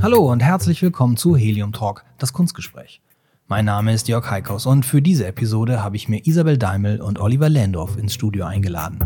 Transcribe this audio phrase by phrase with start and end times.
[0.00, 3.02] Hallo und herzlich willkommen zu Helium Talk, das Kunstgespräch.
[3.48, 7.18] Mein Name ist Jörg Heikhaus und für diese Episode habe ich mir Isabel Daimel und
[7.18, 9.00] Oliver Landorf ins Studio eingeladen.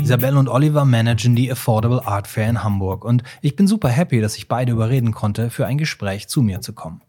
[0.00, 4.20] Isabel und Oliver managen die Affordable Art Fair in Hamburg und ich bin super happy,
[4.20, 7.02] dass ich beide überreden konnte, für ein Gespräch zu mir zu kommen.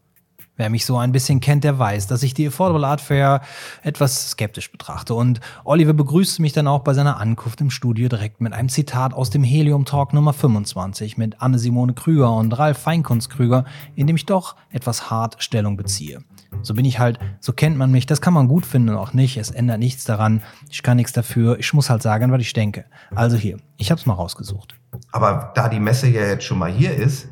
[0.56, 3.40] Wer mich so ein bisschen kennt, der weiß, dass ich die Affordable Art Fair
[3.82, 5.14] etwas skeptisch betrachte.
[5.14, 9.14] Und Oliver begrüßte mich dann auch bei seiner Ankunft im Studio direkt mit einem Zitat
[9.14, 13.64] aus dem Helium Talk Nummer 25 mit Anne-Simone Krüger und Ralf Feinkunst Krüger,
[13.96, 16.22] in dem ich doch etwas hart Stellung beziehe.
[16.62, 19.12] So bin ich halt, so kennt man mich, das kann man gut finden und auch
[19.12, 22.52] nicht, es ändert nichts daran, ich kann nichts dafür, ich muss halt sagen, was ich
[22.52, 22.84] denke.
[23.12, 24.76] Also hier, ich hab's mal rausgesucht.
[25.10, 27.28] Aber da die Messe ja jetzt schon mal hier ist,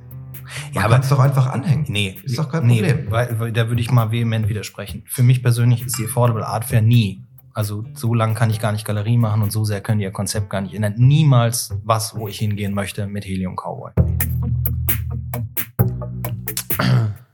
[0.73, 1.87] ja, aber es doch einfach anhängen.
[1.89, 3.05] Nee, ist doch kein Problem.
[3.05, 5.03] Nee, weil, weil, da würde ich mal vehement widersprechen.
[5.07, 7.25] Für mich persönlich ist die Affordable Art Fair nie.
[7.55, 10.11] Also so lange kann ich gar nicht Galerie machen und so sehr können die ihr
[10.11, 10.95] Konzept gar nicht ändern.
[10.97, 13.93] Niemals was, wo ich hingehen möchte mit Helium Cowboy.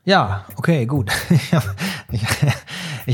[0.05, 1.13] Ja, okay, gut.
[2.11, 2.25] Ich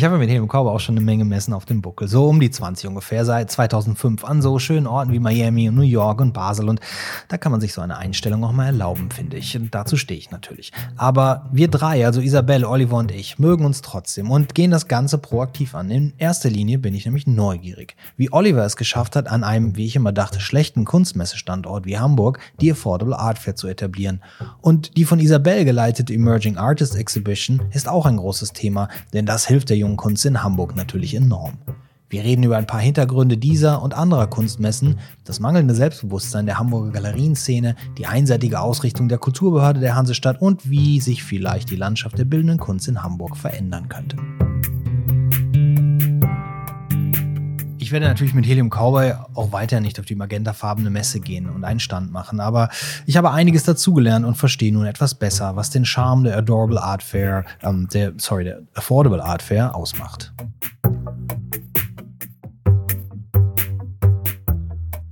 [0.02, 2.08] habe mit Helium Cowboy auch schon eine Menge Messen auf dem Buckel.
[2.08, 5.82] So um die 20 ungefähr, seit 2005 an so schönen Orten wie Miami und New
[5.82, 6.68] York und Basel.
[6.68, 6.80] Und
[7.28, 9.56] da kann man sich so eine Einstellung auch mal erlauben, finde ich.
[9.56, 10.72] Und dazu stehe ich natürlich.
[10.96, 15.16] Aber wir drei, also Isabelle, Oliver und ich, mögen uns trotzdem und gehen das Ganze
[15.16, 15.92] proaktiv an.
[15.92, 17.94] In erster Linie bin ich nämlich neugierig.
[18.16, 22.40] Wie Oliver es geschafft hat, an einem, wie ich immer dachte, schlechten Kunstmessestandort wie Hamburg
[22.60, 24.20] die Affordable Art Fair zu etablieren.
[24.60, 29.46] Und die von Isabelle geleitete Emerging Artist Exhibition ist auch ein großes Thema, denn das
[29.46, 31.58] hilft der jungen Kunst in Hamburg natürlich enorm.
[32.08, 36.92] Wir reden über ein paar Hintergründe dieser und anderer Kunstmessen, das mangelnde Selbstbewusstsein der Hamburger
[36.92, 42.24] Galerienszene, die einseitige Ausrichtung der Kulturbehörde der Hansestadt und wie sich vielleicht die Landschaft der
[42.24, 44.16] bildenden Kunst in Hamburg verändern könnte.
[47.84, 51.64] Ich werde natürlich mit Helium Cowboy auch weiter nicht auf die magentafarbene Messe gehen und
[51.64, 52.70] einen Stand machen, aber
[53.04, 57.02] ich habe einiges dazugelernt und verstehe nun etwas besser, was den Charme der Adorable Art
[57.02, 60.32] Fair, ähm, der, sorry, der Affordable Art Fair ausmacht.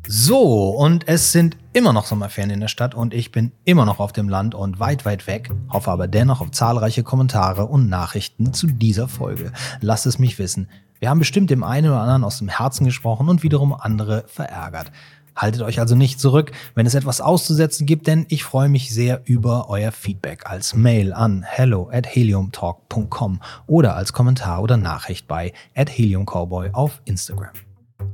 [0.09, 4.01] So, und es sind immer noch Sommerferien in der Stadt und ich bin immer noch
[4.01, 8.55] auf dem Land und weit, weit weg, hoffe aber dennoch auf zahlreiche Kommentare und Nachrichten
[8.55, 9.53] zu dieser Folge.
[9.83, 10.69] Lasst es mich wissen.
[11.03, 14.93] Wir haben bestimmt dem einen oder anderen aus dem Herzen gesprochen und wiederum andere verärgert.
[15.35, 19.21] Haltet euch also nicht zurück, wenn es etwas auszusetzen gibt, denn ich freue mich sehr
[19.25, 25.53] über euer Feedback als Mail an hello at heliumtalk.com oder als Kommentar oder Nachricht bei
[25.75, 27.51] at heliumcowboy auf Instagram.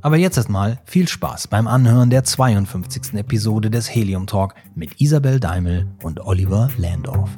[0.01, 3.13] Aber jetzt erstmal viel Spaß beim Anhören der 52.
[3.13, 7.29] Episode des Helium Talk mit Isabel Daimel und Oliver Landorf.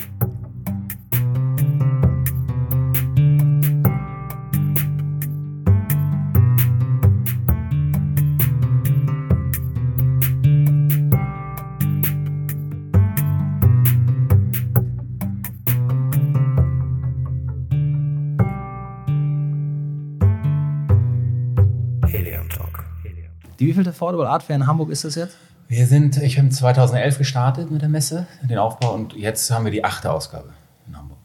[23.72, 25.38] Die wievielte Affordable Art Fair in Hamburg ist das jetzt?
[25.70, 29.72] Wir sind, ich habe 2011 gestartet mit der Messe, den Aufbau, und jetzt haben wir
[29.72, 30.50] die achte Ausgabe
[30.90, 31.18] in Hamburg.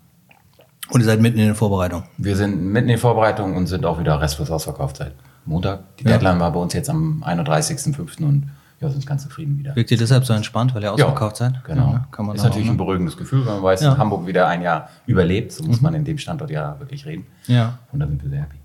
[0.90, 2.06] Und ihr seid mitten in den Vorbereitungen?
[2.18, 5.14] Wir sind mitten in den Vorbereitungen und sind auch wieder restlos ausverkauft seit
[5.44, 5.96] Montag.
[5.96, 6.40] Die Deadline ja.
[6.40, 8.22] war bei uns jetzt am 31.05.
[8.22, 8.48] und
[8.80, 9.74] ja, sind ganz zufrieden wieder.
[9.74, 11.64] Wirkt ihr deshalb so entspannt, weil ihr ausverkauft ja, seid?
[11.64, 11.94] Genau.
[11.94, 13.90] Ja, kann man ist natürlich auch, ein beruhigendes Gefühl, wenn man weiß, ja.
[13.90, 15.50] dass Hamburg wieder ein Jahr überlebt.
[15.50, 15.82] So muss mhm.
[15.82, 17.26] man in dem Standort ja wirklich reden.
[17.48, 17.80] Ja.
[17.90, 18.58] Und da sind wir sehr happy.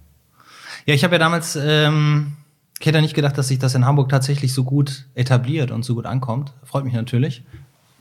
[0.85, 2.33] Ja, ich habe ja damals ähm,
[2.81, 5.93] ich hätte nicht gedacht, dass sich das in Hamburg tatsächlich so gut etabliert und so
[5.93, 6.53] gut ankommt.
[6.63, 7.43] Freut mich natürlich.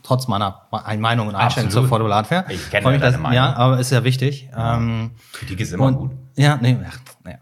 [0.03, 0.61] Trotz meiner
[0.97, 2.45] Meinung und Einstellung zur Affordable Fair.
[2.49, 3.35] Ich kenne deine Meinung.
[3.35, 4.49] Ja, aber ist ja wichtig.
[4.51, 4.77] Ja.
[4.77, 6.11] Ähm, Kritik ist immer und, gut.
[6.35, 7.37] Ja, nee, ach, naja.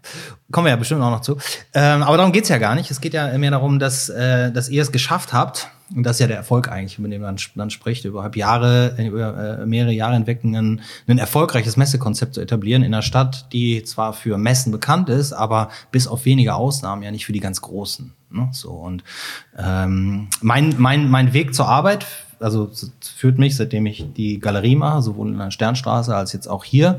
[0.50, 1.38] Kommen wir ja bestimmt auch noch zu.
[1.74, 2.90] Ähm, aber darum geht's ja gar nicht.
[2.90, 6.20] Es geht ja mehr darum, dass, äh, dass ihr es geschafft habt, und das ist
[6.20, 10.14] ja der Erfolg eigentlich, über den man dann spricht, überhalb Jahre, über äh, mehrere Jahre
[10.14, 15.08] hinweg ein, ein erfolgreiches Messekonzept zu etablieren in einer Stadt, die zwar für Messen bekannt
[15.08, 18.12] ist, aber bis auf wenige Ausnahmen ja nicht für die ganz großen.
[18.30, 18.48] Ne?
[18.52, 19.02] So und
[19.58, 22.06] ähm, mein, mein, mein Weg zur Arbeit,
[22.40, 22.70] also
[23.16, 26.98] führt mich, seitdem ich die Galerie mache, sowohl in der Sternstraße als jetzt auch hier,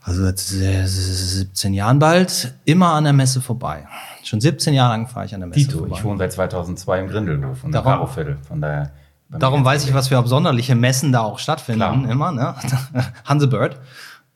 [0.00, 3.86] also seit 17 Jahren bald, immer an der Messe vorbei.
[4.24, 5.96] Schon 17 Jahre lang fahre ich an der Messe Tito, vorbei.
[5.98, 8.38] ich wohne seit 2002 im Grindelhof und darum, Karoviertel.
[8.46, 8.92] Von daher
[9.28, 12.10] darum weiß ich, was für absonderliche Messen da auch stattfinden, Klar.
[12.10, 12.32] immer.
[12.32, 12.54] Ne?
[13.24, 13.76] Hansebird.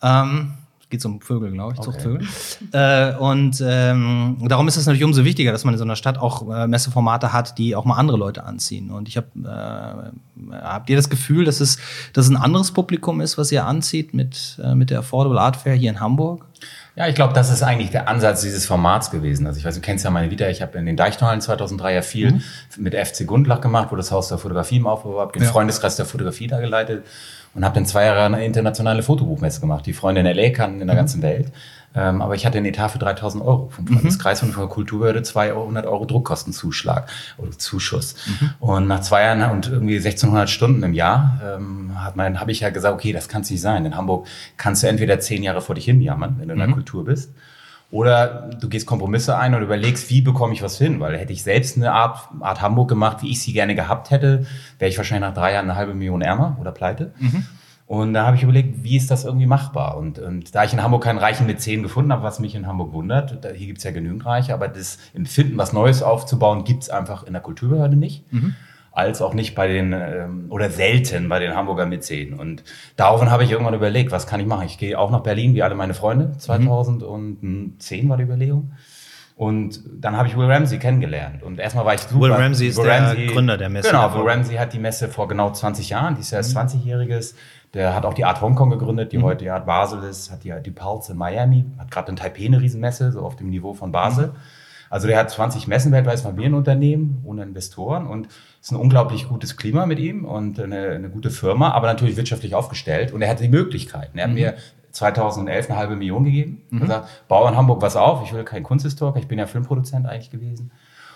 [0.02, 0.52] Ähm,
[0.92, 1.90] geht um Vögel, glaube ich, okay.
[1.90, 2.28] Zuchtvögel.
[2.72, 6.18] äh, und ähm, darum ist es natürlich umso wichtiger, dass man in so einer Stadt
[6.18, 8.90] auch äh, Messeformate hat, die auch mal andere Leute anziehen.
[8.90, 11.78] Und ich habe, äh, habt ihr das Gefühl, dass es,
[12.12, 15.56] dass es ein anderes Publikum ist, was ihr anzieht mit, äh, mit der Affordable Art
[15.56, 16.46] Fair hier in Hamburg?
[16.94, 19.46] Ja, ich glaube, das ist eigentlich der Ansatz dieses Formats gewesen.
[19.46, 22.02] Also ich weiß, du kennst ja meine Vita, ich habe in den Deichtorhallen 2003 ja
[22.02, 22.42] viel mhm.
[22.76, 25.48] mit FC Gundlach gemacht, wo das Haus der Fotografie im Aufbau war, den ja.
[25.48, 27.04] Freundeskreis der Fotografie da geleitet
[27.54, 29.86] und habe dann zwei Jahre eine internationale Fotobuchmesse gemacht.
[29.86, 30.50] Die Freunde in L.A.
[30.50, 31.00] kannten in der mhm.
[31.00, 31.52] ganzen Welt.
[31.94, 34.48] Ähm, aber ich hatte einen Etat für 3000 Euro vom Freundeskreis mhm.
[34.48, 38.14] und von der Kulturbehörde 200 Euro Druckkostenzuschlag oder Zuschuss.
[38.26, 38.50] Mhm.
[38.60, 42.94] Und nach zwei Jahren und irgendwie 1600 Stunden im Jahr ähm, habe ich ja gesagt,
[42.94, 43.84] okay, das kann es nicht sein.
[43.84, 44.26] In Hamburg
[44.56, 46.74] kannst du entweder zehn Jahre vor dich hin jammern, wenn du in der mhm.
[46.74, 47.32] Kultur bist.
[47.92, 50.98] Oder du gehst Kompromisse ein und überlegst, wie bekomme ich was hin?
[50.98, 54.46] Weil hätte ich selbst eine Art, Art Hamburg gemacht, wie ich sie gerne gehabt hätte,
[54.78, 57.12] wäre ich wahrscheinlich nach drei Jahren eine halbe Million ärmer oder pleite.
[57.18, 57.46] Mhm.
[57.86, 59.98] Und da habe ich überlegt, wie ist das irgendwie machbar?
[59.98, 62.94] Und, und da ich in Hamburg keinen reichen Mäzen gefunden habe, was mich in Hamburg
[62.94, 66.84] wundert, da, hier gibt es ja genügend Reiche, aber das Empfinden, was Neues aufzubauen, gibt
[66.84, 68.32] es einfach in der Kulturbehörde nicht.
[68.32, 68.54] Mhm.
[68.92, 72.34] Als auch nicht bei den, ähm, oder selten bei den Hamburger Mäzen.
[72.34, 72.62] Und
[72.96, 74.66] daraufhin habe ich irgendwann überlegt, was kann ich machen?
[74.66, 76.32] Ich gehe auch nach Berlin, wie alle meine Freunde.
[76.36, 78.08] 2010 mhm.
[78.08, 78.72] war die Überlegung.
[79.34, 81.42] Und dann habe ich Will Ramsey kennengelernt.
[81.42, 82.26] Und erstmal war ich super.
[82.26, 83.88] Will Ramsey ist Will der Ramsey, Gründer der Messe.
[83.88, 86.60] Genau, Will Ramsey hat die Messe vor genau 20 Jahren, die ist ja erst mhm.
[86.60, 87.34] 20-jähriges
[87.74, 89.24] der hat auch die Art Hongkong gegründet, die mhm.
[89.24, 92.46] heute die Art Basel ist, hat die, die Pulse in Miami, hat gerade in Taipei
[92.46, 94.28] eine Riesenmesse, so auf dem Niveau von Basel.
[94.28, 94.36] Mhm.
[94.90, 98.28] Also der hat 20 Messen weltweit, Familienunternehmen ohne Investoren und
[98.62, 102.54] ist ein unglaublich gutes Klima mit ihm und eine, eine, gute Firma, aber natürlich wirtschaftlich
[102.54, 104.16] aufgestellt und er hatte die Möglichkeiten.
[104.18, 104.36] Er hat mhm.
[104.36, 104.54] mir
[104.92, 106.80] 2011 eine halbe Million gegeben mhm.
[106.80, 110.30] gesagt, bau in Hamburg was auf, ich will kein Kunsthistoriker, ich bin ja Filmproduzent eigentlich
[110.30, 110.70] gewesen.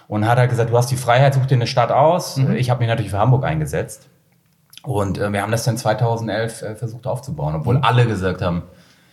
[0.09, 2.37] Und hat er gesagt, du hast die Freiheit, such dir eine Stadt aus.
[2.37, 2.57] Mhm.
[2.57, 4.09] Ich habe mich natürlich für Hamburg eingesetzt.
[4.83, 7.85] Und äh, wir haben das dann 2011 äh, versucht aufzubauen, obwohl mhm.
[7.85, 8.63] alle gesagt haben,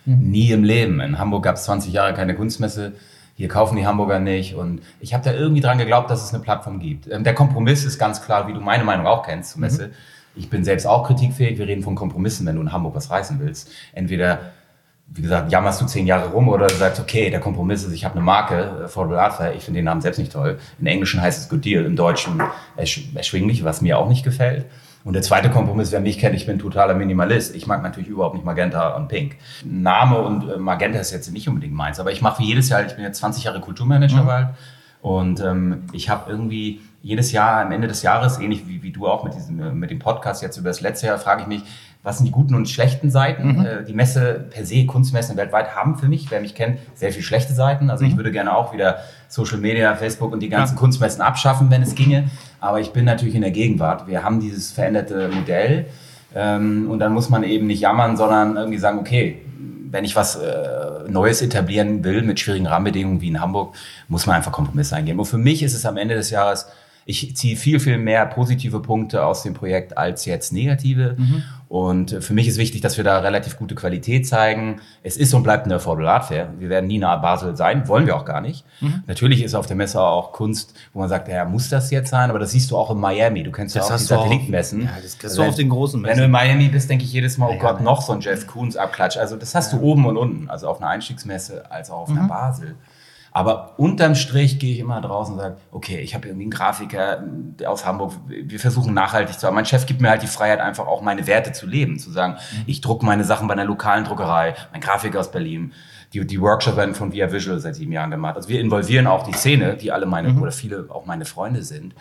[0.06, 0.30] mhm.
[0.30, 1.00] nie im Leben.
[1.00, 2.94] In Hamburg gab es 20 Jahre keine Kunstmesse,
[3.36, 4.56] hier kaufen die Hamburger nicht.
[4.56, 7.10] Und ich habe da irgendwie dran geglaubt, dass es eine Plattform gibt.
[7.10, 9.88] Ähm, der Kompromiss ist ganz klar, wie du meine Meinung auch kennst zur Messe.
[9.88, 9.94] Mhm.
[10.36, 11.58] Ich bin selbst auch kritikfähig.
[11.58, 13.70] Wir reden von Kompromissen, wenn du in Hamburg was reißen willst.
[13.94, 14.40] Entweder
[15.08, 18.04] wie gesagt, jammerst du zehn Jahre rum oder du sagst, okay, der Kompromiss ist, ich
[18.06, 20.58] habe eine Marke, Affordable Art Fair, ich finde den Namen selbst nicht toll.
[20.80, 22.42] Im Englischen heißt es Good Deal, im Deutschen
[22.76, 24.66] erschwinglich, was mir auch nicht gefällt.
[25.04, 27.56] Und der zweite Kompromiss, wer mich kennt, ich bin totaler Minimalist.
[27.56, 29.36] Ich mag natürlich überhaupt nicht Magenta und Pink.
[29.66, 32.94] Name und äh, Magenta ist jetzt nicht unbedingt meins, aber ich mache jedes Jahr, ich
[32.94, 34.28] bin jetzt 20 Jahre Kulturmanager mhm.
[34.28, 34.48] bald
[35.02, 39.08] und ähm, ich habe irgendwie jedes Jahr am Ende des Jahres, ähnlich wie, wie du
[39.08, 41.64] auch mit, diesem, mit dem Podcast jetzt über das letzte Jahr, frage ich mich,
[42.04, 43.60] was sind die guten und schlechten Seiten?
[43.60, 43.66] Mhm.
[43.66, 47.24] Äh, die Messe per se, Kunstmessen weltweit haben für mich, wer mich kennt, sehr viele
[47.24, 47.90] schlechte Seiten.
[47.90, 48.12] Also mhm.
[48.12, 50.80] ich würde gerne auch wieder Social Media, Facebook und die ganzen ja.
[50.80, 52.30] Kunstmessen abschaffen, wenn es ginge.
[52.60, 54.06] Aber ich bin natürlich in der Gegenwart.
[54.08, 55.86] Wir haben dieses veränderte Modell.
[56.36, 59.42] Ähm, und dann muss man eben nicht jammern, sondern irgendwie sagen, okay,
[59.90, 63.76] wenn ich was äh, Neues etablieren will mit schwierigen Rahmenbedingungen wie in Hamburg,
[64.10, 65.20] muss man einfach Kompromisse eingehen.
[65.20, 66.68] Und für mich ist es am Ende des Jahres
[67.06, 71.16] ich ziehe viel, viel mehr positive Punkte aus dem Projekt als jetzt negative.
[71.18, 71.44] Mhm.
[71.74, 74.80] Und für mich ist wichtig, dass wir da relativ gute Qualität zeigen.
[75.02, 76.54] Es ist und bleibt eine Affordable Art Fair.
[76.60, 78.64] Wir werden nie nahe Basel sein, wollen wir auch gar nicht.
[78.80, 79.02] Mhm.
[79.08, 82.30] Natürlich ist auf der Messe auch Kunst, wo man sagt, ja, muss das jetzt sein?
[82.30, 83.42] Aber das siehst du auch in Miami.
[83.42, 84.82] Du kennst das ja auch die Satellitenmessen.
[84.82, 86.12] Ja, das kriegst du auf den großen Messen.
[86.12, 87.84] Wenn du in Miami bist, denke ich jedes Mal, oh ja, Gott, ja.
[87.84, 89.18] noch so ein Jeff Koons Abklatsch.
[89.18, 90.52] Also das hast du oben und unten.
[90.52, 92.20] Also auf einer Einstiegsmesse als auch auf mhm.
[92.20, 92.76] einer Basel.
[93.36, 97.24] Aber unterm Strich gehe ich immer draußen und sage, okay, ich habe irgendwie einen Grafiker
[97.66, 99.56] aus Hamburg, wir versuchen nachhaltig zu haben.
[99.56, 102.34] Mein Chef gibt mir halt die Freiheit, einfach auch meine Werte zu leben, zu sagen,
[102.34, 102.64] mhm.
[102.68, 105.74] ich drucke meine Sachen bei einer lokalen Druckerei, mein Grafiker aus Berlin.
[106.14, 108.36] Die, die Workshops werden von Via Visual seit sieben Jahren gemacht.
[108.36, 110.42] Also wir involvieren auch die Szene, die alle meine mhm.
[110.42, 111.96] oder viele auch meine Freunde sind.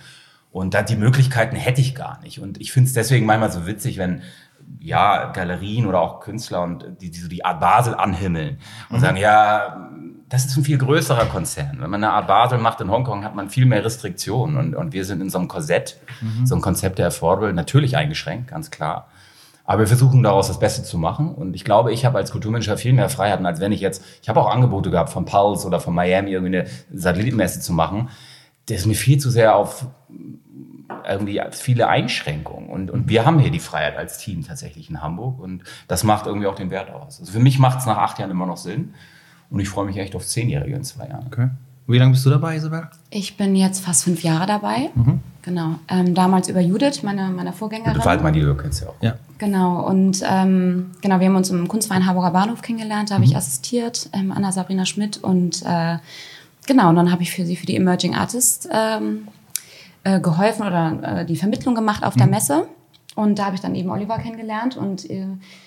[0.50, 2.40] Und da die Möglichkeiten hätte ich gar nicht.
[2.40, 4.20] Und ich finde es deswegen manchmal so witzig, wenn
[4.80, 8.58] ja Galerien oder auch Künstler und die, die so die Art Basel anhimmeln
[8.90, 9.00] und mhm.
[9.00, 9.90] sagen, ja,
[10.32, 11.76] das ist ein viel größerer Konzern.
[11.78, 14.56] Wenn man eine Art Basel macht in Hongkong, hat man viel mehr Restriktionen.
[14.56, 16.46] Und, und wir sind in so einem Korsett, mhm.
[16.46, 19.08] so ein Konzept der Affordable, natürlich eingeschränkt, ganz klar.
[19.66, 21.34] Aber wir versuchen daraus das Beste zu machen.
[21.34, 24.30] Und ich glaube, ich habe als Kulturmanager viel mehr Freiheiten, als wenn ich jetzt, ich
[24.30, 28.08] habe auch Angebote gehabt von Pulse oder von Miami, irgendwie eine Satellitenmesse zu machen.
[28.70, 29.84] Das ist mir viel zu sehr auf
[31.06, 32.70] irgendwie viele Einschränkungen.
[32.70, 35.40] Und, und wir haben hier die Freiheit als Team tatsächlich in Hamburg.
[35.40, 37.20] Und das macht irgendwie auch den Wert aus.
[37.20, 38.94] Also für mich macht es nach acht Jahren immer noch Sinn.
[39.52, 41.26] Und ich freue mich echt auf Zehnjährige in zwei Jahren.
[41.26, 41.48] Okay.
[41.86, 42.88] Wie lange bist du dabei, Isabel?
[43.10, 44.90] Ich bin jetzt fast fünf Jahre dabei.
[44.94, 45.20] Mhm.
[45.42, 45.74] Genau.
[45.88, 47.96] Ähm, damals über Judith, meine, meine Vorgängerin.
[47.96, 48.94] Und Waldmann, die du kennst ja auch.
[49.02, 49.16] Ja.
[49.38, 49.86] Genau.
[49.86, 53.10] Und ähm, genau, wir haben uns im Kunstverein Harburger Bahnhof kennengelernt.
[53.10, 53.32] Da habe mhm.
[53.32, 55.18] ich assistiert, ähm, Anna Sabrina Schmidt.
[55.18, 55.98] Und äh,
[56.66, 59.28] genau, und dann habe ich für sie für die Emerging Artist ähm,
[60.04, 62.20] äh, geholfen oder äh, die Vermittlung gemacht auf mhm.
[62.20, 62.66] der Messe.
[63.14, 65.26] Und da habe ich dann eben Oliver kennengelernt und, äh,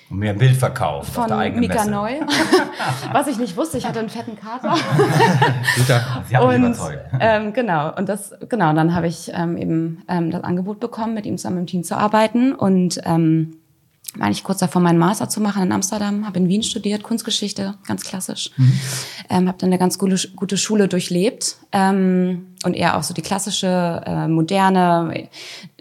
[0.09, 1.91] und mir ein Bild verkauft von auf der eigenen Mika Messe.
[1.91, 2.11] Neu.
[3.11, 4.75] Was ich nicht wusste, ich hatte einen fetten Kater.
[6.27, 7.05] Sie haben und, überzeugt.
[7.19, 11.27] Ähm, genau, und das, genau, dann habe ich ähm, eben ähm, das Angebot bekommen, mit
[11.27, 12.53] ihm zusammen im Team zu arbeiten.
[12.53, 13.57] Und ähm,
[14.17, 17.75] war ich kurz davor, meinen Master zu machen in Amsterdam, habe in Wien studiert, Kunstgeschichte,
[17.87, 18.51] ganz klassisch.
[18.57, 18.79] Mhm.
[19.29, 23.21] Ähm, habe dann eine ganz gute, gute Schule durchlebt ähm, und eher auch so die
[23.21, 25.27] klassische, äh, moderne,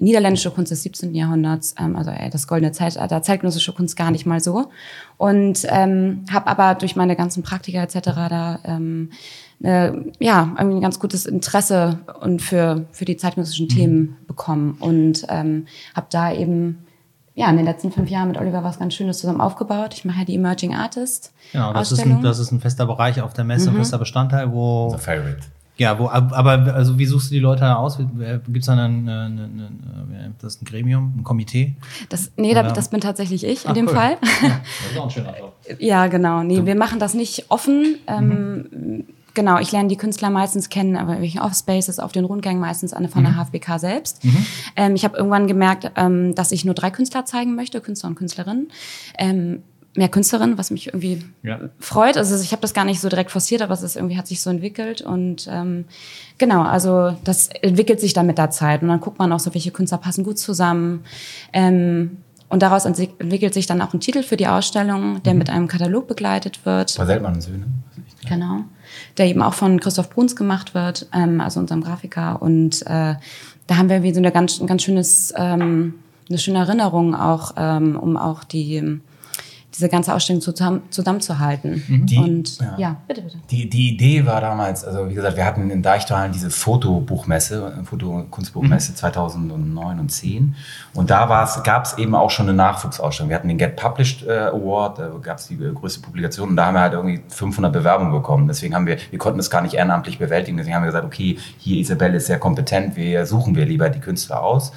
[0.00, 1.14] niederländische Kunst des 17.
[1.14, 4.71] Jahrhunderts, ähm, also äh, das goldene Zeitalter, zeitgenössische Kunst gar nicht mal so.
[5.17, 8.00] Und ähm, habe aber durch meine ganzen Praktika etc.
[8.05, 9.11] da ähm,
[9.62, 13.71] äh, ja irgendwie ein ganz gutes Interesse und für für die zeitgenössischen mhm.
[13.71, 16.85] Themen bekommen und ähm, habe da eben
[17.35, 19.95] ja, in den letzten fünf Jahren mit Oliver was ganz Schönes zusammen aufgebaut.
[19.95, 21.33] Ich mache ja die Emerging Artist.
[21.53, 23.76] Genau, das ist, ein, das ist ein fester Bereich auf der Messe, mhm.
[23.76, 24.91] ein fester Bestandteil, wo.
[24.91, 25.41] The Favorite.
[25.76, 27.99] Ja, wo, aber also wie suchst du die Leute da aus?
[27.99, 28.76] Gibt es da
[30.41, 31.75] das ist ein Gremium, ein Komitee?
[32.09, 32.71] Das, nee, Oder?
[32.71, 33.95] das bin tatsächlich ich Ach, in dem cool.
[33.95, 34.17] Fall.
[34.43, 35.57] Ja, das ist auch ein schöner Job.
[35.81, 36.45] ja, genau.
[36.45, 37.97] Nee, wir machen das nicht offen.
[38.07, 39.05] Ähm, mhm.
[39.35, 43.09] Genau, ich lerne die Künstler meistens kennen, aber welchen Offspaces auf den Rundgängen meistens eine
[43.09, 43.26] von mhm.
[43.26, 44.25] der HFBK selbst.
[44.25, 44.47] Mhm.
[44.76, 48.14] Ähm, ich habe irgendwann gemerkt, ähm, dass ich nur drei Künstler zeigen möchte, Künstler und
[48.14, 48.69] Künstlerinnen.
[49.19, 49.62] Ähm,
[49.97, 51.61] mehr Künstlerinnen, was mich irgendwie ja.
[51.79, 52.17] freut.
[52.17, 54.41] Also ich habe das gar nicht so direkt forciert, aber es ist irgendwie hat sich
[54.41, 55.85] so entwickelt und ähm,
[56.38, 59.55] genau, also das entwickelt sich dann mit der Zeit und dann guckt man auch so,
[59.55, 61.05] welche Künstler passen gut zusammen.
[61.53, 65.38] Ähm, und daraus entwickelt sich dann auch ein Titel für die Ausstellung, der mhm.
[65.38, 66.95] mit einem Katalog begleitet wird.
[66.97, 67.67] Bei Seltmann und Söhne.
[68.29, 68.64] Genau.
[69.18, 72.40] Der eben auch von Christoph Bruns gemacht wird, ähm, also unserem Grafiker.
[72.40, 73.14] Und äh,
[73.66, 75.94] da haben wir wie so eine ganz, ein ganz schönes, ähm,
[76.28, 79.00] eine schöne Erinnerung auch, ähm, um auch die
[79.75, 81.83] diese ganze Ausstellung zusammen, zusammenzuhalten.
[81.88, 82.07] Mhm.
[82.07, 82.75] Die, und ja.
[82.78, 82.97] ja.
[83.09, 83.38] bitte, bitte.
[83.50, 88.93] Die, die Idee war damals, also wie gesagt, wir hatten in Deichtal diese Fotobuchmesse, Fotokunstbuchmesse
[88.93, 88.97] mhm.
[88.97, 90.54] 2009 und 10.
[90.95, 91.26] Und da
[91.64, 93.31] gab es eben auch schon eine Nachwuchsausstellung.
[93.31, 96.66] Wir hatten den Get Published äh, Award, da gab es die größte Publikation und da
[96.66, 98.47] haben wir halt irgendwie 500 Bewerbungen bekommen.
[98.47, 100.57] Deswegen haben wir, wir konnten es gar nicht ehrenamtlich bewältigen.
[100.57, 104.00] Deswegen haben wir gesagt, okay, hier Isabelle ist sehr kompetent, wir suchen wir lieber die
[104.00, 104.73] Künstler aus.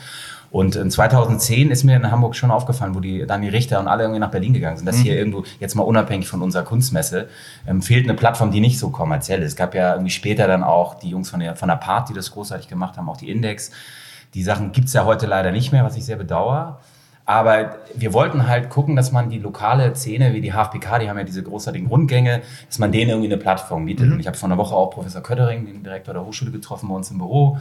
[0.50, 4.04] Und in 2010 ist mir in Hamburg schon aufgefallen, wo die Dani Richter und alle
[4.04, 5.04] irgendwie nach Berlin gegangen sind, dass mhm.
[5.04, 7.28] hier irgendwo, jetzt mal unabhängig von unserer Kunstmesse,
[7.68, 9.50] ähm, fehlt eine Plattform, die nicht so kommerziell ist.
[9.50, 12.14] Es gab ja irgendwie später dann auch die Jungs von der, von der Part, die
[12.14, 13.72] das großartig gemacht haben, auch die Index.
[14.34, 16.80] Die Sachen gibt's ja heute leider nicht mehr, was ich sehr bedauere.
[17.26, 21.18] Aber wir wollten halt gucken, dass man die lokale Szene, wie die HFPK, die haben
[21.18, 24.08] ja diese großartigen Rundgänge, dass man denen irgendwie eine Plattform bietet.
[24.08, 24.14] Mhm.
[24.14, 26.96] Und ich habe vor einer Woche auch Professor Köttering, den Direktor der Hochschule, getroffen bei
[26.96, 27.58] uns im Büro.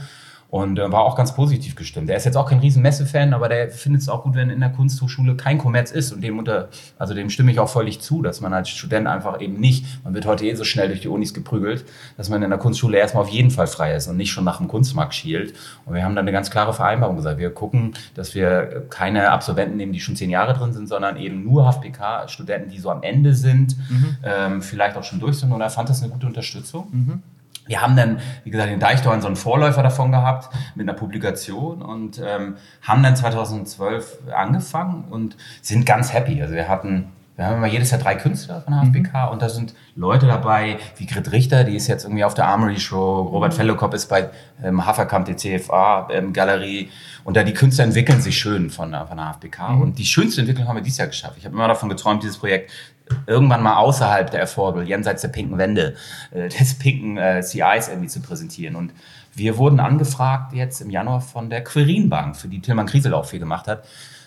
[0.49, 2.09] Und äh, war auch ganz positiv gestimmt.
[2.09, 4.61] Er ist jetzt auch kein riesen Messe-Fan, aber der findet es auch gut, wenn in
[4.61, 6.13] der Kunsthochschule kein Kommerz ist.
[6.13, 9.41] Und dem unter, also dem stimme ich auch völlig zu, dass man als Student einfach
[9.41, 11.85] eben nicht, man wird heute eh so schnell durch die Unis geprügelt,
[12.17, 14.59] dass man in der Kunstschule erstmal auf jeden Fall frei ist und nicht schon nach
[14.59, 15.55] dem Kunstmarkt schielt.
[15.85, 17.39] Und wir haben dann eine ganz klare Vereinbarung gesagt.
[17.39, 21.43] Wir gucken, dass wir keine Absolventen nehmen, die schon zehn Jahre drin sind, sondern eben
[21.43, 24.17] nur HFPK-Studenten, die so am Ende sind, mhm.
[24.23, 25.53] ähm, vielleicht auch schon durch sind.
[25.53, 26.87] Und er fand das eine gute Unterstützung.
[26.91, 27.23] Mhm.
[27.67, 31.83] Wir haben dann, wie gesagt, in Deichtorn so einen Vorläufer davon gehabt mit einer Publikation
[31.83, 36.41] und ähm, haben dann 2012 angefangen und sind ganz happy.
[36.43, 39.29] Also wir hatten wir haben immer jedes Jahr drei Künstler von HFBK mhm.
[39.33, 42.81] und da sind Leute dabei, wie Grit Richter, die ist jetzt irgendwie auf der Armory
[42.81, 43.57] Show, Robert mhm.
[43.57, 44.31] Fellowkop ist bei
[44.63, 46.91] ähm, Haferkamp, der CFA ähm, Galerie
[47.25, 49.81] und da die Künstler entwickeln sich schön von, von der HFBK mhm.
[49.83, 51.37] und die schönste Entwicklung haben wir dieses Jahr geschafft.
[51.39, 52.71] Ich habe immer davon geträumt, dieses Projekt
[53.27, 55.95] irgendwann mal außerhalb der Erfolge, jenseits der pinken Wände,
[56.33, 58.93] äh, des pinken äh, CIs irgendwie zu präsentieren und
[59.35, 63.27] wir wurden angefragt jetzt im Januar von der Quirin Bank, für die Tilman Kriesel auch
[63.27, 63.85] viel gemacht hat,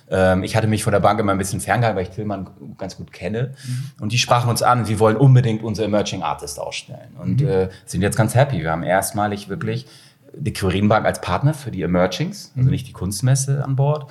[0.10, 2.98] ähm, ich hatte mich von der Bank immer ein bisschen ferngehalten, weil ich Tillmann ganz
[2.98, 3.54] gut kenne.
[3.66, 3.92] Mhm.
[4.02, 7.16] Und die sprachen uns an, sie wollen unbedingt unsere Emerging Artist ausstellen.
[7.20, 7.48] Und mhm.
[7.48, 8.60] äh, sind jetzt ganz happy.
[8.60, 9.86] Wir haben erstmalig wirklich
[10.34, 12.72] die Quirin-Bank als Partner für die Emergings, also mhm.
[12.72, 14.10] nicht die Kunstmesse an Bord.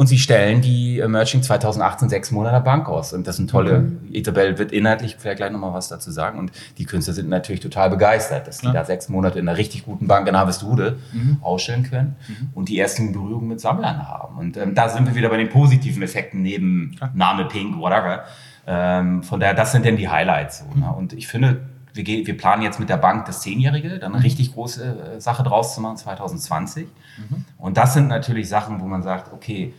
[0.00, 3.12] Und sie stellen die Emerging 2018 sechs Monate Bank aus.
[3.12, 4.08] Und das sind tolle, mhm.
[4.10, 6.38] Isabel wird inhaltlich vielleicht gleich nochmal was dazu sagen.
[6.38, 8.70] Und die Künstler sind natürlich total begeistert, dass ja.
[8.70, 11.36] die da sechs Monate in einer richtig guten Bank in Harvestude mhm.
[11.42, 12.48] ausstellen können mhm.
[12.54, 14.38] und die ersten Berührungen mit Sammlern haben.
[14.38, 17.10] Und ähm, da sind wir wieder bei den positiven Effekten neben ja.
[17.12, 18.24] Name Pink, whatever.
[18.66, 20.60] Ähm, von daher, das sind denn die Highlights.
[20.60, 20.86] So, ne?
[20.86, 20.94] Mhm.
[20.94, 21.60] Und ich finde,
[21.92, 24.22] wir, gehen, wir planen jetzt mit der Bank das Zehnjährige, dann eine mhm.
[24.22, 26.86] richtig große äh, Sache draus zu machen, 2020.
[26.86, 27.44] Mhm.
[27.58, 29.74] Und das sind natürlich Sachen, wo man sagt, okay,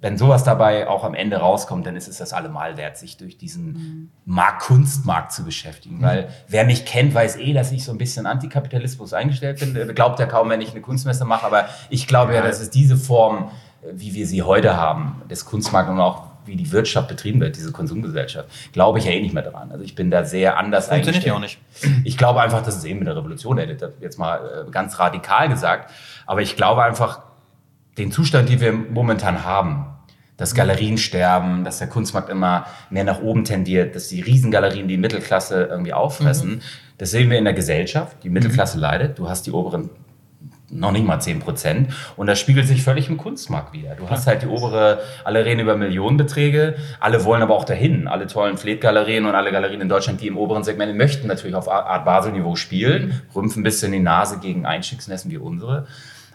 [0.00, 3.36] wenn sowas dabei auch am Ende rauskommt, dann ist es das allemal wert, sich durch
[3.36, 4.10] diesen mhm.
[4.24, 5.98] Markt, Kunstmarkt zu beschäftigen.
[5.98, 6.02] Mhm.
[6.02, 9.74] Weil wer mich kennt, weiß eh, dass ich so ein bisschen Antikapitalismus eingestellt bin.
[9.74, 12.70] Der glaubt ja kaum, wenn ich eine Kunstmesse mache, aber ich glaube ja, dass es
[12.70, 13.50] diese Form,
[13.92, 17.70] wie wir sie heute haben, des Kunstmarkts und auch wie die Wirtschaft betrieben wird, diese
[17.70, 19.70] Konsumgesellschaft, glaube ich ja eh nicht mehr dran.
[19.70, 21.36] Also ich bin da sehr anders Funktioniert eingestellt.
[21.36, 22.04] auch nicht.
[22.04, 25.90] Ich glaube einfach, dass es eben eine Revolution, hätte jetzt mal äh, ganz radikal gesagt.
[26.26, 27.20] Aber ich glaube einfach,
[27.98, 29.86] den Zustand, den wir momentan haben,
[30.36, 34.96] dass Galerien sterben, dass der Kunstmarkt immer mehr nach oben tendiert, dass die Riesengalerien die
[34.96, 36.50] Mittelklasse irgendwie auffressen.
[36.50, 36.60] Mhm.
[36.96, 38.16] Das sehen wir in der Gesellschaft.
[38.24, 38.82] Die Mittelklasse mhm.
[38.82, 39.18] leidet.
[39.18, 39.90] Du hast die oberen
[40.70, 41.92] noch nicht mal 10 Prozent.
[42.16, 43.94] Und das spiegelt sich völlig im Kunstmarkt wieder.
[43.96, 48.08] Du hast halt die obere, alle reden über Millionenbeträge, alle wollen aber auch dahin.
[48.08, 51.68] Alle tollen Fleet-Galerien und alle Galerien in Deutschland, die im oberen Segment möchten natürlich auf
[51.68, 55.86] Art Basel-Niveau spielen, rümpfen ein bisschen die Nase gegen Einstiegsnessen wie unsere.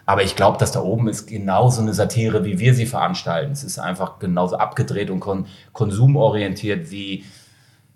[0.06, 3.52] Aber ich glaube, dass da oben ist genauso eine Satire, wie wir sie veranstalten.
[3.52, 7.24] Es ist einfach genauso abgedreht und kon konsumorientiert wie,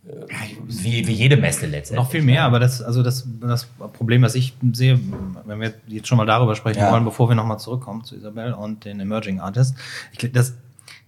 [0.04, 0.26] äh,
[0.66, 2.04] wie, wie jede Messe letztendlich.
[2.04, 4.98] Noch viel mehr, aber das, also das, das Problem, was ich sehe,
[5.44, 6.90] wenn wir jetzt schon mal darüber sprechen Ja.
[6.92, 9.78] wollen, bevor wir nochmal zurückkommen zu Isabel und den Emerging Artists,
[10.12, 10.54] ich, das,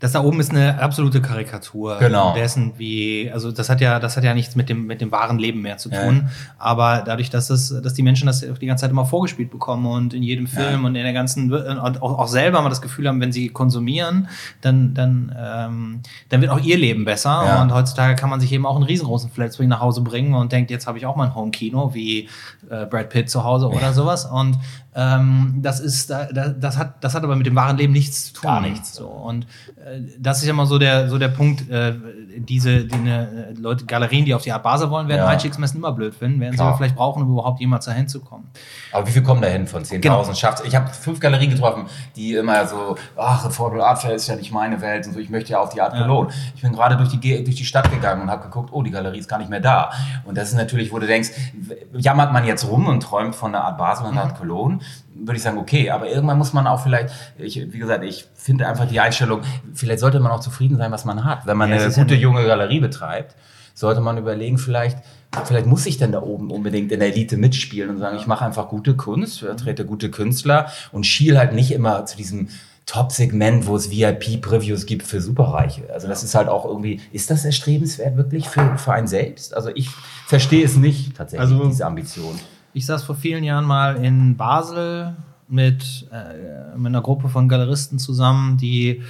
[0.02, 2.34] das da oben ist eine absolute Karikatur Genau.
[2.34, 5.38] dessen, wie, also das hat ja, das hat ja nichts mit dem, mit dem wahren
[5.38, 6.02] Leben mehr zu Ja.
[6.04, 6.28] tun.
[6.58, 10.12] Aber dadurch, dass es, dass die Menschen das die ganze Zeit immer vorgespielt bekommen und
[10.12, 13.20] in jedem Film und in der ganzen und auch, auch selber mal das Gefühl haben,
[13.20, 14.26] wenn sie konsumieren,
[14.60, 17.44] dann, dann, ähm, dann wird auch ihr Leben besser.
[17.46, 17.62] Ja.
[17.62, 20.72] Und heutzutage kann man sich eben auch einen riesengroßen Flatscreen nach Hause bringen und denkt,
[20.72, 22.28] jetzt habe ich auch mal ein Home-Kino wie
[22.68, 24.24] äh, Brad Pitt zu Hause oder sowas.
[24.24, 24.58] Und
[24.94, 28.26] ähm, das ist, da, da, das hat, das hat aber mit dem wahren Leben nichts
[28.26, 28.42] zu tun.
[28.42, 28.94] Gar nichts.
[28.94, 29.44] So und
[29.76, 31.68] äh, das ist ja mal so der, so der Punkt.
[31.70, 31.94] Äh,
[32.36, 35.26] diese, die, äh, Leute, Galerien, die auf die Art Basel wollen, werden Ja.
[35.28, 36.68] Einstiegsmessen immer blöd finden, werden sie Klar.
[36.68, 38.50] aber vielleicht brauchen, um überhaupt jemals dahin zu kommen.
[38.90, 39.98] Aber wie viel kommen da hin von 10.000?
[40.00, 40.34] Genau.
[40.34, 40.62] Schafft's?
[40.66, 44.52] Ich habe fünf Galerien getroffen, die immer so, ach, Affordable Art Fair ist ja nicht
[44.52, 46.30] meine Welt und so, ich möchte ja auf die Art Cologne.
[46.54, 49.18] Ich bin gerade durch die, durch die Stadt gegangen und habe geguckt, oh, die Galerie
[49.18, 49.90] ist gar nicht mehr da.
[50.24, 51.30] Und das ist natürlich, wo du denkst,
[51.96, 54.78] jammert man jetzt rum und träumt von der Art Basel und der Art Cologne,
[55.14, 58.66] würde ich sagen, okay, aber irgendwann muss man auch vielleicht, ich, wie gesagt, ich finde
[58.66, 59.42] einfach die Einstellung,
[59.74, 61.46] vielleicht sollte man auch zufrieden sein, was man hat.
[61.46, 63.34] Wenn man Ja, eine gute nicht- junge Galerie betreibt,
[63.74, 64.98] sollte man überlegen, vielleicht,
[65.44, 68.44] vielleicht muss ich denn da oben unbedingt in der Elite mitspielen und sagen, ich mache
[68.44, 72.48] einfach gute Kunst, vertrete gute Künstler und schiel halt nicht immer zu diesem
[72.84, 75.84] Top-Segment, wo es VIP-Previews gibt für Superreiche.
[75.94, 79.54] Also das ist halt auch irgendwie, ist das erstrebenswert wirklich für, für einen selbst?
[79.54, 79.88] Also ich
[80.26, 82.38] verstehe es nicht tatsächlich, Also- diese Ambition.
[82.74, 85.14] Ich saß vor vielen Jahren mal in Basel
[85.48, 89.02] mit, äh, mit einer Gruppe von Galeristen zusammen, die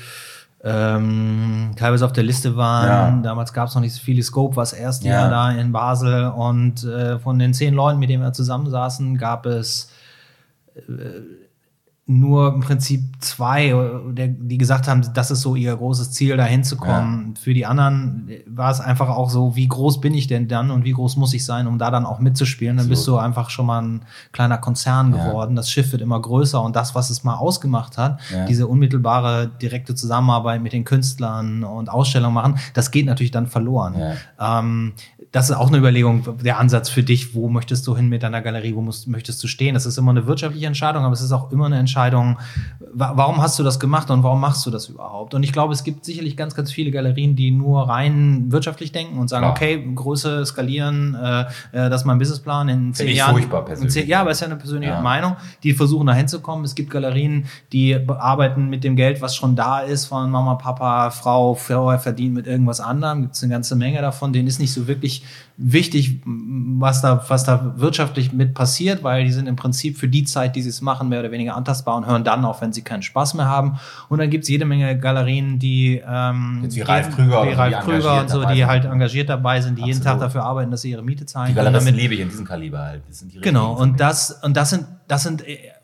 [0.65, 3.17] ähm, teilweise auf der Liste waren.
[3.17, 3.23] Ja.
[3.23, 4.23] Damals gab es noch nicht so viele.
[4.23, 5.23] Scope war das erste Ja.
[5.23, 6.27] Jahr da in Basel.
[6.29, 9.91] Und äh, von den zehn Leuten, mit denen wir zusammensaßen, gab es
[12.19, 13.75] nur im Prinzip zwei,
[14.15, 17.35] die gesagt haben, das ist so ihr großes Ziel, da hinzukommen.
[17.37, 20.85] Für die anderen war es einfach auch so, wie groß bin ich denn dann und
[20.85, 22.77] wie groß muss ich sein, um da dann auch mitzuspielen.
[22.77, 25.25] Dann bist du einfach schon mal ein kleiner Konzern Ja.
[25.25, 25.57] geworden.
[25.57, 28.45] Das Schiff wird immer größer und das, was es mal ausgemacht hat, Ja.
[28.47, 33.95] diese unmittelbare, direkte Zusammenarbeit mit den Künstlern und Ausstellungen machen, das geht natürlich dann verloren.
[34.41, 34.93] Ähm,
[35.33, 38.43] das ist auch eine Überlegung, der Ansatz für dich, wo möchtest du hin mit deiner
[38.43, 39.73] Galerie, wo musst, möchtest du stehen?
[39.73, 42.39] Das ist immer eine wirtschaftliche Entscheidung, aber es ist auch immer eine Entscheidung,
[42.93, 45.33] wa warum hast du das gemacht und warum machst du das überhaupt?
[45.33, 49.19] Und ich glaube, es gibt sicherlich ganz, ganz viele Galerien, die nur rein wirtschaftlich denken
[49.19, 49.53] und sagen, Klar.
[49.53, 53.33] okay, Größe skalieren, äh, äh, das ist mein Businessplan in zehn ich Jahren.
[53.33, 53.97] furchtbar persönlich.
[53.97, 55.01] In zehn, ja, aber es ist ja eine persönliche Ja.
[55.01, 56.67] Meinung, die versuchen da hinzukommen.
[56.67, 61.11] Es gibt Galerien, die arbeiten mit dem Geld, was schon da ist, von Mama, Papa,
[61.11, 63.23] Frau, vorher verdient mit irgendwas anderem.
[63.23, 64.35] Gibt es eine ganze Menge davon.
[64.35, 65.22] Denen ist nicht so wirklich
[65.57, 70.25] wichtig, was da, was da wirtschaftlich mit passiert, weil die sind im Prinzip für die
[70.25, 72.83] Zeit, die sie es machen, mehr oder weniger antastbar und hören dann auf, wenn sie
[72.83, 73.79] keinen Spaß mehr haben.
[74.09, 77.81] Und dann gibt es jede Menge Galerien, die ähm, Jetzt wie Ralf Krüger wie Ralf
[77.85, 80.23] Krüger und so, die halt engagiert dabei sind, die jeden Tag Absolut.
[80.35, 81.49] dafür arbeiten, dass sie ihre Miete zahlen.
[81.49, 83.03] Die damit- lebe ich in diesem Kaliber halt.
[83.09, 85.43] Das sind die Genau, und das, und das sind, das sind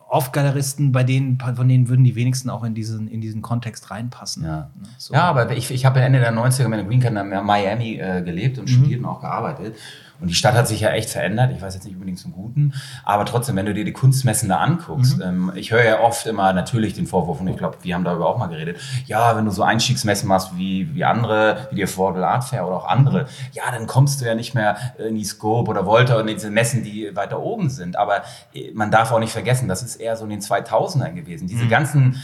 [0.09, 3.43] äh, oft Galeristen, bei denen, von denen würden die wenigsten auch in diesen, in diesen
[3.43, 4.45] Kontext reinpassen.
[4.45, 5.15] Ja, So.
[5.15, 8.23] ja aber ich, ich habe Ende der 90er mit der Green Card in Miami äh,
[8.23, 8.63] gelebt Mhm.
[8.63, 9.77] und studiert und auch gearbeitet.
[10.21, 11.53] Und die Stadt hat sich ja echt verändert.
[11.55, 12.75] Ich weiß jetzt nicht unbedingt zum Guten.
[13.05, 15.23] Aber trotzdem, wenn du dir die Kunstmessen da anguckst, Mhm.
[15.23, 18.27] ähm, ich höre ja oft immer natürlich den Vorwurf, und ich glaube, wir haben darüber
[18.29, 22.27] auch mal geredet, ja, wenn du so Einstiegsmessen machst wie, wie andere, wie die Affordable
[22.27, 25.71] Art Fair oder auch andere, ja, dann kommst du ja nicht mehr in die Scope
[25.71, 27.97] oder Volta und in diese Messen, die weiter oben sind.
[27.97, 28.23] Aber
[28.55, 31.47] äh, man darf auch nicht vergessen, das ist eher so in den 2000ern gewesen.
[31.47, 31.69] Diese Mhm.
[31.69, 32.17] ganzen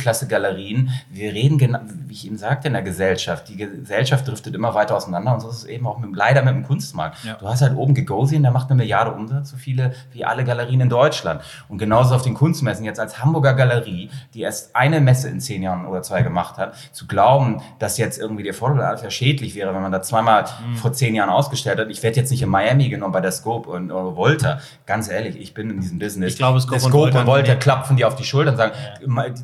[0.00, 3.48] Mittelklasse-Galerien, wir reden, genau, wie ich eben sagte, in der Gesellschaft.
[3.48, 6.54] Die Gesellschaft driftet immer weiter auseinander und so ist es eben auch mit, leider mit
[6.54, 7.19] dem Kunstmarkt.
[7.24, 7.34] Ja.
[7.34, 10.80] Du hast halt oben Gagosian, der macht eine Milliarde Umsatz, so viele wie alle Galerien
[10.80, 11.42] in Deutschland.
[11.68, 15.62] Und genauso auf den Kunstmessen, jetzt als Hamburger Galerie, die erst eine Messe in zehn
[15.62, 19.54] Jahren oder zwei gemacht hat, zu glauben, dass jetzt irgendwie der Affordable Art Fair schädlich
[19.54, 20.76] wäre, wenn man da zweimal Mhm.
[20.76, 21.88] vor zehn Jahren ausgestellt hat.
[21.90, 24.58] Ich werde jetzt nicht in Miami genommen bei der Scope und oder Volta.
[24.86, 26.32] Ganz ehrlich, ich bin in diesem Business.
[26.32, 28.58] Ich glaube, Scope Der und Scope Volta- und Volta klapfen die auf die Schultern und
[28.58, 28.72] sagen,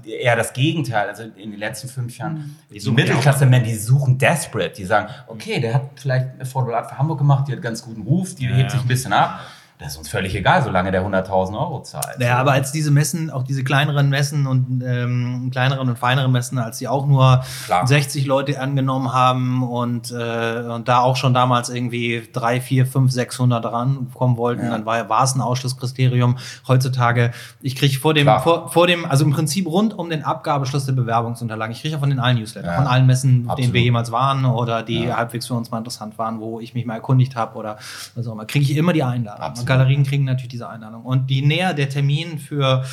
[0.07, 1.09] eher das Gegenteil.
[1.09, 4.75] Also in den letzten fünf Jahren, die suchen Mittelklasse-Men, die suchen desperate.
[4.77, 7.83] Die sagen, okay, der hat vielleicht eine Affordable Art für Hamburg gemacht, die hat ganz
[7.83, 9.41] guten Ruf, die hebt sich ein bisschen ab.
[9.79, 12.19] Das ist uns völlig egal, solange der 100.000 Euro zahlt.
[12.19, 16.59] Ja, aber als diese Messen, auch diese kleineren Messen und ähm, kleineren und feineren Messen,
[16.59, 17.87] als die auch nur Klar.
[17.87, 23.12] 60 Leute angenommen haben und, äh, und da auch schon damals irgendwie drei, vier, fünf,
[23.12, 24.71] 600 dran kommen wollten, Ja.
[24.71, 26.39] dann war, war es ein Ausschlusskriterium.
[26.67, 30.87] Heutzutage, ich kriege vor dem, vor, vor dem, also im Prinzip rund um den Abgabeschluss
[30.87, 32.77] der Bewerbungsunterlagen, ich kriege ja von den allen Newsletter, Ja.
[32.77, 33.75] von allen Messen, auf denen Absolut.
[33.75, 35.17] wir jemals waren oder die Ja.
[35.19, 37.77] halbwegs für uns mal interessant waren, wo ich mich mal erkundigt habe oder
[38.15, 39.43] was auch immer, kriege ich immer die Einladung.
[39.43, 39.66] Absolut.
[39.67, 41.03] Galerien kriegen natürlich diese Einladung.
[41.05, 42.85] Und je näher der Termin für,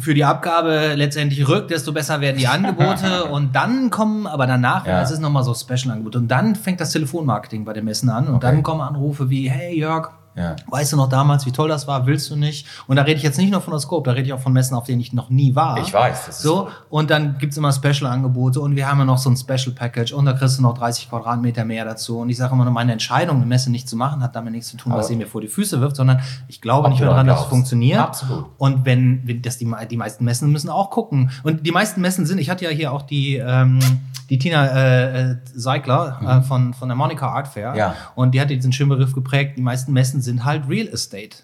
[0.00, 3.24] für die Abgabe letztendlich rückt, desto besser werden die Angebote.
[3.30, 5.00] und dann kommen, aber danach, Ja.
[5.00, 6.16] das ist nochmal so Special-Angebot.
[6.16, 8.26] Und dann fängt das Telefonmarketing bei den Messen an.
[8.28, 8.46] Und Okay.
[8.46, 10.56] dann kommen Anrufe wie, hey Jörg, Ja.
[10.68, 12.06] Weißt du noch damals, wie toll das war?
[12.06, 12.66] Willst du nicht?
[12.86, 14.52] Und da rede ich jetzt nicht nur von der Scope, da rede ich auch von
[14.52, 15.78] Messen, auf denen ich noch nie war.
[15.78, 16.68] Ich weiß, das ist so.
[16.90, 20.32] Und dann gibt's immer Special-Angebote und wir haben ja noch so ein Special-Package und da
[20.32, 22.18] kriegst du noch 30 Quadratmeter mehr dazu.
[22.18, 24.70] Und ich sage immer nur, meine Entscheidung, eine Messe nicht zu machen, hat damit nichts
[24.70, 27.10] zu tun, was Aber- sie mir vor die Füße wirft, sondern ich glaube nicht mehr
[27.10, 28.00] daran, dass es funktioniert.
[28.00, 28.46] Absolut.
[28.58, 31.30] Und wenn, wenn das die, die meisten Messen müssen auch gucken.
[31.42, 33.78] Und die meisten Messen sind, ich hatte ja hier auch die, ähm,
[34.30, 37.72] die Tina äh, äh, Seigler äh, von, von der Monica Art Fair.
[37.72, 37.76] Mhm.
[37.76, 37.94] Ja.
[38.14, 41.36] Und die hat diesen schönen Begriff geprägt, die meisten Messen sind halt Real Estate.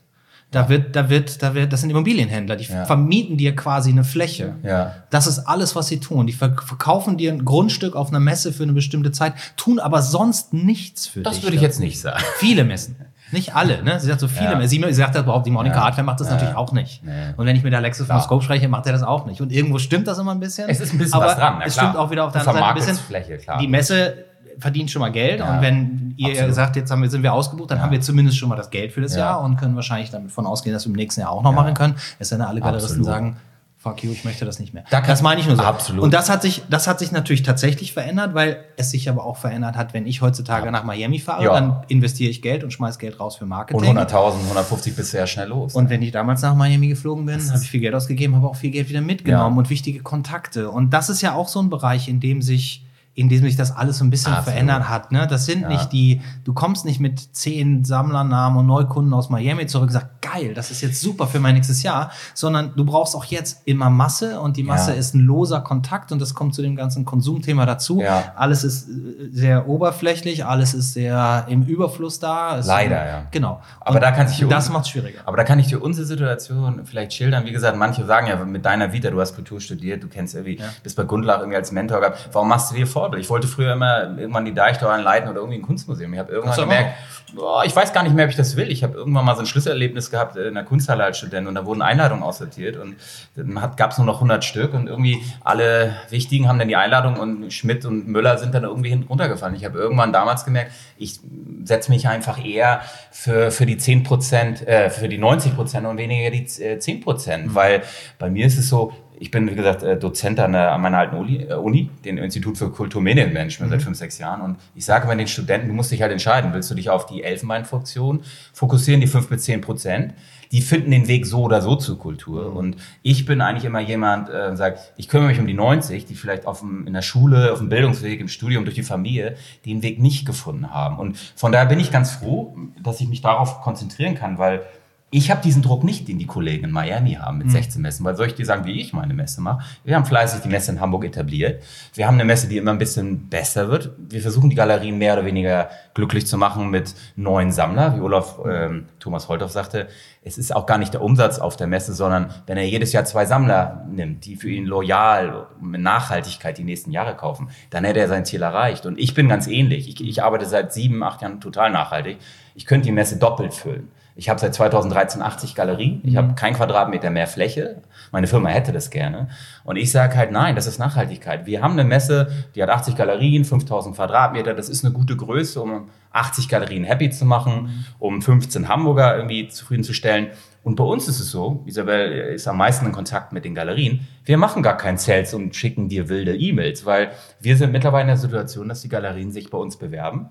[0.50, 2.84] Da wird, da wird, da wird, das sind Immobilienhändler, die Ja.
[2.84, 4.56] vermieten dir quasi eine Fläche.
[4.64, 4.94] Ja.
[5.10, 6.26] Das ist alles, was sie tun.
[6.26, 10.02] Die verk- verkaufen dir ein Grundstück auf einer Messe für eine bestimmte Zeit, tun aber
[10.02, 11.32] sonst nichts für dich.
[11.32, 12.20] Das würde ich jetzt nicht sagen.
[12.38, 12.96] Viele Messen.
[13.30, 14.00] Nicht alle, ne?
[14.00, 14.56] Sie sagt so viele Ja.
[14.58, 14.70] Messen.
[14.70, 15.84] Sie, sie sagt das überhaupt, die Monika Ja.
[15.84, 16.32] Hardware macht das Ja.
[16.34, 17.04] natürlich auch nicht.
[17.04, 17.12] Nee.
[17.36, 18.20] Und wenn ich mit Alexis von.
[18.20, 19.40] Scope spreche, macht er das auch nicht.
[19.40, 20.68] Und irgendwo stimmt das immer ein bisschen.
[20.68, 22.58] Es ist ein bisschen aber was dran, na Es stimmt auch wieder auf der anderen
[22.58, 22.96] Seite ein bisschen.
[22.96, 23.58] Fläche, klar.
[23.60, 24.24] Die Messe
[24.60, 25.40] verdient schon mal Geld.
[25.40, 25.54] Ja.
[25.56, 26.54] Und wenn ihr Absolut.
[26.54, 27.84] sagt, jetzt haben wir, sind wir ausgebucht, dann Ja.
[27.84, 29.20] haben wir zumindest schon mal das Geld für das Ja.
[29.20, 31.56] Jahr und können wahrscheinlich damit von ausgehen, dass wir im nächsten Jahr auch noch Ja.
[31.56, 31.94] machen können.
[32.18, 33.36] Es sei denn, alle Galeristen sagen,
[33.82, 34.84] fuck you, ich möchte das nicht mehr.
[34.90, 35.62] Da das meine ich nur so.
[35.62, 36.04] Absolut.
[36.04, 39.38] Und das hat sich, das hat sich natürlich tatsächlich verändert, weil es sich aber auch
[39.38, 41.54] verändert hat, wenn ich heutzutage nach Miami fahre, Ja.
[41.54, 43.80] dann investiere ich Geld und schmeiß Geld raus für Marketing.
[43.80, 45.74] Und 100.000, 150 bist du ja schnell los.
[45.74, 48.56] Und wenn ich damals nach Miami geflogen bin, habe ich viel Geld ausgegeben, habe auch
[48.56, 49.58] viel Geld wieder mitgenommen Ja.
[49.58, 50.70] und wichtige Kontakte.
[50.70, 53.76] Und das ist ja auch so ein Bereich, in dem sich in dem sich das
[53.76, 54.52] alles so ein bisschen Absolut.
[54.52, 55.12] verändert hat.
[55.12, 55.26] Ne?
[55.26, 55.68] Das sind Ja.
[55.68, 60.08] nicht die, du kommst nicht mit zehn Sammlernamen und Neukunden aus Miami zurück und sagst,
[60.22, 63.90] geil, das ist jetzt super für mein nächstes Jahr, sondern du brauchst auch jetzt immer
[63.90, 64.96] Masse und die Masse Ja.
[64.96, 68.00] ist ein loser Kontakt und das kommt zu dem ganzen Konsumthema dazu.
[68.00, 68.32] Ja.
[68.36, 68.92] Alles ist äh,
[69.32, 72.58] sehr oberflächlich, alles ist sehr im Überfluss da.
[72.58, 73.22] Es- Leider, ja.
[73.32, 73.60] Genau.
[73.80, 75.20] Aber Und da kann die das macht schwieriger.
[75.26, 77.44] Aber da kann ich dir unsere Situation vielleicht schildern.
[77.44, 80.60] Wie gesagt, manche sagen ja, mit deiner Vita, du hast Kultur studiert, du kennst irgendwie,
[80.82, 82.28] bist bei Gundlach irgendwie als Mentor gehabt.
[82.32, 83.22] Warum machst du dir Vorbild?
[83.24, 86.12] Ich wollte früher immer irgendwann die Deichtorhallen leiten oder irgendwie ein Kunstmuseum.
[86.12, 86.94] Ich habe irgendwann du gemerkt,
[87.34, 88.70] boah, ich weiß gar nicht mehr, ob ich das will.
[88.70, 91.64] Ich habe irgendwann mal so ein Schlüsselerlebnis gehabt in der Kunsthalle als Student und da
[91.64, 92.96] wurden Einladungen aussortiert und
[93.36, 97.18] dann gab es nur noch 100 Stück und irgendwie alle Wichtigen haben dann die Einladung
[97.18, 99.54] und Schmidt und Müller sind dann irgendwie hinten runtergefallen.
[99.54, 101.20] Ich habe irgendwann damals gemerkt, ich
[101.64, 105.96] setze mich einfach eher für, für die 10 Prozent, äh, für die 90 Prozent und
[105.96, 107.82] weniger die äh, 10 Prozent, weil
[108.18, 110.98] bei mir ist es so, ich bin, wie gesagt, äh, Dozent an, der, an meiner
[110.98, 114.40] alten Uni, äh, Uni, dem Institut für Kulturmedienmanagement seit fünf, sechs Jahren.
[114.40, 117.04] Und ich sage immer den Studenten, du musst dich halt entscheiden, willst du dich auf
[117.04, 118.22] die Elfenbeinfunktion
[118.54, 120.14] fokussieren, die fünf bis zehn Prozent?
[120.52, 122.56] Die finden den Weg so oder so zur Kultur.
[122.56, 126.14] Und ich bin eigentlich immer jemand, äh, sagt, ich kümmere mich um die 90, die
[126.14, 129.82] vielleicht auf dem, in der Schule, auf dem Bildungsweg, im Studium, durch die Familie, den
[129.82, 130.98] Weg nicht gefunden haben.
[130.98, 134.62] Und von daher bin ich ganz froh, dass ich mich darauf konzentrieren kann, weil
[135.12, 138.14] ich habe diesen Druck nicht, den die Kollegen in Miami haben mit 16 Messen, weil
[138.14, 139.64] soll ich dir sagen, wie ich meine Messe mache?
[139.82, 141.64] Wir haben fleißig die Messe in Hamburg etabliert.
[141.94, 143.90] Wir haben eine Messe, die immer ein bisschen besser wird.
[143.98, 148.38] Wir versuchen die Galerien mehr oder weniger glücklich zu machen mit neuen Sammlern, wie Olaf
[148.48, 149.88] ähm, Thomas Holthoff sagte.
[150.22, 153.04] Es ist auch gar nicht der Umsatz auf der Messe, sondern wenn er jedes Jahr
[153.04, 157.98] zwei Sammler nimmt, die für ihn loyal mit Nachhaltigkeit die nächsten Jahre kaufen, dann hätte
[157.98, 158.86] er sein Ziel erreicht.
[158.86, 159.88] Und ich bin ganz ähnlich.
[159.88, 162.18] Ich, ich arbeite seit sieben, acht Jahren total nachhaltig.
[162.54, 163.88] Ich könnte die Messe doppelt füllen.
[164.20, 166.02] Ich habe seit 2013 80 Galerien.
[166.04, 167.80] Ich habe kein Quadratmeter mehr Fläche.
[168.12, 169.30] Meine Firma hätte das gerne.
[169.64, 171.46] Und ich sage halt, nein, das ist Nachhaltigkeit.
[171.46, 174.52] Wir haben eine Messe, die hat 80 Galerien, 5000 Quadratmeter.
[174.52, 179.48] Das ist eine gute Größe, um 80 Galerien happy zu machen, um 15 Hamburger irgendwie
[179.48, 180.26] zufriedenzustellen.
[180.62, 184.06] Und bei uns ist es so, Isabel ist am meisten in Kontakt mit den Galerien.
[184.26, 188.08] Wir machen gar kein Sales und schicken dir wilde E-Mails, weil wir sind mittlerweile in
[188.08, 190.28] der Situation, dass die Galerien sich bei uns bewerben.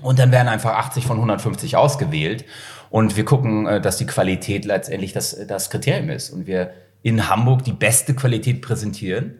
[0.00, 2.44] Und dann werden einfach 80 von 150 ausgewählt.
[2.88, 6.30] Und wir gucken, äh, dass die Qualität letztendlich das, das Kriterium ist.
[6.30, 9.38] Und wir in Hamburg die beste Qualität präsentieren.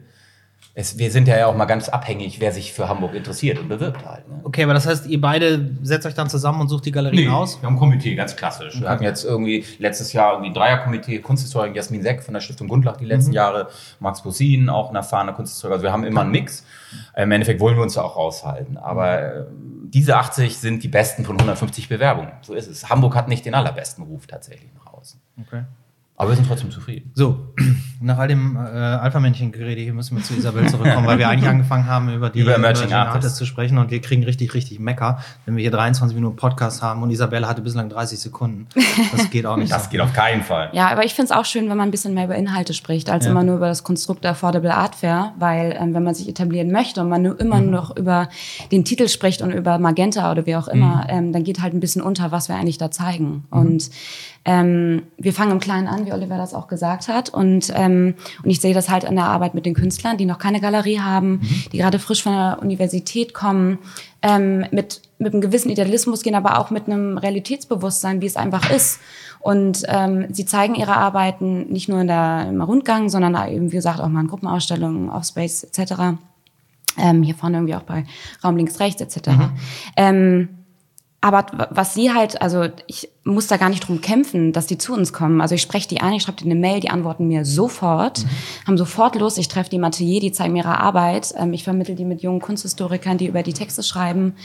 [0.75, 4.03] Es, wir sind ja auch mal ganz abhängig, wer sich für Hamburg interessiert und bewirbt
[4.07, 4.27] halt.
[4.27, 4.39] Ne?
[4.43, 7.61] Okay, aber das heißt, ihr beide setzt euch dann zusammen und sucht die Galerien aus?
[7.61, 8.81] wir haben ein Komitee, ganz klassisch.
[8.81, 12.67] Wir hatten jetzt irgendwie letztes Jahr irgendwie ein Dreierkomitee, Kunsthistorikerin Jasmin Seck von der Stiftung
[12.67, 13.67] Gundlach die letzten Jahre,
[13.99, 15.75] Max Bosin, auch ein erfahrener Kunsthistoriker.
[15.75, 16.65] Also wir haben immer einen Mix.
[17.15, 18.77] Im Endeffekt wollen wir uns da auch raushalten.
[18.77, 19.43] Aber äh,
[19.93, 22.31] diese 80 sind die besten von 150 Bewerbungen.
[22.41, 22.89] So ist es.
[22.89, 25.21] Hamburg hat nicht den allerbesten Ruf tatsächlich nach außen.
[25.39, 25.63] Okay.
[26.15, 27.11] Aber wir sind trotzdem zufrieden.
[27.13, 27.53] So,
[28.03, 31.87] nach all dem äh, Alpha-Männchen-Gerede hier müssen wir zu Isabel zurückkommen, weil wir eigentlich angefangen
[31.87, 33.37] haben, über die Über Emerging Artists.
[33.37, 37.01] zu sprechen und wir kriegen richtig, richtig Mecker, wenn wir hier 23 Minuten Podcast haben
[37.01, 38.67] und Isabelle hatte bislang 30 Sekunden.
[39.11, 39.71] Das geht auch nicht.
[39.71, 39.89] Das so.
[39.89, 40.69] geht auf keinen Fall.
[40.73, 43.09] Ja, aber ich finde es auch schön, wenn man ein bisschen mehr über Inhalte spricht,
[43.09, 43.31] als Ja.
[43.31, 46.71] immer nur über das Konstrukt der Affordable Art Fair, weil ähm, wenn man sich etablieren
[46.71, 47.63] möchte und man nur immer Mhm.
[47.69, 48.27] nur noch über
[48.71, 50.73] den Titel spricht und über Magenta oder wie auch Mhm.
[50.73, 53.45] immer, ähm, dann geht halt ein bisschen unter, was wir eigentlich da zeigen.
[53.49, 53.89] Und
[54.45, 57.29] ähm, wir fangen im Kleinen an, wie Oliver das auch gesagt hat.
[57.29, 57.92] Und, ähm,
[58.43, 60.99] und ich sehe das halt in der Arbeit mit den Künstlern, die noch keine Galerie
[60.99, 63.79] haben, die gerade frisch von der Universität kommen,
[64.21, 68.69] ähm, mit, mit einem gewissen Idealismus gehen, aber auch mit einem Realitätsbewusstsein, wie es einfach
[68.71, 68.99] ist.
[69.39, 73.75] Und ähm, sie zeigen ihre Arbeiten nicht nur in der, im Rundgang, sondern eben, wie
[73.75, 75.93] gesagt, auch mal in Gruppenausstellungen, Offspace etc.
[76.97, 78.05] Ähm, hier vorne irgendwie auch bei
[78.43, 79.29] Raum links, rechts etc.
[79.97, 80.62] Ähm,
[81.23, 84.93] aber was sie halt, also ich muss da gar nicht drum kämpfen, dass die zu
[84.93, 85.39] uns kommen.
[85.39, 88.25] Also ich spreche die an, ich schreibe denen eine Mail, die antworten mir sofort,
[88.67, 89.37] haben sofort Lust.
[89.37, 91.33] Ich treffe die im Atelier, die zeigen mir ihre Arbeit.
[91.37, 94.35] Ähm, ich vermittel die mit jungen Kunsthistorikern, die über die Texte schreiben.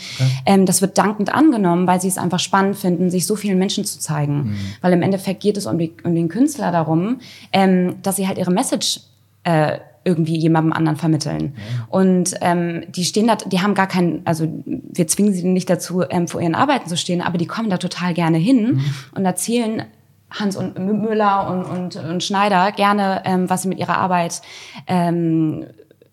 [0.47, 3.85] Ähm, das wird dankend angenommen, weil sie es einfach spannend finden, sich so vielen Menschen
[3.85, 4.57] zu zeigen.
[4.81, 7.19] Weil im Endeffekt geht es um, die, um den Künstler darum,
[7.53, 9.01] ähm, dass sie halt ihre Message
[9.43, 11.55] äh, irgendwie jemandem anderen vermitteln.
[11.89, 16.03] Und ähm, die stehen da, die haben gar keinen, also wir zwingen sie nicht dazu,
[16.09, 18.81] ähm, vor ihren Arbeiten zu stehen, aber die kommen da total gerne hin
[19.15, 19.83] und erzählen
[20.31, 24.43] Hans und Müller und, und, und Schneider gerne, ähm, was sie mit ihrer Arbeit
[24.87, 25.65] ähm,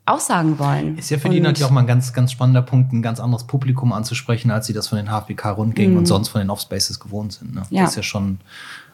[0.06, 0.98] aussagen wollen.
[0.98, 3.20] Ist ja für die Und- natürlich auch mal ein ganz, ganz spannender Punkt, ein ganz
[3.20, 7.34] anderes Publikum anzusprechen, als sie das von den HFBK-Rundgängen und sonst von den Offspaces gewohnt
[7.34, 7.56] sind.
[7.56, 7.64] Ne?
[7.72, 7.82] Ja.
[7.82, 8.40] Das ist ja schon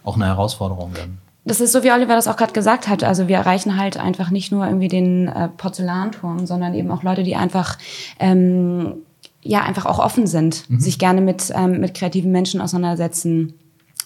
[0.04, 1.18] auch eine Herausforderung dann.
[1.44, 3.04] Das ist so, wie Oliver das auch gerade gesagt hat.
[3.04, 7.24] Also wir erreichen halt einfach nicht nur irgendwie den äh, Porzellanturm, sondern eben auch Leute,
[7.24, 7.78] die einfach
[8.20, 8.98] ähm,
[9.42, 13.56] ja einfach auch offen sind, sich gerne mit ähm, mit kreativen Menschen auseinandersetzen,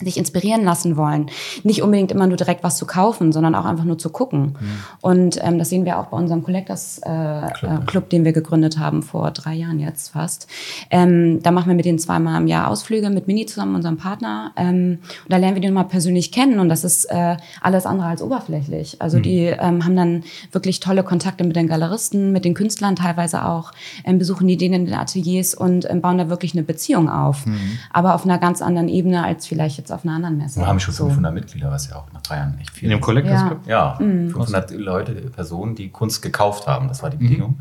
[0.04, 1.28] sich inspirieren lassen wollen.
[1.64, 4.58] Nicht unbedingt immer nur direkt was zu kaufen, sondern auch einfach nur zu gucken.
[5.00, 7.72] Und ähm, das sehen wir auch bei unserem Collectors äh, Club.
[7.72, 10.48] Äh, Club, den wir gegründet haben vor drei Jahren jetzt fast.
[10.90, 14.52] Ähm, da machen wir mit denen zweimal im Jahr Ausflüge mit Mini zusammen, unserem Partner.
[14.58, 18.08] Ähm, und da lernen wir die mal persönlich kennen und das ist äh, alles andere
[18.08, 19.02] als oberflächlich.
[19.02, 23.46] Also die ähm, haben dann wirklich tolle Kontakte mit den Galeristen, mit den Künstlern teilweise
[23.46, 23.72] auch,
[24.04, 27.46] ähm, besuchen die denen in den Ateliers und ähm, bauen da wirklich eine Beziehung auf.
[27.94, 30.60] Aber auf einer ganz anderen Ebene als vielleicht jetzt auf einer anderen Messe.
[30.60, 31.06] Wir haben schon So.
[31.06, 33.06] 500 Mitglieder, was ja auch nach drei Jahren echt viel In dem ist.
[33.06, 33.48] Collectors Ja.
[33.48, 33.60] Club?
[33.68, 36.88] Ja, 500 Leute, Personen, die Kunst gekauft haben.
[36.88, 37.60] Das war die Bedingung.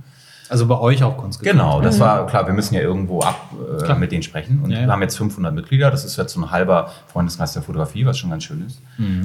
[0.50, 1.42] Also bei euch auch Kunst.
[1.42, 2.46] Genau, das war klar.
[2.46, 3.48] Wir müssen ja irgendwo ab
[3.88, 4.60] äh, mit denen sprechen.
[4.62, 4.86] Und Ja, ja.
[4.86, 5.90] wir haben jetzt 500 Mitglieder.
[5.90, 8.80] Das ist jetzt so ein halber Freundeskreis der Fotografie, was schon ganz schön ist.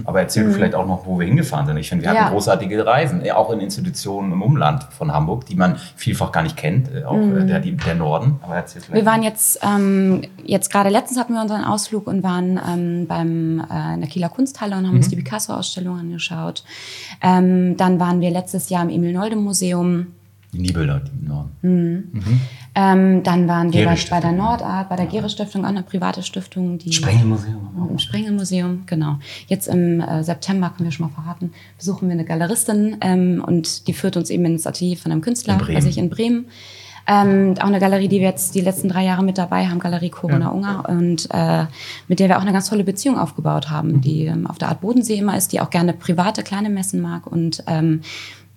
[0.05, 1.77] Aber erzähl du vielleicht auch noch, wo wir hingefahren sind.
[1.77, 2.21] Ich finde, wir Ja.
[2.21, 6.41] hatten großartige Reisen, äh, auch in Institutionen im Umland von Hamburg, die man vielfach gar
[6.43, 8.39] nicht kennt, äh, auch äh, der, die, der Norden.
[8.41, 9.03] Aber erzähl vielleicht.
[9.03, 13.59] Wir waren jetzt, ähm, jetzt gerade letztens hatten wir unseren Ausflug und waren ähm, beim,
[13.69, 16.63] äh, in der Kieler Kunsthalle und haben uns die Picasso-Ausstellung angeschaut.
[17.21, 20.07] Ähm, dann waren wir letztes Jahr im Emil-Nolde-Museum.
[20.53, 21.51] Die Nibelder, die im Norden.
[22.75, 26.77] Ähm, dann waren wir bei, der Nordart, bei der Gehre-Stiftung, auch eine private Stiftung.
[26.79, 27.87] Die Sprengelmuseum.
[27.89, 29.19] Im Sprengelmuseum, genau.
[29.47, 33.87] Jetzt im äh, September, können wir schon mal verraten, besuchen wir eine Galeristin ähm, und
[33.87, 36.45] die führt uns eben ins Atelier von einem Künstler, also ich in Bremen.
[37.11, 40.11] Ähm, auch eine Galerie, die wir jetzt die letzten drei Jahre mit dabei haben, Galerie
[40.11, 41.65] Corona Unger, und äh,
[42.07, 44.81] mit der wir auch eine ganz tolle Beziehung aufgebaut haben, die ähm, auf der Art
[44.81, 48.01] Bodensee immer ist, die auch gerne private kleine Messen mag und ähm,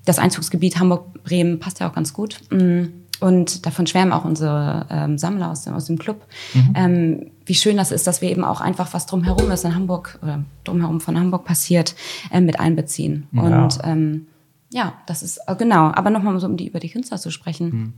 [0.05, 2.41] das Einzugsgebiet Hamburg-Bremen passt ja auch ganz gut.
[2.51, 2.85] Mm.
[3.21, 6.27] Und davon schwärmen auch unsere ähm, Sammler aus dem, aus dem Club,
[6.75, 10.19] ähm, wie schön das ist, dass wir eben auch einfach was drumherum, was in Hamburg
[10.23, 11.95] oder drumherum von Hamburg passiert,
[12.33, 13.29] ähm, mit einbeziehen.
[13.33, 14.27] Und ähm,
[14.73, 15.93] ja, das ist äh, genau.
[15.95, 17.95] Aber nochmal so, um die über die Künstler zu sprechen.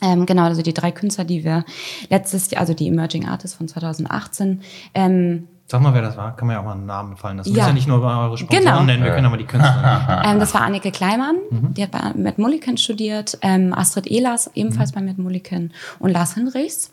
[0.00, 1.64] Ähm, genau, also die drei Künstler, die wir
[2.08, 4.60] letztes Jahr, also die Emerging Artists von 2018,
[4.94, 6.34] ähm, Sag mal, wer das war.
[6.34, 7.50] Kann man ja auch mal einen Namen fallen lassen.
[7.52, 7.58] Ja.
[7.58, 7.66] Ja.
[7.68, 8.82] ja nicht nur eure Sponsoren Genau.
[8.84, 10.22] nennen, wir können aber die Künstler nennen.
[10.32, 14.92] Ähm, das war Annike Kleimann, die hat bei Matt Mulliken studiert, ähm, Astrid Ehlers ebenfalls
[14.92, 16.92] bei Matt Mulliken und Lars Hinrichs.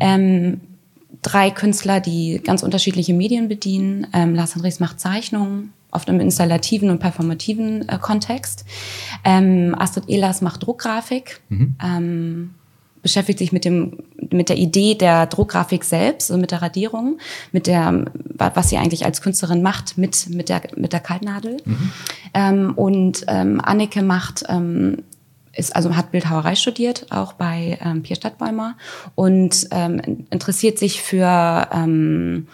[0.00, 0.60] Ähm,
[1.22, 4.06] drei Künstler, die ganz unterschiedliche Medien bedienen.
[4.12, 8.64] Ähm, Lars Hinrichs macht Zeichnungen, oft im installativen und performativen äh, Kontext.
[9.24, 11.40] Ähm, Astrid Ehlers macht Druckgrafik.
[11.82, 12.54] Ähm,
[13.02, 13.98] beschäftigt sich mit dem
[14.30, 17.18] mit der Idee der Druckgrafik selbst, also mit der Radierung,
[17.50, 21.58] mit der was sie eigentlich als Künstlerin macht mit mit der mit der Kaltnadel.
[22.34, 25.02] Ähm, und ähm, Anneke macht ähm,
[25.54, 28.76] ist also hat Bildhauerei studiert, auch bei ähm, Pierre Stadtbäumer
[29.14, 32.46] und ähm, interessiert sich für ähm,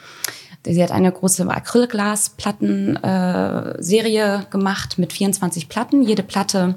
[0.65, 6.03] Sie hat eine große Acrylglasplatten-Serie gemacht mit 24 Platten.
[6.03, 6.75] Jede Platte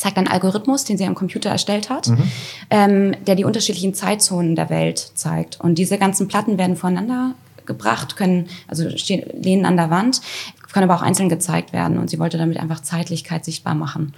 [0.00, 2.32] zeigt einen Algorithmus, den sie am Computer erstellt hat, mhm.
[2.70, 5.60] ähm, der die unterschiedlichen Zeitzonen der Welt zeigt.
[5.60, 7.34] Und diese ganzen Platten werden voneinander
[7.66, 10.22] gebracht, können, also stehen, lehnen an der Wand,
[10.72, 11.98] können aber auch einzeln gezeigt werden.
[11.98, 14.14] Und sie wollte damit einfach Zeitlichkeit sichtbar machen.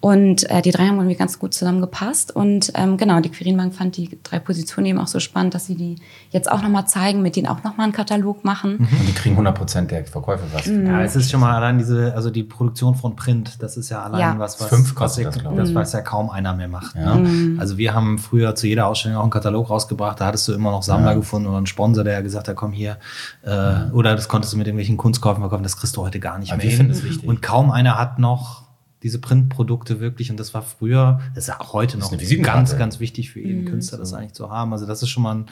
[0.00, 2.34] Und äh, die drei haben irgendwie ganz gut zusammengepasst.
[2.34, 5.74] Und ähm, genau, die Quirinbank fand die drei Positionen eben auch so spannend, dass sie
[5.74, 5.96] die
[6.30, 8.72] jetzt auch nochmal zeigen, mit denen auch nochmal einen Katalog machen.
[8.72, 9.00] Mhm.
[9.00, 10.66] Und die kriegen 100 Prozent der Verkäufe was.
[10.66, 10.86] Mhm.
[10.86, 14.02] Ja, es ist schon mal allein diese, also die Produktion von Print, das ist ja
[14.02, 14.38] allein ja.
[14.38, 16.94] was, was, Fünf was, das, das weiß ja kaum einer mehr macht.
[16.94, 17.16] Ja.
[17.16, 17.28] Ne?
[17.28, 17.60] Mhm.
[17.60, 20.72] Also wir haben früher zu jeder Ausstellung auch einen Katalog rausgebracht, da hattest du immer
[20.72, 21.16] noch Sammler ja.
[21.16, 22.98] gefunden oder einen Sponsor, der gesagt hat, komm hier,
[23.42, 26.52] äh, oder das konntest du mit irgendwelchen Kunstkäufen verkaufen, das kriegst du heute gar nicht
[26.52, 26.70] Aber mehr.
[26.70, 27.26] Ich finde es wichtig.
[27.26, 28.65] Und kaum einer hat noch
[29.06, 30.32] diese Printprodukte wirklich.
[30.32, 32.10] Und das war früher, das ist ja auch heute noch
[32.42, 33.68] ganz, ganz wichtig für jeden mhm.
[33.68, 34.72] Künstler, das eigentlich zu haben.
[34.72, 35.46] Also das ist schon mal ein,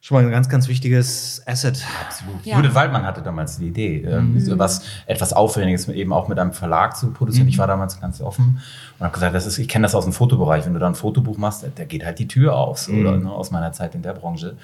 [0.00, 1.84] schon mal ein ganz, ganz wichtiges Asset.
[2.06, 2.46] Absolut.
[2.46, 2.56] Ja.
[2.56, 4.58] Judith Waldmann hatte damals die Idee, ähm, mhm.
[4.60, 7.46] was etwas Aufwendiges eben auch mit einem Verlag zu produzieren.
[7.46, 7.50] Mhm.
[7.50, 8.60] Ich war damals ganz offen
[9.00, 10.64] und habe gesagt, das ist, ich kenne das aus dem Fotobereich.
[10.64, 13.00] Wenn du da ein Fotobuch machst, da geht halt die Tür auf, so, mhm.
[13.00, 14.56] oder, ne, aus meiner Zeit in der Branche.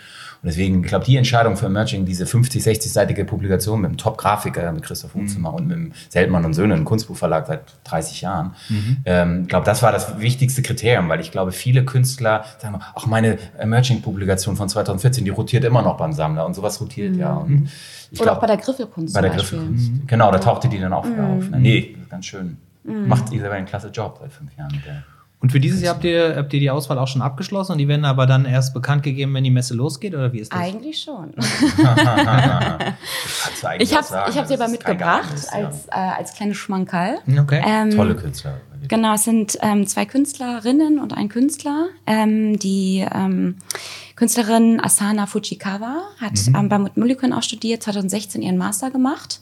[0.42, 4.70] Und deswegen, ich glaube, die Entscheidung für Emerging, diese 50, 60-seitige Publikation mit einem Top-Grafiker,
[4.70, 5.56] mit Christoph Unzimmer mhm.
[5.56, 8.96] und mit dem Seltmann und Söhne, einem Kunstbuchverlag seit 30 Jahren, mhm.
[9.04, 13.06] ähm, ich glaube, das war das wichtigste Kriterium, weil ich glaube, viele Künstler sagen, ach,
[13.06, 17.20] meine Emerging-Publikation von 2014, die rotiert immer noch beim Sammler und sowas rotiert, mhm.
[17.20, 17.34] ja.
[17.34, 17.68] Und mhm.
[18.10, 19.14] ich Oder glaub, auch bei der Griffelkunst.
[19.14, 19.90] Bei der Griffelkunst.
[20.06, 21.50] Genau, da tauchte die dann auch wieder auf.
[21.50, 21.58] Ne?
[21.58, 22.58] Nee, ganz schön.
[22.84, 25.04] Macht Isabel einen klasse Job seit fünf Jahren mit der.
[25.40, 27.86] Und für dieses Jahr habt ihr, habt ihr die Auswahl auch schon abgeschlossen und die
[27.86, 30.58] werden aber dann erst bekannt gegeben, wenn die Messe losgeht oder wie ist das?
[30.60, 31.32] Eigentlich schon.
[33.78, 37.18] ich habe hab sie aber mitgebracht als, äh, als kleine Schmankerl.
[37.40, 37.62] Okay.
[37.64, 38.60] Ähm, Tolle Künstler.
[38.88, 43.56] Genau, es sind ähm, zwei Künstlerinnen und ein Künstler, ähm, die ähm,
[44.18, 46.56] Künstlerin Asana Fujikawa hat mhm.
[46.56, 49.40] ähm, bei Mulliken auch studiert, 2016 ihren Master gemacht.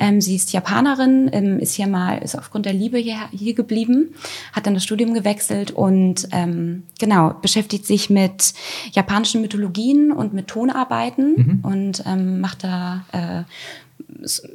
[0.00, 4.16] Ähm, sie ist Japanerin, ähm, ist hier mal, ist aufgrund der Liebe hier, hier geblieben,
[4.52, 8.52] hat dann das Studium gewechselt und ähm, genau, beschäftigt sich mit
[8.90, 11.60] japanischen Mythologien und mit Tonarbeiten mhm.
[11.62, 13.44] und ähm, macht da äh,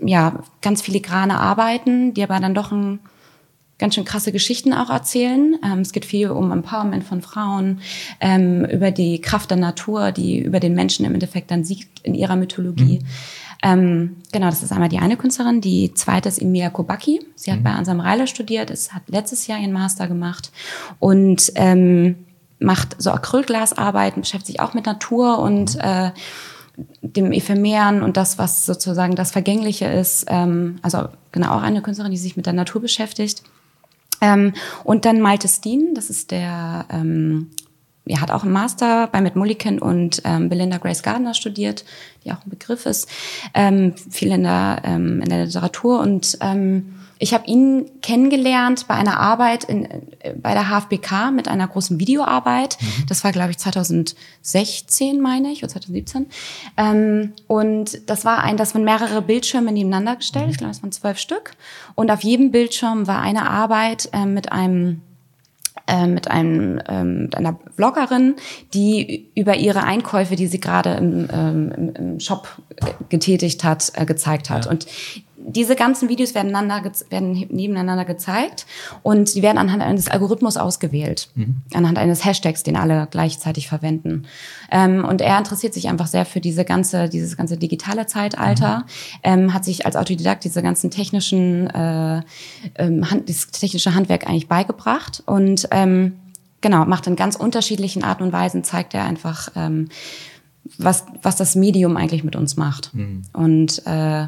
[0.06, 3.00] ja ganz filigrane Arbeiten, die aber dann doch ein
[3.82, 5.58] ganz schön krasse Geschichten auch erzählen.
[5.66, 7.82] Ähm, es geht viel um Empowerment von Frauen,
[8.22, 12.14] ähm, über die Kraft der Natur, die über den Menschen im Endeffekt dann siegt in
[12.14, 13.00] ihrer Mythologie.
[13.00, 13.08] Mhm.
[13.64, 15.62] Ähm, genau, das ist einmal die eine Künstlerin.
[15.62, 17.20] Die zweite ist Emilia Kobaki.
[17.36, 17.64] Sie hat mhm.
[17.64, 20.52] bei Ansam Reiler studiert, es hat letztes Jahr ihren Master gemacht
[21.00, 22.16] und ähm,
[22.60, 26.12] macht so Acrylglasarbeiten, beschäftigt sich auch mit Natur und äh,
[27.02, 30.26] dem Ephemeren und das, was sozusagen das Vergängliche ist.
[30.28, 33.44] Ähm, also genau auch eine Künstlerin, die sich mit der Natur beschäftigt.
[34.22, 34.54] Ähm,
[34.84, 37.50] und dann Malte Steen, das ist der, ähm,
[38.06, 41.86] er hat auch einen Master bei Matt Mulliken und ähm, Belinda Grace Gardner studiert,
[42.24, 43.10] die auch ein Begriff ist,
[43.54, 48.96] ähm, viel in der, ähm, in der Literatur und ähm, ich habe ihn kennengelernt bei
[48.96, 52.78] einer Arbeit in, äh, bei der HFBK mit einer großen Videoarbeit.
[52.82, 53.06] Mhm.
[53.08, 56.26] Das war, glaube ich, 2016, meine ich, oder 2017.
[56.78, 60.46] Ähm, und das war ein, das waren mehrere Bildschirme nebeneinander gestellt.
[60.48, 60.52] Mhm.
[60.52, 61.52] Ich glaube, es waren zwölf Stück.
[61.94, 65.02] Und auf jedem Bildschirm war eine Arbeit äh, mit einem
[65.88, 68.36] äh, mit einem ähm, mit einer Bloggerin,
[68.74, 72.48] die über ihre Einkäufe, die sie gerade im, ähm, im Shop
[73.10, 74.66] getätigt hat, äh, gezeigt hat.
[74.66, 74.72] Ja.
[74.72, 74.88] Und
[75.46, 76.52] diese ganzen Videos werden,
[77.10, 78.66] werden nebeneinander gezeigt
[79.04, 81.58] und die werden anhand eines Algorithmus ausgewählt, mhm.
[81.74, 84.24] anhand eines Hashtags, den alle gleichzeitig verwenden.
[84.72, 88.84] Ähm, und er interessiert sich einfach sehr für diese ganze, dieses ganze digitale Zeitalter, mhm.
[89.24, 92.22] ähm, hat sich als Autodidakt diese ganzen technischen, äh,
[92.76, 96.14] ähm, Hand, dieses technische Handwerk eigentlich beigebracht und ähm,
[96.62, 99.90] genau macht in ganz unterschiedlichen Arten und Weisen zeigt er einfach ähm,
[100.78, 103.24] was was das Medium eigentlich mit uns macht mhm.
[103.34, 104.28] und äh,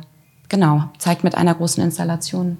[0.53, 2.57] genau, zeigt mit einer großen Installation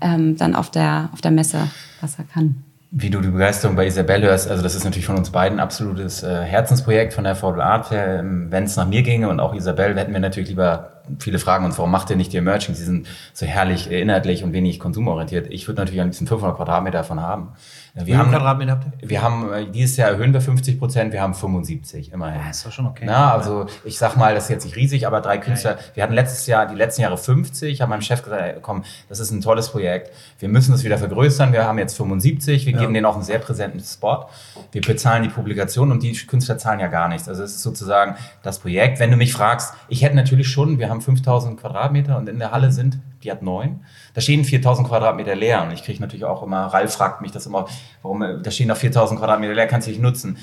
[0.00, 1.68] ähm, dann auf der, auf der Messe,
[2.00, 2.64] was er kann.
[2.90, 5.62] Wie du die Begeisterung bei Isabelle hörst, also das ist natürlich von uns beiden ein
[5.62, 7.90] absolutes äh, Herzensprojekt von der Affordable Art.
[7.92, 11.64] Ähm, Wenn es nach mir ginge und auch Isabelle, hätten wir natürlich lieber viele Fragen
[11.64, 12.74] uns, warum macht ihr nicht die Emerging?
[12.74, 15.48] Sie sind so herrlich inhaltlich und wenig konsumorientiert.
[15.50, 17.52] Ich würde natürlich ein bisschen 500 Quadratmeter davon haben.
[17.94, 19.08] Wir Wie haben, Quadratmeter habt ihr?
[19.08, 22.42] Wir haben, äh, dieses Jahr erhöhen wir 50 Prozent, wir haben 75, immerhin.
[22.42, 23.04] Ja, ist doch schon okay.
[23.06, 25.82] Na, also ich sag mal, das ist jetzt nicht riesig, aber drei Künstler, ja, ja.
[25.94, 29.18] wir hatten letztes Jahr, die letzten Jahre 50, ich habe meinem Chef gesagt, komm, das
[29.18, 32.92] ist ein tolles Projekt, wir müssen es wieder vergrößern, wir haben jetzt 75, wir geben
[32.92, 34.26] denen auch einen sehr präsenten Spot,
[34.72, 37.30] wir bezahlen die Publikation und die Künstler zahlen ja gar nichts.
[37.30, 39.00] Also es ist sozusagen das Projekt.
[39.00, 42.52] Wenn du mich fragst, ich hätte natürlich schon, wir haben 5000 Quadratmeter und in der
[42.52, 43.80] Halle sind die hat neun.
[44.14, 47.46] Da stehen 4000 Quadratmeter leer und ich kriege natürlich auch immer, Ralf fragt mich das
[47.46, 47.66] immer,
[48.02, 50.38] warum, da stehen noch 4000 Quadratmeter leer, kannst du nicht nutzen.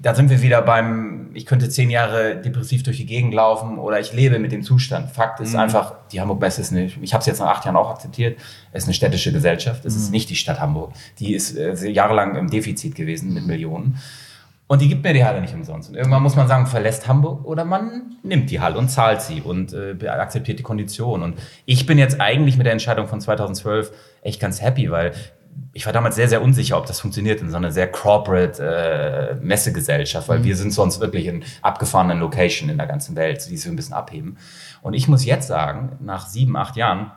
[0.00, 4.00] da sind wir wieder beim, ich könnte zehn Jahre depressiv durch die Gegend laufen oder
[4.00, 5.10] ich lebe mit dem Zustand.
[5.10, 7.76] Fakt ist einfach, die Hamburg Messe ist eine, ich habe es jetzt nach acht Jahren
[7.76, 8.38] auch akzeptiert,
[8.72, 10.92] es ist eine städtische Gesellschaft, es ist nicht die Stadt Hamburg.
[11.18, 13.98] Die ist äh, jahrelang im Defizit gewesen mit Millionen.
[14.66, 15.90] Und die gibt mir die Halle nicht umsonst.
[15.90, 19.42] Und irgendwann muss man sagen, verlässt Hamburg oder man nimmt die Halle und zahlt sie
[19.42, 21.32] und äh, akzeptiert die Konditionen.
[21.32, 23.92] Und ich bin jetzt eigentlich mit der Entscheidung von 2012
[24.22, 25.12] echt ganz happy, weil
[25.72, 29.34] ich war damals sehr, sehr unsicher, ob das funktioniert in so einer sehr corporate äh,
[29.44, 30.44] Messegesellschaft, weil mhm.
[30.44, 33.94] wir sind sonst wirklich in abgefahrenen Location in der ganzen Welt, die sich ein bisschen
[33.94, 34.38] abheben.
[34.82, 37.12] Und ich muss jetzt sagen, nach sieben, acht Jahren,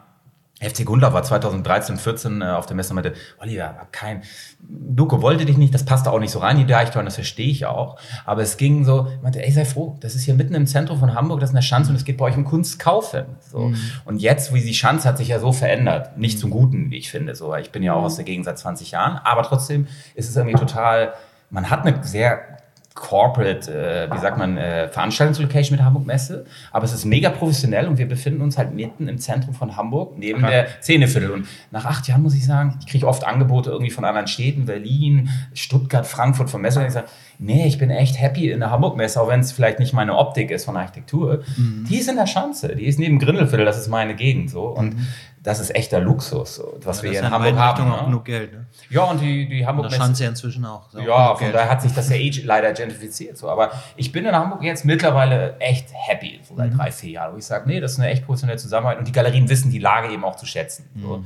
[0.59, 4.23] FC Gundlach war 2013, 14 äh, auf der Messe und meinte, Oliver, kein,
[4.59, 7.65] Duco wollte dich nicht, das passte auch nicht so rein, die Deichtorn, das verstehe ich
[7.67, 7.97] auch.
[8.25, 11.13] Aber es ging so, meinte, ey, sei froh, das ist hier mitten im Zentrum von
[11.13, 13.25] Hamburg, das ist eine Schanze und es geht bei euch um Kunst kaufen.
[13.51, 13.69] So.
[13.69, 13.77] Mhm.
[14.05, 17.11] Und jetzt, wie die Schanze hat sich ja so verändert, nicht zum Guten, wie ich
[17.11, 17.35] finde.
[17.35, 18.05] So, ich bin ja auch mhm.
[18.05, 21.13] aus der Gegend seit 20 Jahren, aber trotzdem ist es irgendwie total,
[21.51, 22.57] man hat eine sehr
[22.97, 26.45] Corporate, äh, wie sagt man, äh, Veranstaltungslocation mit Hamburg Messe.
[26.71, 30.17] Aber es ist mega professionell und wir befinden uns halt mitten im Zentrum von Hamburg,
[30.17, 30.51] neben okay.
[30.51, 31.29] der Szeneviertel.
[31.31, 34.65] Und nach acht Jahren muss ich sagen, ich kriege oft Angebote irgendwie von anderen Städten,
[34.65, 36.79] Berlin, Stuttgart, Frankfurt, von Messe.
[36.79, 39.77] Und ich sage, nee, ich bin echt happy in der Hamburg-Messe, auch wenn es vielleicht
[39.79, 41.43] nicht meine Optik ist von Architektur.
[41.55, 41.85] Mhm.
[41.87, 44.63] Die ist in der Schanze, die ist neben Grindelviertel, das ist meine Gegend so.
[44.63, 45.07] Und mhm.
[45.47, 47.89] Das ist echter Luxus, was ja, wir hier in Hamburg haben.
[47.89, 48.05] Auch ne?
[48.07, 48.65] genug Geld, ne?
[48.89, 49.95] Ja, und die, die Hamburg Messe.
[49.95, 50.93] Schanze inzwischen auch.
[50.93, 53.37] Ja, von daher hat sich das ja eh leider gentrifiziert.
[53.37, 53.47] So.
[53.47, 56.77] Aber ich bin in Hamburg jetzt mittlerweile echt happy, so seit mhm.
[56.77, 58.99] drei, vier Jahren, wo ich sage, nee, das ist eine echt professionelle Zusammenarbeit.
[58.99, 60.89] Und die Galerien wissen die Lage eben auch zu schätzen.
[61.01, 61.19] So.
[61.19, 61.25] Mhm.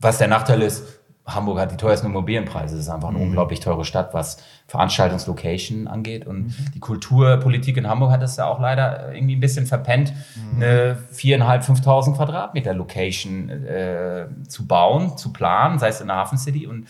[0.00, 0.95] Was der Nachteil ist,
[1.26, 2.76] Hamburg hat die teuersten Immobilienpreise.
[2.76, 3.24] Es ist einfach eine mhm.
[3.24, 6.24] unglaublich teure Stadt, was Veranstaltungslocation angeht.
[6.26, 6.54] Und mhm.
[6.74, 10.62] die Kulturpolitik in Hamburg hat es ja auch leider irgendwie ein bisschen verpennt, mhm.
[10.62, 16.38] eine 4.500, 5.000 Quadratmeter Location äh, zu bauen, zu planen, sei es in der Hafen
[16.38, 16.68] City.
[16.68, 16.86] Und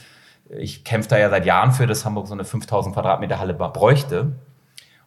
[0.50, 4.32] ich kämpfe da ja seit Jahren für, dass Hamburg so eine 5.000 Quadratmeter Halle bräuchte.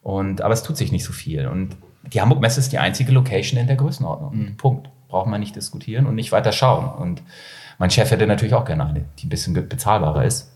[0.01, 1.47] Und, aber es tut sich nicht so viel.
[1.47, 1.77] Und
[2.13, 4.36] die Hamburg Messe ist die einzige Location in der Größenordnung.
[4.36, 4.57] Mhm.
[4.57, 4.89] Punkt.
[5.07, 6.88] Braucht man nicht diskutieren und nicht weiter schauen.
[6.88, 7.23] Und
[7.80, 10.51] mein Chef hätte natürlich auch gerne eine, die ein bisschen bezahlbarer ist.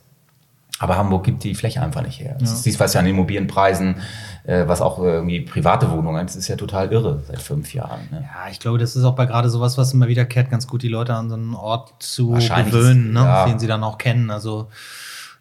[0.79, 2.35] Aber Hamburg gibt die Fläche einfach nicht her.
[2.39, 2.45] Ja.
[2.45, 3.95] Siehst was ja an Immobilienpreisen,
[4.43, 8.01] äh, was auch irgendwie private Wohnungen, das ist ja total irre seit fünf Jahren.
[8.11, 8.21] Ne?
[8.23, 10.89] Ja, ich glaube, das ist auch bei gerade sowas, was immer wiederkehrt, ganz gut, die
[10.89, 13.19] Leute an so einen Ort zu gewöhnen, ne?
[13.21, 13.45] ja.
[13.45, 14.29] den sie dann auch kennen.
[14.29, 14.67] Also,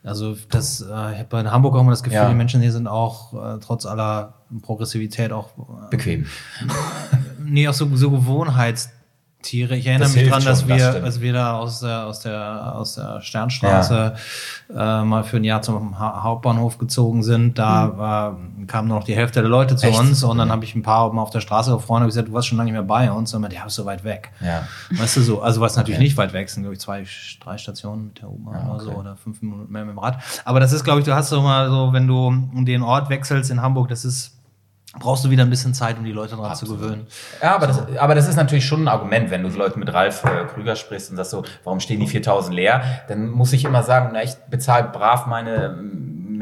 [0.04, 2.28] also das, äh, ich habe in Hamburg auch immer das Gefühl, ja.
[2.28, 6.26] die Menschen hier sind auch äh, trotz aller Progressivität auch äh, bequem.
[7.44, 8.90] nee, auch so, so Gewohnheits
[9.42, 9.76] Tiere.
[9.76, 12.94] Ich erinnere das mich daran, dass wir, als wir da aus der, aus der, aus
[12.94, 14.14] der Sternstraße
[14.74, 15.00] ja.
[15.00, 17.98] äh, mal für ein Jahr zum ha Hauptbahnhof gezogen sind, da mhm.
[17.98, 19.98] war, kamen nur noch die Hälfte der Leute zu Echt?
[19.98, 20.52] uns und dann mhm.
[20.52, 22.78] habe ich ein paar auf der Straße gefreut und gesagt, du warst schon lange nicht
[22.78, 24.30] mehr bei uns und ja, bist so weit weg.
[24.40, 24.66] Ja.
[24.90, 26.04] Weißt du so, also was natürlich okay.
[26.04, 27.04] nicht weit weg sind, glaube ich, zwei,
[27.40, 28.70] drei Stationen mit der U-Bahn ja, okay.
[28.70, 30.18] oder so oder fünf Minuten mehr mit dem Rad.
[30.44, 32.32] Aber das ist, glaube ich, du hast so mal so, wenn du
[32.64, 34.41] den Ort wechselst in Hamburg, das ist
[34.98, 37.06] brauchst du wieder ein bisschen Zeit, um die Leute daran zu gewöhnen.
[37.42, 37.82] Ja, aber, so.
[37.82, 40.76] das, aber das ist natürlich schon ein Argument, wenn du Leute mit Ralf äh, Krüger
[40.76, 42.82] sprichst und sagst so, warum stehen die 4000 leer?
[43.08, 45.76] Dann muss ich immer sagen, na, ich bezahle brav meine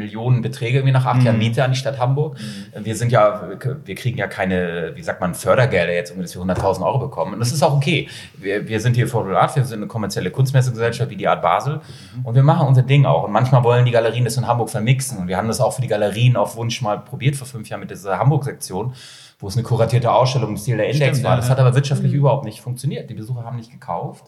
[0.00, 1.26] Millionenbeträge irgendwie nach acht mhm.
[1.26, 2.36] Jahren Miete an die Stadt Hamburg.
[2.38, 2.84] Mhm.
[2.84, 3.48] Wir sind ja,
[3.84, 7.34] wir kriegen ja keine, wie sagt man, Fördergelder jetzt, um dass wir 100.000 Euro bekommen.
[7.34, 8.08] Und das ist auch okay.
[8.36, 11.80] Wir, wir sind hier vor Art, wir sind eine kommerzielle Kunstmessegesellschaft wie die Art Basel
[12.16, 12.24] mhm.
[12.24, 13.24] und wir machen unser Ding auch.
[13.24, 15.18] Und manchmal wollen die Galerien das in Hamburg vermixen.
[15.18, 17.80] Und wir haben das auch für die Galerien auf Wunsch mal probiert vor fünf Jahren
[17.80, 18.94] mit dieser Hamburg-Sektion
[19.40, 21.36] wo es eine kuratierte Ausstellung im Stil der Index Stimmt, war.
[21.36, 22.18] Das ja, hat aber wirtschaftlich mhm.
[22.18, 23.08] überhaupt nicht funktioniert.
[23.08, 24.24] Die Besucher haben nicht gekauft.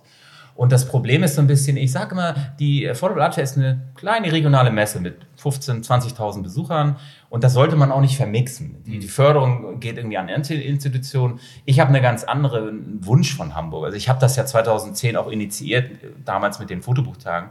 [0.55, 3.57] Und das Problem ist so ein bisschen, ich sage immer, die Affordable Art Fair ist
[3.57, 6.97] eine kleine regionale Messe mit 15.000, 20.000 Besuchern
[7.31, 8.83] und das sollte man auch nicht vermixen.
[8.85, 11.41] Die, die Förderung geht irgendwie an Institutionen.
[11.65, 13.87] Ich habe einen ganz anderen Wunsch von Hamburg.
[13.87, 15.91] Also ich habe das ja 2010 auch initiiert,
[16.25, 17.51] damals mit den Fotobuchtagen,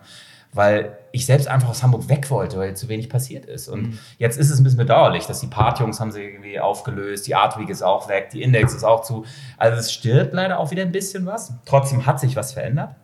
[0.54, 3.68] weil ich selbst einfach aus Hamburg weg wollte, weil zu wenig passiert ist.
[3.68, 4.00] Und mhm.
[4.18, 7.60] jetzt ist es ein bisschen bedauerlich, dass die Partjungs haben sie irgendwie aufgelöst, die Art
[7.60, 9.26] Week ist auch weg, die Index ist auch zu.
[9.58, 11.54] Also es stirbt leider auch wieder ein bisschen was.
[11.66, 12.96] Trotzdem hat sich was verändert.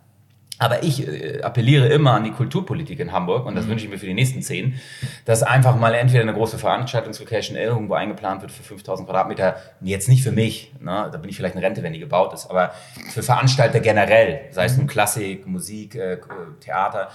[0.59, 3.71] Aber ich äh, appelliere immer an die Kulturpolitik in Hamburg, und das mhm.
[3.71, 4.79] wünsche ich mir für die nächsten zehn,
[5.25, 9.57] dass einfach mal entweder eine große Veranstaltungslocation irgendwo eingeplant wird für 5000 Quadratmeter.
[9.81, 11.09] Jetzt nicht für mich, ne?
[11.11, 12.71] da bin ich vielleicht eine Rente, wenn die gebaut ist, aber
[13.13, 16.17] für Veranstalter generell, sei es nun Klassik, Musik, äh,
[16.59, 17.09] Theater.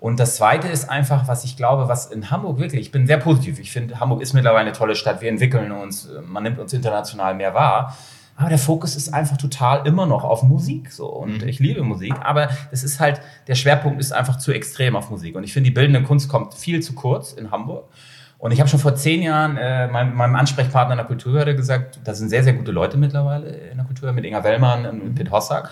[0.00, 3.18] Und das Zweite ist einfach, was ich glaube, was in Hamburg wirklich, ich bin sehr
[3.18, 3.58] positiv.
[3.58, 5.20] Ich finde, Hamburg ist mittlerweile eine tolle Stadt.
[5.20, 7.96] Wir entwickeln uns, man nimmt uns international mehr wahr.
[8.38, 11.48] Aber der Fokus ist einfach total immer noch auf Musik so und mhm.
[11.48, 15.34] ich liebe Musik, aber das ist halt der Schwerpunkt ist einfach zu extrem auf Musik
[15.34, 17.88] und ich finde die bildende Kunst kommt viel zu kurz in Hamburg.
[18.38, 21.98] Und ich habe schon vor zehn Jahren äh, meinem, meinem Ansprechpartner in der Kulturbehörde gesagt,
[22.04, 25.14] da sind sehr, sehr gute Leute mittlerweile in der Kultur mit Inga Wellmann und mhm.
[25.16, 25.70] Pete Hossack.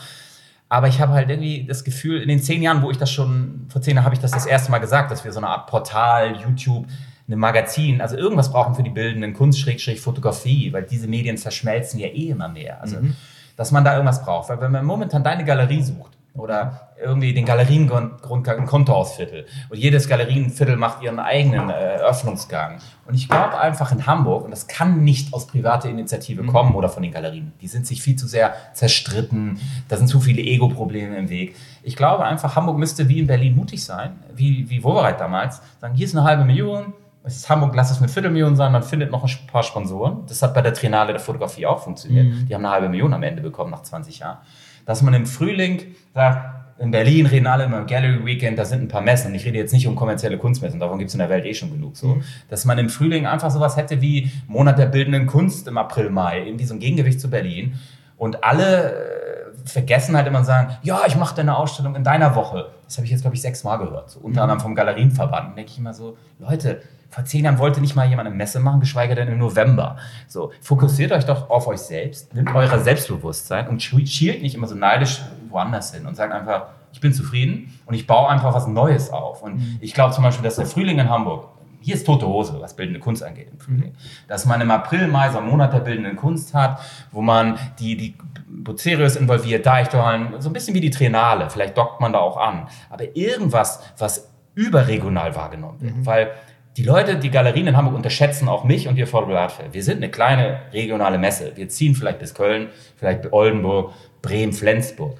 [0.68, 3.66] Aber ich habe halt irgendwie das Gefühl, in den zehn Jahren, wo ich das schon,
[3.68, 5.68] vor zehn Jahren habe ich das das erste Mal gesagt, dass wir so eine Art
[5.68, 6.86] Portal, YouTube,
[7.28, 12.00] eine Magazin, also irgendwas brauchen für die bildenden Kunst, Schrägstrich Fotografie, weil diese Medien verschmelzen
[12.00, 12.80] ja eh immer mehr.
[12.80, 13.14] Also, mhm.
[13.56, 14.48] dass man da irgendwas braucht.
[14.48, 19.46] Weil wenn man momentan deine Galerie sucht, oder irgendwie den Galeriengrund ein Kontohausviertel.
[19.68, 22.78] Und jedes Galerienviertel macht ihren eigenen äh, Öffnungsgang.
[23.06, 26.48] Und ich glaube einfach in Hamburg, und das kann nicht aus privater Initiative mhm.
[26.48, 29.58] kommen oder von den Galerien, die sind sich viel zu sehr zerstritten,
[29.88, 31.56] da sind zu viele Ego-Probleme im Weg.
[31.82, 35.94] Ich glaube einfach, Hamburg müsste wie in Berlin mutig sein, wie, wie Wowereit damals, sagen,
[35.94, 39.10] hier ist eine halbe Million, es ist Hamburg, lass es eine Viertelmillion sein, man findet
[39.10, 40.24] noch ein paar Sponsoren.
[40.28, 42.26] Das hat bei der Triennale der Fotografie auch funktioniert.
[42.26, 42.46] Mhm.
[42.46, 44.38] Die haben eine halbe Million am Ende bekommen nach 20 Jahren
[44.86, 48.82] dass man im Frühling sagt, in Berlin reden alle immer im Gallery Weekend, da sind
[48.82, 49.28] ein paar Messen.
[49.28, 51.54] Und ich rede jetzt nicht um kommerzielle Kunstmessen, davon gibt es in der Welt eh
[51.54, 51.96] schon genug.
[51.96, 52.08] So.
[52.08, 52.22] Mhm.
[52.48, 56.44] Dass man im Frühling einfach sowas hätte wie Monat der bildenden Kunst im April, Mai,
[56.46, 57.78] irgendwie so ein Gegengewicht zu Berlin.
[58.18, 62.34] Und alle äh, vergessen halt immer und sagen, ja, ich mache deine Ausstellung in deiner
[62.34, 62.70] Woche.
[62.84, 64.10] Das habe ich jetzt, glaube ich, sechsmal gehört.
[64.10, 64.42] So, unter mhm.
[64.44, 65.50] anderem vom Galerienverband.
[65.50, 66.80] Da denke ich immer so, Leute,
[67.10, 69.96] vor zehn Jahren wollte nicht mal jemand eine Messe machen, geschweige denn im November.
[70.28, 74.74] So, fokussiert euch doch auf euch selbst, nimmt euer Selbstbewusstsein und schielt nicht immer so
[74.74, 79.10] neidisch woanders hin und sagt einfach, ich bin zufrieden und ich baue einfach was Neues
[79.10, 79.42] auf.
[79.42, 79.78] Und mhm.
[79.80, 81.48] ich glaube zum Beispiel, dass der Frühling in Hamburg,
[81.80, 84.28] hier ist tote Hose, was bildende Kunst angeht im Frühling, mhm.
[84.28, 86.80] dass man im April, Mai so einen Monat der bildenden Kunst hat,
[87.12, 88.14] wo man die, die
[88.48, 92.66] Bucerius involviert, Deichtorhallen, so ein bisschen wie die Triennale, vielleicht dockt man da auch an.
[92.90, 96.06] Aber irgendwas, was überregional wahrgenommen wird, mhm.
[96.06, 96.30] weil
[96.76, 99.72] die Leute, die Galerien in Hamburg unterschätzen auch mich und die Affordable Art Fair.
[99.72, 101.52] Wir sind eine kleine regionale Messe.
[101.56, 105.18] Wir ziehen vielleicht bis Köln, vielleicht Oldenburg, Bremen, Flensburg.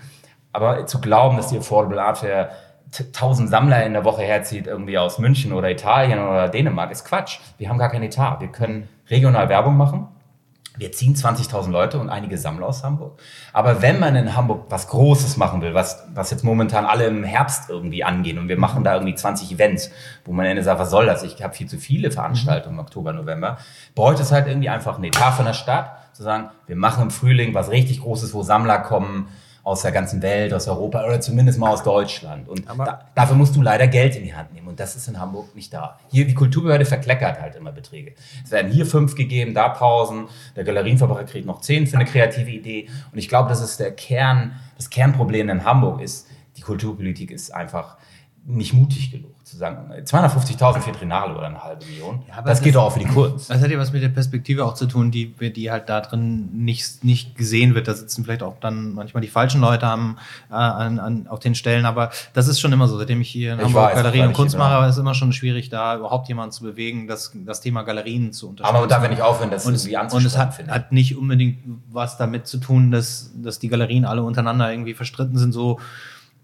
[0.52, 2.50] Aber zu glauben, dass die Affordable Art Fair
[3.12, 7.38] tausend Sammler in der Woche herzieht, irgendwie aus München oder Italien oder Dänemark, ist Quatsch.
[7.59, 8.40] Wir haben gar keinen Etat.
[8.40, 10.09] Wir können regional Werbung machen
[10.78, 13.18] wir ziehen 20.000 Leute und einige Sammler aus Hamburg.
[13.52, 17.24] Aber wenn man in Hamburg was Großes machen will, was, was jetzt momentan alle im
[17.24, 19.90] Herbst irgendwie angehen und wir machen da irgendwie 20 Events,
[20.24, 21.22] wo man Ende sagt, was soll das?
[21.22, 23.58] Ich habe viel zu viele Veranstaltungen im Oktober, November,
[23.94, 27.10] bräuchte es halt irgendwie einfach ein Etat von der Stadt, zu sagen, wir machen im
[27.10, 29.28] Frühling was richtig Großes, wo Sammler kommen,
[29.66, 32.48] aus der ganzen Welt, aus Europa oder zumindest mal aus Deutschland.
[32.48, 34.68] Und da, dafür musst du leider Geld in die Hand nehmen.
[34.68, 35.98] Und das ist in Hamburg nicht da.
[36.08, 38.14] Hier, die Kulturbehörde verkleckert halt immer Beträge.
[38.44, 40.28] Es werden hier fünf gegeben, da Pausen.
[40.54, 42.88] Der Galerienverbraucher kriegt noch zehn für eine kreative Idee.
[43.10, 47.52] Und ich glaube, das ist der Kern, das Kernproblem in Hamburg ist, die Kulturpolitik ist
[47.52, 47.96] einfach
[48.47, 52.22] nicht mutig genug zu sagen, 250.000 für Trinale oder eine halbe Million.
[52.28, 53.49] Ja, das, das geht doch auch für die Kunst.
[53.49, 56.51] Das hat ja was mit der Perspektive auch zu tun, die, die halt da drin
[56.53, 57.86] nicht, nicht gesehen wird.
[57.86, 60.18] Da sitzen vielleicht auch dann manchmal die falschen Leute am,
[60.51, 62.99] äh, an, an, auf den Stellen, aber das ist schon immer so.
[62.99, 65.68] Seitdem ich hier in ich Hamburg Galerien und Kunst mache, ist es immer schon schwierig,
[65.68, 68.76] da überhaupt jemanden zu bewegen, das, das Thema Galerien zu unterstützen.
[68.76, 70.24] Aber da, wenn ich aufhören, das und irgendwie anzuschauen.
[70.24, 74.24] Und es hat, hat nicht unbedingt was damit zu tun, dass, dass die Galerien alle
[74.24, 75.78] untereinander irgendwie verstritten sind, so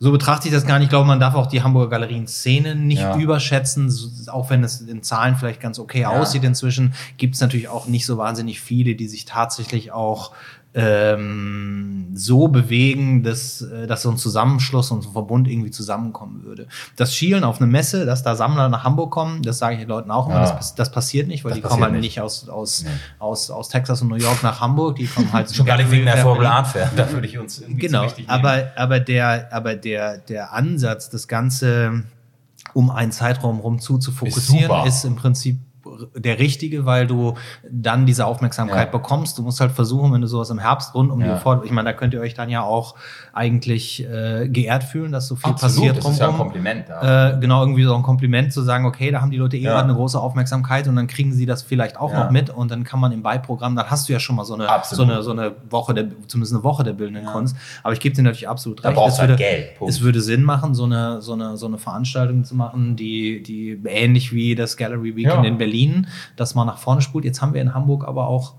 [0.02, 0.86] so betrachte ich das gar nicht.
[0.86, 3.16] Ich glaube, man darf auch die Hamburger Galerien-Szene nicht ja.
[3.16, 3.88] überschätzen,
[4.26, 6.08] auch wenn es in Zahlen vielleicht ganz okay ja.
[6.08, 10.32] aussieht inzwischen, gibt es natürlich auch nicht so wahnsinnig viele, die sich tatsächlich auch
[10.74, 16.44] ähm, so bewegen, dass, äh, dass so ein Zusammenschluss und so ein Verbund irgendwie zusammenkommen
[16.44, 16.66] würde.
[16.96, 19.88] Das Schielen auf eine Messe, dass da Sammler nach Hamburg kommen, das sage ich den
[19.88, 20.52] Leuten auch immer, ja.
[20.52, 22.90] das, das, passiert nicht, weil das die kommen halt nicht aus, aus, nee.
[23.18, 26.06] aus, aus Texas und New York nach Hamburg, die kommen halt schon gar nicht wegen
[26.06, 30.18] der Formel Art Fair, da würde ich uns irgendwie Genau, aber, aber, der, aber der,
[30.18, 32.04] der Ansatz, das Ganze
[32.74, 35.58] um einen Zeitraum rum zu, zu fokussieren, ist, ist im Prinzip
[36.14, 37.34] der richtige, weil du
[37.70, 38.98] dann diese Aufmerksamkeit ja.
[38.98, 39.38] bekommst.
[39.38, 41.34] Du musst halt versuchen, wenn du sowas im Herbst rund um ja.
[41.34, 42.94] die Vor ich meine, da könnt ihr euch dann ja auch
[43.32, 46.88] eigentlich äh, geehrt fühlen, dass so viel Absolut, passiert das ist ja ein Kompliment.
[46.88, 47.30] Ja.
[47.30, 49.84] Äh, genau, irgendwie so ein Kompliment zu sagen, okay, da haben die Leute eh gerade
[49.84, 53.00] eine große Aufmerksamkeit und dann kriegen sie das vielleicht auch noch mit und dann kann
[53.00, 55.52] man im Beiprogramm, dann hast du ja schon mal so eine, so eine, so eine
[55.70, 57.56] Woche, der, zumindest eine Woche der bildenden Kunst.
[57.82, 59.00] Aber ich gebe dir natürlich absolut da recht.
[59.06, 59.76] Es würde, Geld.
[59.76, 59.92] Punkt.
[59.92, 63.80] es würde Sinn machen, so eine, so eine, so eine Veranstaltung zu machen, die, die
[63.86, 65.71] ähnlich wie das Gallery Weekend in Berlin,
[66.36, 67.24] dass man nach vorne spult.
[67.24, 68.54] Jetzt haben wir in Hamburg aber auch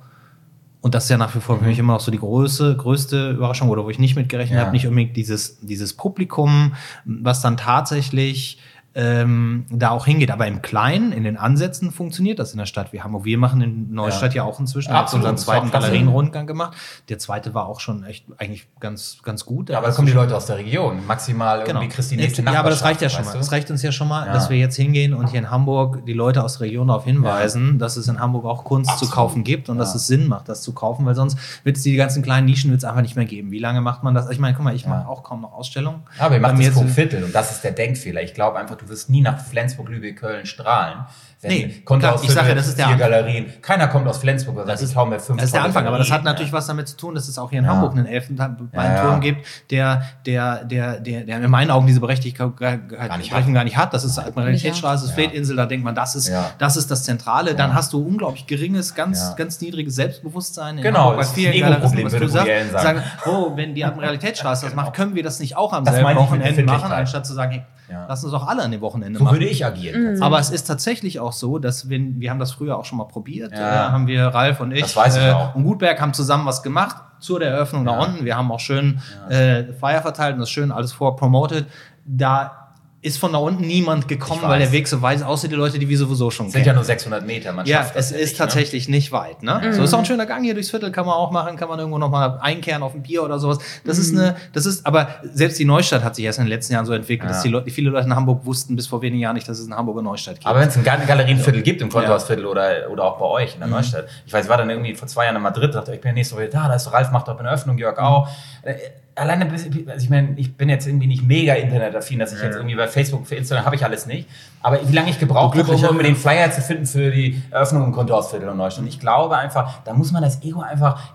[0.84, 3.32] und das ist ja nach wie vor für mich immer noch so die größte, größte
[3.32, 4.66] Überraschung oder wo ich nicht mitgerechnet ja.
[4.66, 6.74] habe, nicht unbedingt dieses, dieses Publikum,
[7.05, 8.59] was dann tatsächlich
[8.96, 10.32] ähm, da auch hingeht.
[10.32, 13.26] Aber im Kleinen, in den Ansätzen funktioniert das in der Stadt wie Hamburg.
[13.26, 16.78] Wir machen in Neustadt ja, ja auch inzwischen Absolut, unseren zweiten Galerienrundgang gemacht.
[17.10, 19.70] Der zweite war auch schon echt eigentlich ganz, ganz gut.
[19.70, 21.06] Ja, aber da kommen die Leute aus der Region.
[21.08, 21.80] Maximal genau.
[21.80, 23.34] irgendwie Christine Ja, aber das reicht ja schon mal.
[23.34, 24.34] Das reicht uns ja schon mal, ja.
[24.34, 27.80] dass wir jetzt hingehen und hier in Hamburg die Leute aus der Region darauf hinweisen,
[27.80, 29.10] dass es in Hamburg auch Kunst Absolut.
[29.10, 31.84] zu kaufen gibt und dass es Sinn macht, das zu kaufen, weil sonst wird es
[31.84, 33.52] die ganzen kleinen Nischen wird's einfach nicht mehr geben.
[33.52, 34.30] Wie lange macht man das?
[34.30, 36.04] Ich meine, guck mal, ich mache auch kaum noch Ausstellungen.
[36.20, 38.22] Aber ihr macht das pro Viertel und das ist der Denkfehler.
[38.22, 41.06] Ich glaube einfach, Du wirst nie nach Flensburg, Lübeck, Köln strahlen.
[41.50, 42.96] Nee, Konto klar, aus ich sag ja, das ist der.
[42.96, 43.46] Galerien.
[43.62, 45.98] Keiner kommt aus Flensburg, Das ich ist- hau mir fünf Das ist der Anfang, aber
[45.98, 46.58] das hat Galerien, natürlich ja.
[46.58, 47.72] was damit zu tun, dass es auch hier in Ja.
[47.72, 48.84] Hamburg einen Elfenbeinturm Ja,
[49.14, 49.18] ja.
[49.20, 53.64] gibt, der, der, der, der, der in meinen Augen diese Berechtigung gar, gar, nicht gar
[53.64, 53.94] nicht hat.
[53.94, 55.16] Das ist Admiralitätsstraße, das Ja.
[55.16, 56.52] Fleetinsel, da denkt man, das ist, Ja.
[56.60, 57.56] das ist das Zentrale.
[57.56, 59.34] Dann hast du unglaublich geringes, ganz, Ja.
[59.36, 60.78] ganz niedriges Selbstbewusstsein.
[60.78, 63.04] In Genau, Hamburg, bei das ist vielen Galeristen, was würde du sagst, sagen.
[63.26, 66.64] oh, wenn die Admiralitätsstraße das macht, können wir das nicht auch am Das selben Wochenende
[66.64, 67.64] machen, anstatt zu sagen, hey,
[68.08, 69.36] lass uns doch alle an dem Wochenende So machen.
[69.36, 70.22] würde ich agieren.
[70.22, 73.06] Aber es ist tatsächlich auch so, dass wenn, wir haben das früher auch schon mal
[73.06, 73.88] probiert, Ja.
[73.88, 75.56] äh, haben wir, Ralf und ich, Das weiß ich äh, auch.
[75.56, 78.00] und Gutberg haben zusammen was gemacht zur der Eröffnung da Ja.
[78.06, 78.26] unten.
[78.26, 81.68] Wir haben auch schön äh, Flyer verteilt und das schön alles vorpromotet.
[82.06, 82.62] Da
[83.04, 84.72] ist von da unten niemand gekommen, weil der.
[84.72, 86.68] Weg so weit ist, außer die Leute, die wir sowieso schon Es sind kennen.
[86.68, 87.51] ja nur 600 Meter.
[87.54, 88.38] Man Ja, schafft das es ja ist nicht, ne?
[88.45, 89.43] tatsächlich nicht weit.
[89.43, 89.74] Ne?
[89.74, 91.78] So ist auch ein schöner Gang hier durchs Viertel, kann man auch machen, kann man
[91.78, 93.60] irgendwo nochmal einkehren auf ein Bier oder sowas.
[93.86, 96.74] Das ist eine, das ist, aber selbst die Neustadt hat sich erst in den letzten
[96.74, 97.36] Jahren so entwickelt, Ja.
[97.36, 99.68] dass die Leute, viele Leute in Hamburg wussten bis vor wenigen Jahren nicht, dass es
[99.68, 100.47] eine Hamburger Neustadt gibt.
[100.47, 103.64] Aber wenn es ein Gal- Galerienviertel gibt, im Kontohausviertel oder, oder auch bei euch Mhm.
[103.64, 104.06] in der Neustadt.
[104.26, 106.14] Ich weiß, ich war dann irgendwie vor zwei Jahren in Madrid, dachte, ich bin ja
[106.16, 108.28] nächste Woche da, da ist Ralf, macht doch eine Öffnung, Jörg auch.
[108.64, 108.76] Äh,
[109.16, 112.76] Alleine, also ich meine, ich bin jetzt irgendwie nicht mega internetaffin, dass ich jetzt irgendwie
[112.76, 114.28] bei Facebook, für Instagram habe ich alles nicht.
[114.61, 117.91] Aber wie lange ich gebraucht habe, um den Flyer zu finden für die Eröffnung im
[117.91, 118.84] Kontohausviertel in Neustadt.
[118.84, 121.14] Und ich glaube einfach, da muss man das Ego einfach,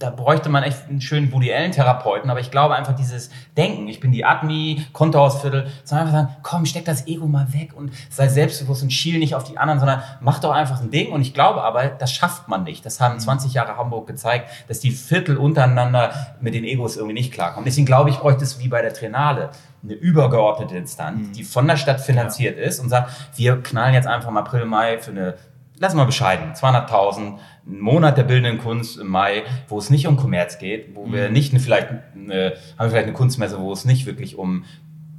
[0.00, 3.28] da bräuchte man echt einen schönen Woody Allen Therapeuten, aber ich glaube einfach dieses
[3.58, 7.74] Denken, ich bin die Admi, Kontohausviertel, sondern einfach sagen, komm, steck das Ego mal weg
[7.76, 11.12] und sei selbstbewusst und schiel nicht auf die anderen, sondern mach doch einfach ein Ding
[11.12, 12.84] und ich glaube aber, das schafft man nicht.
[12.86, 17.34] Das haben 20 Jahre Hamburg gezeigt, dass die Viertel untereinander mit den Egos irgendwie nicht
[17.34, 17.66] klarkommen.
[17.66, 19.50] Deswegen glaube ich, bräuchte es wie bei der Triennale
[19.82, 24.30] eine übergeordnete Instanz, die von der Stadt finanziert ist und sagt, wir knallen jetzt einfach
[24.30, 25.34] im April, Mai für eine
[25.80, 30.06] lassen wir mal bescheiden, 200.000, ein Monat der bildenden Kunst im Mai, wo es nicht
[30.06, 33.72] um Kommerz geht, wo wir nicht eine, vielleicht eine, haben wir vielleicht eine Kunstmesse, wo
[33.72, 34.64] es nicht wirklich um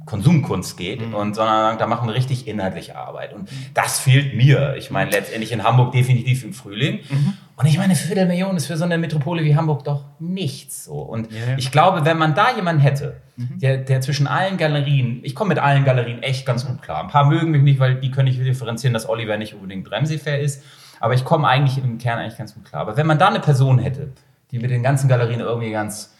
[0.04, 3.32] Konsumkunst geht, und, sondern da machen wir richtig inhaltliche Arbeit.
[3.32, 4.74] Und das fehlt mir.
[4.76, 7.00] Ich meine, letztendlich in Hamburg definitiv im Frühling.
[7.56, 10.94] Und ich meine, eine Viertelmillion ist für so eine Metropole wie Hamburg doch nichts so.
[10.94, 11.56] Und Ja, ja.
[11.56, 15.58] ich glaube, wenn man da jemanden hätte, der, der zwischen allen Galerien, ich komme mit
[15.58, 17.02] allen Galerien echt ganz gut klar.
[17.02, 20.40] Ein paar mögen mich nicht, weil die können nicht differenzieren, dass Oliver nicht unbedingt Bremse-fair
[20.40, 20.62] ist.
[21.02, 22.82] Aber ich komme eigentlich im Kern eigentlich ganz gut klar.
[22.82, 24.12] Aber wenn man da eine Person hätte,
[24.50, 26.14] die mit den ganzen Galerien irgendwie ganz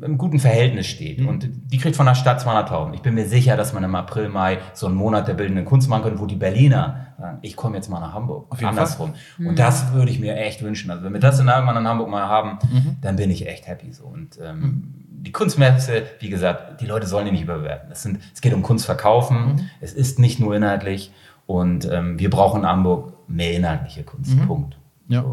[0.00, 1.28] im guten Verhältnis steht Mhm.
[1.28, 2.94] und die kriegt von der Stadt 200.000.
[2.94, 5.88] Ich bin mir sicher, dass man im April, Mai so einen Monat der bildenden Kunst
[5.90, 8.46] machen könnte, wo die Berliner sagen, ich komme jetzt mal nach Hamburg.
[8.50, 9.12] Auf jeden Andersrum.
[9.38, 10.90] Und das würde ich mir echt wünschen.
[10.90, 12.96] Also wenn wir das dann irgendwann in Hamburg mal haben, Mhm.
[13.02, 14.04] dann bin ich echt happy so.
[14.04, 17.90] Und ähm, die Kunstmesse, wie gesagt, die Leute sollen die nicht überbewerten.
[17.92, 19.36] Es, sind, es geht um Kunst verkaufen.
[19.56, 19.60] Mhm.
[19.80, 21.12] Es ist nicht nur inhaltlich.
[21.46, 24.34] Und ähm, wir brauchen in Hamburg mehr inhaltliche Kunst.
[24.34, 24.46] Mhm.
[24.46, 24.76] Punkt.
[25.08, 25.24] Ja.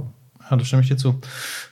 [0.47, 1.19] Ja, da stimme ich dir zu.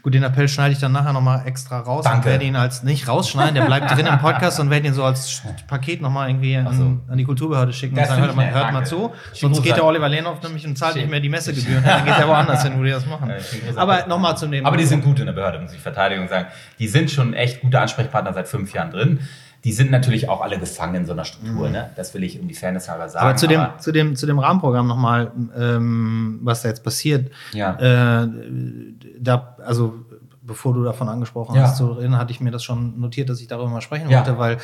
[0.01, 2.05] Gut, den Appell schneide ich dann nachher nochmal extra raus.
[2.05, 2.17] Danke.
[2.17, 5.03] Und werde ihn als nicht rausschneiden, der bleibt drin im Podcast und werde ihn so
[5.03, 7.11] als Paket nochmal irgendwie an, so.
[7.11, 9.11] an die Kulturbehörde schicken Das und sagen, hört ich mal, hört mal zu.
[9.31, 11.83] Schick Sonst geht der Oliver Lehnhoff nämlich und zahlt Schick- nicht mehr die Messegebühren.
[11.83, 13.29] Dann geht er woanders hin, wo die das machen.
[13.29, 13.35] Ja,
[13.75, 14.65] Aber nochmal zu dem.
[14.65, 16.47] Aber die sind gut in der Behörde, muss ich Verteidigung sagen.
[16.79, 19.19] Die sind schon echt gute Ansprechpartner seit fünf Jahren drin.
[19.63, 21.69] Die sind natürlich auch alle gefangen in so einer Struktur.
[21.69, 21.89] Ne?
[21.95, 23.25] Das will ich um die Fairness halber sagen.
[23.25, 23.29] Mhm.
[23.29, 27.31] Aber zu dem, zu dem, zu dem Rahmenprogramm nochmal, ähm, was da jetzt passiert.
[27.53, 27.75] Ja.
[27.79, 28.27] Äh,
[29.19, 29.93] da, also,
[30.41, 31.61] bevor du davon angesprochen Ja.
[31.63, 34.17] hast, zu reden, hatte ich mir das schon notiert, dass ich darüber mal sprechen Ja.
[34.19, 34.57] wollte, weil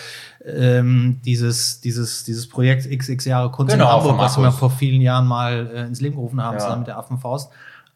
[0.46, 5.00] ähm, dieses, dieses, dieses Projekt XX Jahre Kunst Genau, in Hamburg, was wir vor vielen
[5.00, 6.60] Jahren mal äh, ins Leben gerufen haben, Ja.
[6.60, 7.50] zusammen mit der Affenfaust.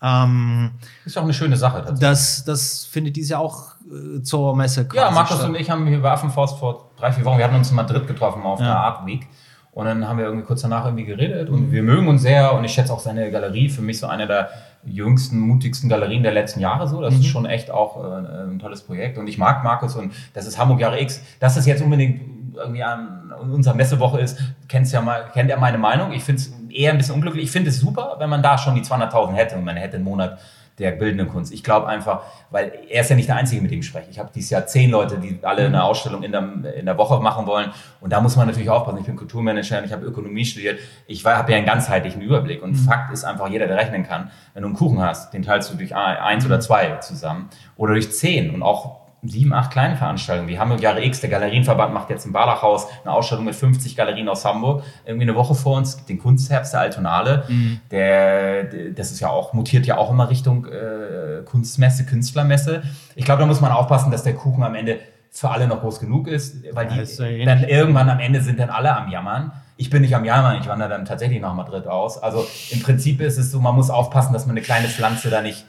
[0.04, 0.72] Ähm,
[1.06, 1.94] ist auch eine schöne Sache.
[1.98, 5.48] das, das findet dieses Jahr auch äh, zur Messe quasi Ja, Markus statt.
[5.50, 8.06] und ich haben hier bei Affenfaust vor drei, vier Wochen, wir hatten uns in Madrid
[8.08, 8.66] getroffen auf Ja.
[8.66, 9.28] der Art Week.
[9.72, 12.64] Und dann haben wir irgendwie kurz danach irgendwie geredet und wir mögen uns sehr und
[12.64, 14.50] ich schätze auch seine Galerie für mich so eine der
[14.86, 17.02] jüngsten, mutigsten Galerien der letzten Jahre so.
[17.02, 20.46] Das ist schon echt auch äh, ein tolles Projekt und ich mag Markus und das
[20.46, 21.22] ist Hamburg Jahre X.
[21.40, 24.38] Dass das jetzt unbedingt irgendwie an unserer Messewoche ist,
[24.68, 26.12] kennst ja mal, kennt er meine Meinung.
[26.12, 27.46] Ich finde es eher ein bisschen unglücklich.
[27.46, 30.06] Ich finde es super, wenn man da schon die 200.000 hätte und man hätte einen
[30.06, 30.40] Monat
[30.80, 31.54] der bildenden Kunst.
[31.54, 34.10] Ich glaube einfach, weil er ist ja nicht der Einzige, mit dem ich spreche.
[34.10, 37.20] Ich habe dieses Jahr zehn Leute, die alle eine Ausstellung in der, in der Woche
[37.20, 37.72] machen wollen.
[38.02, 38.98] Und da muss man natürlich aufpassen.
[38.98, 40.80] Ich bin Kulturmanager und ich habe Ökonomie studiert.
[41.06, 42.64] Ich habe ja einen ganzheitlichen Überblick.
[42.64, 45.72] Und Fakt ist einfach, jeder, der rechnen kann, wenn du einen Kuchen hast, den teilst
[45.72, 50.50] du durch eins oder zwei zusammen oder durch zehn und auch sieben, acht kleine Veranstaltungen.
[50.50, 53.96] Wir haben im Jahre X, der Galerienverband macht jetzt im Barlachhaus eine Ausstellung mit 50
[53.96, 54.84] Galerien aus Hamburg.
[55.06, 57.44] Irgendwie eine Woche vor uns, den Kunstherbst der Altonale.
[57.92, 62.84] Der, der, das ist ja auch, mutiert ja auch immer Richtung äh, Kunstmesse, Künstlermesse.
[63.16, 65.00] Ich glaube, da muss man aufpassen, dass der Kuchen am Ende
[65.32, 68.42] für alle noch groß genug ist, weil Ja, die ist ja dann irgendwann am Ende
[68.42, 69.52] sind dann alle am Jammern.
[69.78, 72.22] Ich bin nicht am Jammern, ich wandere dann tatsächlich nach Madrid aus.
[72.22, 75.42] Also im Prinzip ist es so, man muss aufpassen, dass man eine kleine Pflanze da
[75.42, 75.66] nicht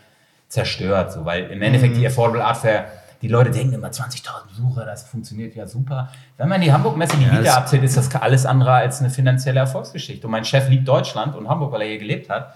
[0.48, 2.84] zerstört, so, weil im Endeffekt die Affordable Art Fair,
[3.24, 6.10] die Leute denken immer 20.000 Besucher, das funktioniert ja super.
[6.36, 10.26] Wenn man die Hamburg-Messe die wieder abzählt, ist das alles andere als eine finanzielle Erfolgsgeschichte.
[10.26, 12.54] Und mein Chef liebt Deutschland und Hamburg, weil er hier gelebt hat.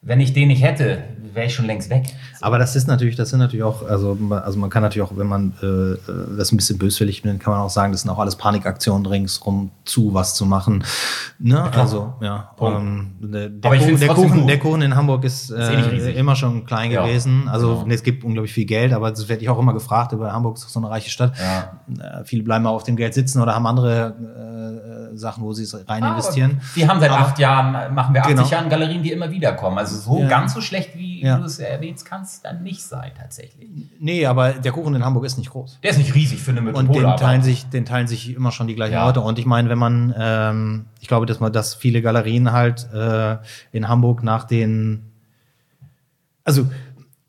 [0.00, 1.02] Wenn ich den nicht hätte,
[1.34, 2.04] wäre ich schon längst weg.
[2.40, 5.26] Aber das ist natürlich, das sind natürlich auch, also, also man kann natürlich auch, wenn
[5.26, 8.36] man äh, das ein bisschen böswillig nimmt, kann man auch sagen, das sind auch alles
[8.36, 10.84] Panikaktionen ringsrum zu, was zu machen.
[11.38, 11.62] Ne?
[11.72, 12.50] Also, ja.
[12.60, 16.64] Ähm, der, der, Kuchen, der, Kuchen, der, Kuchen, in Hamburg ist, äh, ist immer schon
[16.64, 17.48] klein ja, gewesen.
[17.48, 17.94] Also genau.
[17.94, 20.64] es gibt unglaublich viel Geld, aber das werde ich auch immer gefragt, über Hamburg ist
[20.64, 21.32] doch so eine reiche Stadt.
[21.38, 22.20] Ja.
[22.20, 24.14] Äh, viele bleiben auf dem Geld sitzen oder haben andere
[25.14, 26.60] äh, Sachen, wo sie es rein ah, investieren.
[26.74, 28.48] Wir haben seit aber, acht Jahren, machen wir 80 genau.
[28.48, 29.78] Jahren Galerien, die immer wieder kommen.
[29.78, 30.28] Also so ja.
[30.28, 31.38] ganz so schlecht, wie ja.
[31.38, 33.68] du es erwähnst, kann es dann nicht sein tatsächlich.
[33.98, 35.80] Nee, aber der Kuchen in Hamburg ist nicht groß.
[35.82, 37.06] Der ist nicht riesig für eine Metropole.
[37.06, 39.06] Und den teilen, sich, den teilen sich immer schon die gleichen ja.
[39.06, 39.20] Leute.
[39.20, 43.38] Und ich meine, wenn man, ähm, ich glaube, dass man, dass viele Galerien halt äh,
[43.72, 45.08] in Hamburg nach den
[46.48, 46.66] also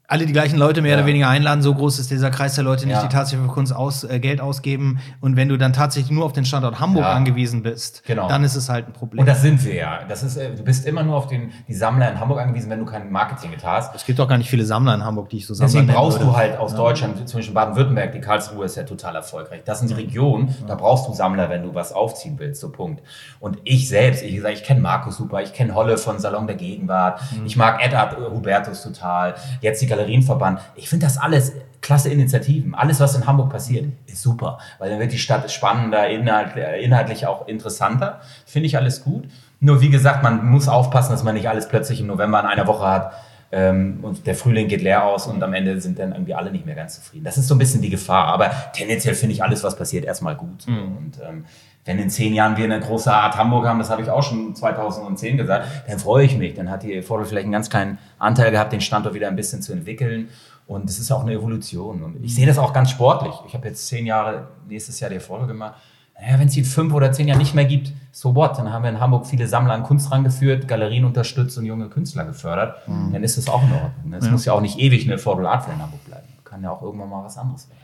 [0.09, 0.97] alle die gleichen Leute mehr ja.
[0.97, 1.61] oder weniger einladen.
[1.61, 3.03] So groß ist dieser Kreis der Leute nicht, ja.
[3.03, 4.99] die tatsächlich für Kunst aus, äh, Geld ausgeben.
[5.21, 7.13] Und wenn du dann tatsächlich nur auf den Standort Hamburg ja.
[7.13, 8.27] angewiesen bist, genau.
[8.27, 9.19] dann ist es halt ein Problem.
[9.19, 9.99] Und das sind wir ja.
[10.09, 12.79] Das ist, äh, du bist immer nur auf den, die Sammler in Hamburg angewiesen, wenn
[12.79, 13.93] du kein Marketing getan hast.
[13.93, 15.71] Es gibt doch gar nicht viele Sammler in Hamburg, die ich so sammle.
[15.71, 19.61] Deswegen brauchst du halt aus Deutschland, zum Beispiel Baden-Württemberg, die Karlsruhe ist ja total erfolgreich.
[19.63, 23.03] Das sind die Regionen, da brauchst du Sammler, wenn du was aufziehen willst, so Punkt.
[23.39, 26.55] Und ich selbst, ich sage, ich kenne Markus super, ich kenne Holle von Salon der
[26.55, 27.45] Gegenwart, mhm.
[27.45, 32.75] ich mag Edard Hubertus total, jetzt die Galerienverband ich finde das alles klasse Initiativen.
[32.75, 37.47] Alles, was in Hamburg passiert, ist super, weil dann wird die Stadt spannender, inhaltlich auch
[37.47, 38.19] interessanter.
[38.45, 39.25] Finde ich alles gut.
[39.61, 42.67] Nur wie gesagt, man muss aufpassen, dass man nicht alles plötzlich im November in einer
[42.67, 43.13] Woche hat
[43.51, 46.65] ähm, und der Frühling geht leer aus und am Ende sind dann irgendwie alle nicht
[46.65, 47.23] mehr ganz zufrieden.
[47.23, 48.27] Das ist so ein bisschen die Gefahr.
[48.27, 50.67] Aber tendenziell finde ich alles, was passiert, erstmal gut.
[50.67, 50.97] Mhm.
[50.97, 51.45] Und ähm,
[51.85, 54.55] wenn in zehn Jahren wir eine große Art Hamburg haben, das habe ich auch schon
[54.55, 56.53] 2010 gesagt, dann freue ich mich.
[56.53, 59.61] Dann hat die Vordel vielleicht einen ganz kleinen Anteil gehabt, den Standort wieder ein bisschen
[59.61, 60.29] zu entwickeln.
[60.67, 62.03] Und es ist auch eine Evolution.
[62.03, 63.33] Und ich sehe das auch ganz sportlich.
[63.47, 65.75] Ich habe jetzt zehn Jahre, nächstes Jahr die Erfolge gemacht.
[66.21, 68.57] Naja, wenn es die fünf oder zehn Jahre nicht mehr gibt, so what?
[68.57, 72.25] Dann haben wir in Hamburg viele Sammler an Kunst rangeführt, Galerien unterstützt und junge Künstler
[72.25, 72.87] gefördert.
[72.87, 73.13] Mhm.
[73.13, 74.13] Dann ist das auch in Ordnung.
[74.13, 74.31] Es ja.
[74.31, 76.27] muss ja auch nicht ewig eine Affordable Art in Hamburg bleiben.
[76.43, 77.79] Kann ja auch irgendwann mal was anderes werden.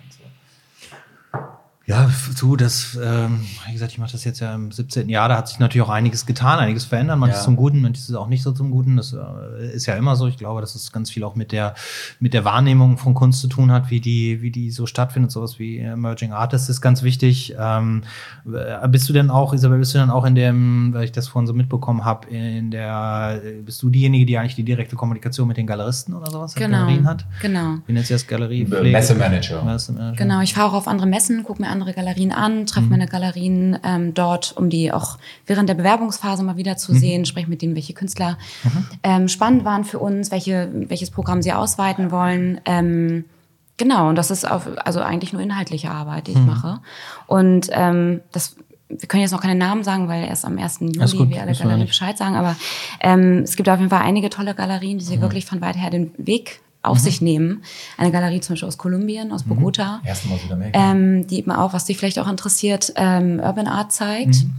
[1.87, 2.09] Ja,
[2.39, 5.07] du, das, ähm, wie gesagt, ich mache das jetzt ja im 17.
[5.07, 7.43] Jahr, da hat sich natürlich auch einiges getan, einiges verändert, manches ja.
[7.43, 8.97] zum Guten, manches auch nicht so zum Guten.
[8.97, 10.25] Das äh, ist ja immer so.
[10.25, 11.75] Ich glaube, dass es ganz viel auch mit der,
[12.19, 15.59] mit der Wahrnehmung von Kunst zu tun hat, wie die, wie die so stattfindet, sowas
[15.59, 17.55] wie Emerging Artists ist ganz wichtig.
[17.59, 18.01] Ähm,
[18.51, 21.27] äh, bist du denn auch, Isabel, bist du denn auch in dem, weil ich das
[21.27, 25.57] vorhin so mitbekommen habe, in der, bist du diejenige, die eigentlich die direkte Kommunikation mit
[25.57, 27.27] den Galeristen oder sowas genau, Galerien hat?
[27.43, 27.75] Genau.
[27.85, 28.65] Wie nennt sie das Galerie?
[28.65, 29.63] Messemanager.
[29.63, 30.15] Messemanager.
[30.15, 32.91] Genau, ich fahre auch auf andere Messen, gucke mir andere Galerien an, treffe mhm.
[32.91, 36.97] meine Galerien ähm, dort, um die auch während der Bewerbungsphase mal wieder zu mhm.
[36.97, 38.87] sehen, spreche mit denen, welche Künstler mhm.
[39.03, 42.61] ähm, spannend waren für uns, welche, welches Programm sie ausweiten wollen.
[42.65, 43.25] Ähm,
[43.77, 46.47] genau, und das ist auf, also eigentlich nur inhaltliche Arbeit, die ich mhm.
[46.47, 46.79] mache.
[47.27, 48.55] Und ähm, das
[48.87, 50.79] wir können jetzt noch keine Namen sagen, weil erst am 1.
[50.79, 52.55] Juli wir alle Galerien Bescheid sagen, aber
[53.01, 55.21] ähm, es gibt auf jeden Fall einige tolle Galerien, die sich mhm.
[55.21, 57.03] wirklich von weit her den Weg auf mhm.
[57.03, 57.63] sich nehmen.
[57.97, 59.49] Eine Galerie zum Beispiel aus Kolumbien, aus mhm.
[59.49, 60.61] Bogota, mhm.
[60.73, 64.43] ähm, die eben auch, was dich vielleicht auch interessiert, ähm, Urban Art zeigt.
[64.43, 64.53] Mhm.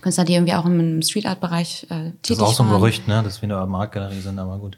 [0.00, 2.70] Künstler, die irgendwie auch im Street Art Bereich äh, tätig Das ist auch so ein
[2.70, 4.76] Gerücht, ne, dass wir eine Urban Art Galerie sind, aber gut.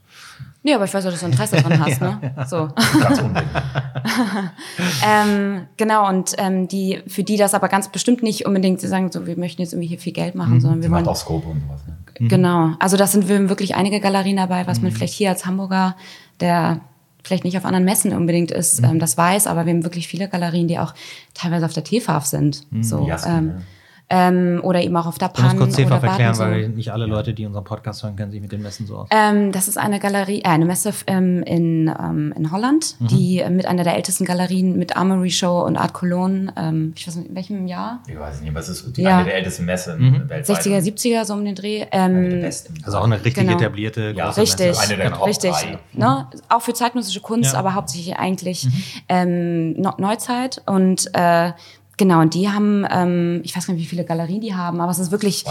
[0.62, 2.34] Nee, aber ich weiß auch, dass du Interesse dran hast, ne?
[2.46, 2.68] So.
[3.00, 3.20] Ganz
[5.06, 9.12] ähm, genau, und ähm, die, für die das aber ganz bestimmt nicht unbedingt zu sagen,
[9.12, 10.60] so, wir möchten jetzt irgendwie hier viel Geld machen, mhm.
[10.60, 11.06] sondern wir die wollen.
[11.06, 11.96] auch Scope und sowas, ne?
[12.18, 12.28] Mhm.
[12.28, 12.70] Genau.
[12.78, 14.96] Also das sind wirklich einige Galerien dabei, was man mhm.
[14.96, 15.96] vielleicht hier als Hamburger,
[16.40, 16.80] der
[17.22, 18.88] vielleicht nicht auf anderen Messen unbedingt ist, mhm.
[18.90, 20.94] ähm, das weiß, aber wir haben wirklich viele Galerien, die auch
[21.32, 22.70] teilweise auf der TFAF sind.
[22.70, 22.82] Mhm.
[22.82, 23.64] So, Jasmin, ähm, ja
[24.10, 25.56] ähm, oder eben auch auf der Pan.
[25.56, 28.40] Du musst kurz CFAF erklären, weil nicht alle Leute, die unseren Podcast hören, kennen sich
[28.40, 29.08] mit den Messen so aus.
[29.10, 33.06] Ähm, das ist eine Galerie, äh, eine Messe ähm, in, ähm, in Holland, mhm.
[33.08, 37.06] die äh, mit einer der ältesten Galerien mit Armory Show und Art Cologne, ähm, ich
[37.06, 38.00] weiß nicht, in welchem Jahr?
[38.06, 39.16] Ich weiß nicht, was ist die, ja.
[39.16, 40.28] eine der ältesten Messen mhm.
[40.28, 40.58] weltweit.
[40.58, 41.86] 60er, 70er, so um den Dreh.
[41.90, 42.44] Ähm,
[42.84, 43.56] also auch eine richtig genau.
[43.56, 44.80] etablierte ja, große richtig, Messe.
[44.82, 45.52] Eine der Top richtig.
[45.52, 45.78] Drei.
[45.92, 46.26] Ne?
[46.50, 47.58] Auch für zeitgenössische Kunst, ja.
[47.58, 48.82] aber hauptsächlich eigentlich mhm.
[49.08, 51.52] ähm, Neuzeit und äh,
[51.96, 54.90] Genau, und die haben, ähm, ich weiß gar nicht, wie viele Galerien die haben, aber
[54.90, 55.44] es ist wirklich,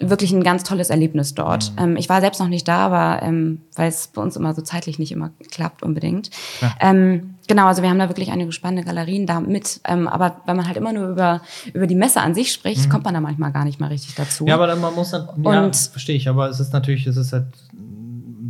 [0.00, 1.72] wirklich ein ganz tolles Erlebnis dort.
[1.72, 1.82] Mhm.
[1.82, 4.62] Ähm, ich war selbst noch nicht da, aber ähm, weil es bei uns immer so
[4.62, 6.30] zeitlich nicht immer klappt unbedingt.
[6.60, 6.74] Ja.
[6.80, 9.80] Ähm, genau, also wir haben da wirklich einige spannende Galerien da mit.
[9.86, 11.42] Ähm, aber wenn man halt immer nur über,
[11.72, 12.90] über die Messe an sich spricht, mhm.
[12.90, 14.46] kommt man da manchmal gar nicht mal richtig dazu.
[14.46, 17.32] Ja, aber dann, man muss dann, ja, verstehe ich, aber es ist natürlich, es ist
[17.32, 17.46] halt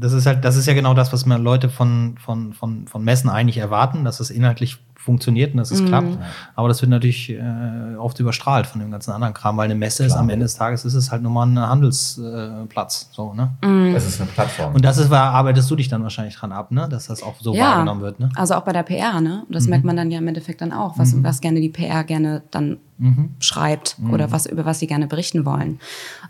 [0.00, 3.04] das ist halt, das ist ja genau das, was man Leute von, von, von, von
[3.04, 5.86] Messen eigentlich erwarten, dass es inhaltlich funktioniert und dass es Mhm.
[5.86, 6.18] klappt.
[6.54, 10.04] Aber das wird natürlich äh, oft überstrahlt von dem ganzen anderen Kram, weil eine Messe
[10.04, 13.08] ist am Ende des Tages ist es halt nur mal ein Handelsplatz.
[13.10, 13.50] Äh, so, ne?
[13.64, 13.94] Mhm.
[13.94, 14.74] Es ist eine Plattform.
[14.74, 16.88] Und das ist, da arbeitest du dich dann wahrscheinlich dran ab, ne?
[16.88, 18.28] Dass das auch so wahrgenommen wird, ne?
[18.36, 19.44] Also auch bei der PR, ne?
[19.46, 19.70] Und das Mhm.
[19.70, 22.78] merkt man dann ja im Endeffekt dann auch, was, was gerne die PR gerne dann
[23.00, 23.30] Mhm.
[23.40, 25.80] schreibt oder was, über was sie gerne berichten wollen.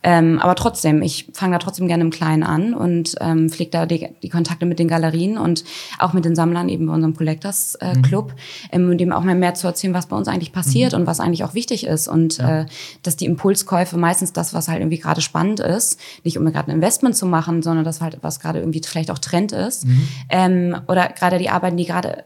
[0.05, 3.87] Ähm, aber trotzdem, ich fange da trotzdem gerne im Kleinen an und ähm, pflege da
[3.87, 5.65] die, die Kontakte mit den Galerien und
[5.99, 8.03] auch mit den Sammlern eben bei unserem Collectors äh, Mhm.
[8.03, 8.35] Club,
[8.71, 11.01] ähm, um dem auch mal mehr zu erzählen, was bei uns eigentlich passiert Mhm.
[11.01, 12.07] und was eigentlich auch wichtig ist.
[12.07, 12.67] Und äh,
[13.03, 16.77] dass die Impulskäufe meistens das, was halt irgendwie gerade spannend ist, nicht um gerade ein
[16.77, 19.87] Investment zu machen, sondern das halt, was gerade irgendwie vielleicht auch Trend ist.
[19.87, 20.09] Mhm.
[20.29, 22.25] Ähm, oder gerade die Arbeiten, die gerade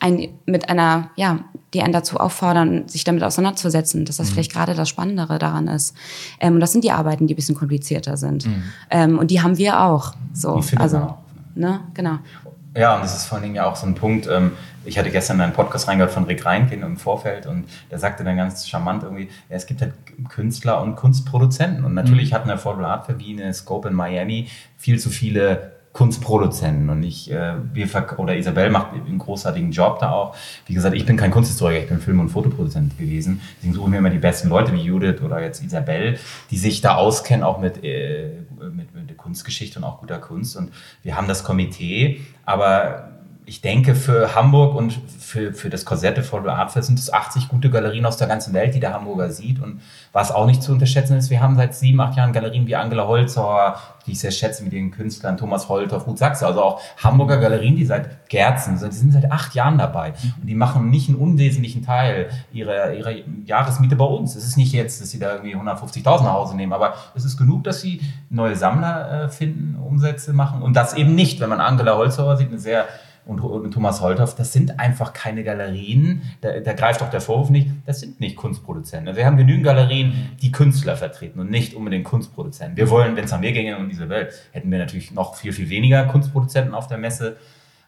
[0.00, 1.40] ein, mit einer, ja,
[1.74, 4.22] die einen dazu auffordern, sich damit auseinanderzusetzen, dass Mhm.
[4.22, 5.94] das vielleicht gerade das Spannendere daran ist.
[6.40, 8.46] Ähm, und das sind die Arbeiten, die ein bisschen komplizierter sind.
[8.46, 8.62] Mhm.
[8.90, 10.14] Ähm, und die haben wir auch.
[10.32, 11.14] So, Die also, auch,
[11.54, 12.18] ne, genau.
[12.76, 14.28] Ja, und das ist vor allen Dingen ja auch so ein Punkt.
[14.30, 14.52] Ähm,
[14.84, 18.36] ich hatte gestern einen Podcast reingehört von Rick Reinkin im Vorfeld und der sagte dann
[18.36, 19.94] ganz charmant irgendwie, ja, es gibt halt
[20.28, 21.84] Künstler und Kunstproduzenten.
[21.84, 27.02] Und natürlich hat eine Affordable Art eine Scope in Miami viel zu viele Kunstproduzenten und
[27.02, 30.36] ich, äh, wir verk- oder Isabel macht einen großartigen Job da auch.
[30.66, 33.40] Wie gesagt, ich bin kein Kunsthistoriker, ich bin Film- und Fotoproduzent gewesen.
[33.56, 36.18] Deswegen suchen wir immer die besten Leute wie Judith oder jetzt Isabel,
[36.50, 38.28] die sich da auskennen, auch mit, äh,
[38.60, 40.58] mit, mit der Kunstgeschichte und auch guter Kunst.
[40.58, 40.70] Und
[41.02, 43.15] wir haben das Komitee, aber
[43.48, 47.46] ich denke, für Hamburg und für, für das Korsette Photo Art Fest sind es 80
[47.46, 49.62] gute Galerien aus der ganzen Welt, die der Hamburger sieht.
[49.62, 49.82] Und
[50.12, 53.06] was auch nicht zu unterschätzen ist, wir haben seit sieben, acht Jahren Galerien wie Angela
[53.06, 57.36] Holzauer, die ich sehr schätze mit ihren Künstlern, Thomas Holthoff, Ruth Sachse, also auch Hamburger
[57.36, 60.14] Galerien, die seit Gerzen, die sind seit acht Jahren dabei.
[60.40, 63.12] Und die machen nicht einen unwesentlichen Teil ihrer, ihrer
[63.44, 64.34] Jahresmiete bei uns.
[64.34, 67.36] Es ist nicht jetzt, dass sie da irgendwie 150.000 nach Hause nehmen, aber es ist
[67.36, 70.62] genug, dass sie neue Sammler äh, finden, Umsätze machen.
[70.62, 72.86] Und das eben nicht, wenn man Angela Holzauer sieht, eine sehr
[73.26, 77.50] und, und Thomas Holthoff, das sind einfach keine Galerien, da, da greift auch der Vorwurf
[77.50, 79.16] nicht, das sind nicht Kunstproduzenten.
[79.16, 82.76] Wir haben genügend Galerien, die Künstler vertreten und nicht unbedingt Kunstproduzenten.
[82.76, 85.52] Wir wollen, wenn es nach mir ginge und diese Welt, hätten wir natürlich noch viel,
[85.52, 87.36] viel weniger Kunstproduzenten auf der Messe.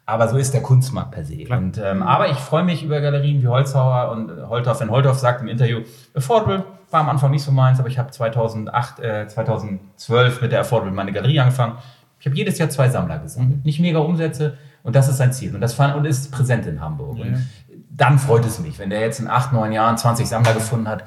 [0.07, 1.45] Aber so ist der Kunstmarkt per se.
[1.51, 4.80] Und, ähm, aber ich freue mich über Galerien wie Holzhauer und äh, Holthoff.
[4.80, 5.82] Wenn Holthoff sagt im Interview,
[6.14, 10.61] Affordable war am Anfang nicht so meins, aber ich habe 2008, äh, 2012 mit der
[10.61, 11.76] Affordable meine Galerie angefangen.
[12.18, 13.64] Ich habe jedes Jahr zwei Sammler gesammelt.
[13.64, 15.55] Nicht mega Umsätze und das ist sein Ziel.
[15.55, 17.18] Und das fand, und ist präsent in Hamburg.
[17.18, 17.47] Und
[17.91, 21.05] dann freut es mich, wenn der jetzt in acht, neun Jahren 20 Sammler gefunden hat.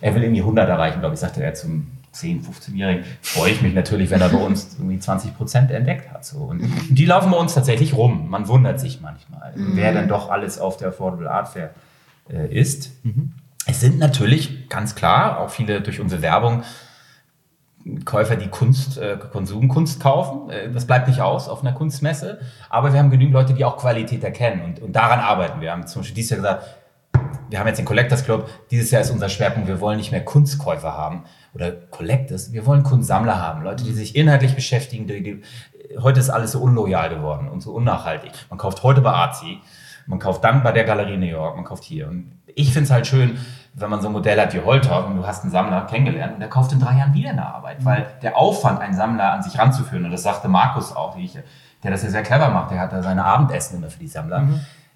[0.00, 3.04] Er will irgendwie 100 erreichen, glaube ich, sagte er zum 10, 15-Jährigen.
[3.22, 6.24] Freue ich mich natürlich, wenn er bei uns irgendwie 20 Prozent entdeckt hat.
[6.24, 6.38] So.
[6.38, 8.28] Und die laufen bei uns tatsächlich rum.
[8.28, 11.70] Man wundert sich manchmal, wer denn doch alles auf der Affordable Art Fair
[12.28, 12.90] äh, ist.
[13.66, 16.64] Es sind natürlich ganz klar auch viele durch unsere Werbung
[18.04, 20.50] Käufer, die Kunst, äh, Konsumkunst kaufen.
[20.50, 22.40] Äh, das bleibt nicht aus auf einer Kunstmesse.
[22.70, 24.62] Aber wir haben genügend Leute, die auch Qualität erkennen.
[24.62, 25.66] Und, und daran arbeiten wir.
[25.66, 26.64] Wir haben zum Beispiel dieses Jahr gesagt,
[27.48, 28.48] wir haben jetzt den Collectors Club.
[28.70, 31.24] Dieses Jahr ist unser Schwerpunkt, wir wollen nicht mehr Kunstkäufer haben
[31.54, 32.52] oder Collectors.
[32.52, 33.62] Wir wollen Kunstsammler haben.
[33.62, 35.06] Leute, die sich inhaltlich beschäftigen.
[35.06, 35.42] Die, die,
[36.00, 38.32] heute ist alles so unloyal geworden und so unnachhaltig.
[38.48, 39.58] Man kauft heute bei Arzi.
[40.06, 41.56] Man kauft dann bei der Galerie New York.
[41.56, 42.08] Man kauft hier.
[42.08, 43.38] Und ich finde es halt schön,
[43.74, 46.40] wenn man so ein Modell hat wie Holthoff und du hast einen Sammler kennengelernt und
[46.40, 49.58] der kauft in drei Jahren wieder eine Arbeit, weil der Aufwand, einen Sammler an sich
[49.58, 51.38] ranzuführen, und das sagte Markus auch, ich,
[51.82, 54.46] der das ja sehr clever macht, der hat da seine Abendessen immer für die Sammler.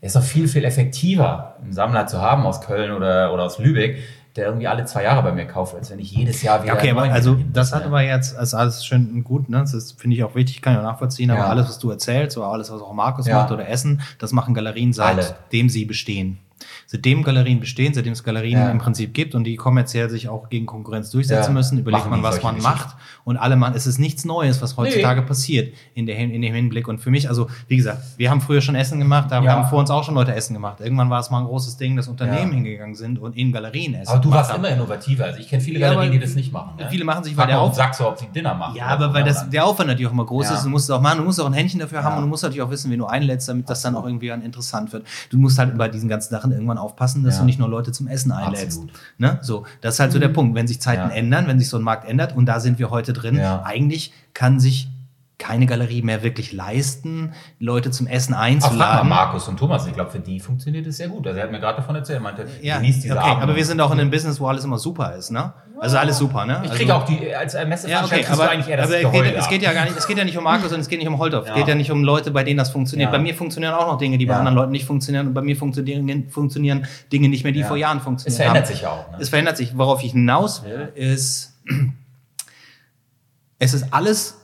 [0.03, 3.59] Es ist doch viel, viel effektiver, einen Sammler zu haben aus Köln oder, oder aus
[3.59, 3.99] Lübeck,
[4.37, 6.75] der irgendwie alle zwei Jahre bei mir kauft, als wenn ich jedes Jahr wieder.
[6.75, 7.53] Okay, aber also beginne.
[7.55, 9.61] das hat aber jetzt, also alles schön und gut, ne?
[9.61, 11.49] Das finde ich auch wichtig, kann ich auch nachvollziehen, aber Ja.
[11.49, 13.39] alles, was du erzählst, oder alles, was auch Markus Ja.
[13.39, 16.39] macht oder Essen, das machen Galerien seitdem sie bestehen.
[16.87, 18.71] Seitdem Galerien bestehen, seitdem es Galerien Ja.
[18.71, 21.55] im Prinzip gibt und die kommerziell sich auch gegen Konkurrenz durchsetzen Ja.
[21.55, 22.77] müssen, überlegt Machen man, was man Geschichten.
[22.77, 26.55] macht und alle man, es ist nichts Neues, was heutzutage passiert in, der, in dem
[26.55, 29.53] Hinblick und für mich, also wie gesagt, wir haben früher schon Essen gemacht, da Ja.
[29.53, 30.81] haben vor uns auch schon Leute Essen gemacht.
[30.81, 32.55] Irgendwann war es mal ein großes Ding, dass Unternehmen Ja.
[32.55, 34.65] hingegangen sind und in Galerien Essen aber du warst haben.
[34.65, 35.25] immer innovativer.
[35.25, 36.77] Also ich kenne viele Ja, Galerien, die das nicht machen.
[36.79, 36.87] Ne?
[36.91, 38.77] viele machen sich, weil der mal Auf- auf Sachse, ob sie Dinner machen.
[38.77, 40.55] Ja, aber weil das, der Aufwand natürlich auch immer groß Ja.
[40.55, 40.65] ist.
[40.65, 42.43] Du musst es auch machen, du musst auch ein Händchen dafür haben und du musst
[42.43, 45.05] natürlich auch wissen, wen du einlädst, damit das dann auch irgendwie dann interessant wird.
[45.31, 47.41] Du musst halt bei diesen ganzen Sachen irgendwann aufpassen, dass Ja.
[47.41, 48.79] du nicht nur Leute zum Essen einlädst.
[48.79, 48.93] Absolut.
[49.19, 49.39] Ne?
[49.43, 50.55] So, das ist halt so der Punkt.
[50.55, 51.17] Wenn sich Zeiten Ja.
[51.17, 54.61] ändern, wenn sich so ein Markt ändert, und da sind wir heute drin, eigentlich kann
[54.61, 54.91] sich
[55.39, 59.09] keine Galerie mehr wirklich leisten, Leute zum Essen Ach, frag mal einzuladen.
[59.09, 59.87] Markus und Thomas.
[59.87, 61.27] Ich glaube, für die funktioniert es sehr gut.
[61.27, 62.21] Also er hat mir gerade davon erzählt.
[62.21, 63.43] Er meinte, ja, genießt diese okay, Abende.
[63.43, 65.53] aber wir sind auch in einem Business, wo alles immer super ist, ne?
[65.79, 66.55] Also alles super, ne?
[66.65, 69.25] Ich also, kriege auch die, als Messe Ja, okay, aber, eigentlich eher das aber Geheul
[69.25, 70.99] geht, es geht ja gar nicht, es geht ja nicht um Markus und es geht
[70.99, 71.47] nicht um Holthoff.
[71.47, 71.53] Ja.
[71.53, 73.09] Es geht ja nicht um Leute, bei denen das funktioniert.
[73.09, 73.13] Ja.
[73.13, 75.55] Bei mir funktionieren auch noch Dinge, die bei anderen Leuten nicht funktionieren und bei mir
[75.55, 78.73] funktionieren, funktionieren Dinge nicht mehr, die vor Jahren funktioniert Es verändert haben.
[78.73, 79.11] sich ja auch.
[79.11, 79.19] Ne?
[79.21, 79.77] Es verändert sich.
[79.77, 81.59] Worauf ich hinaus will, ist,
[83.59, 84.36] es ist alles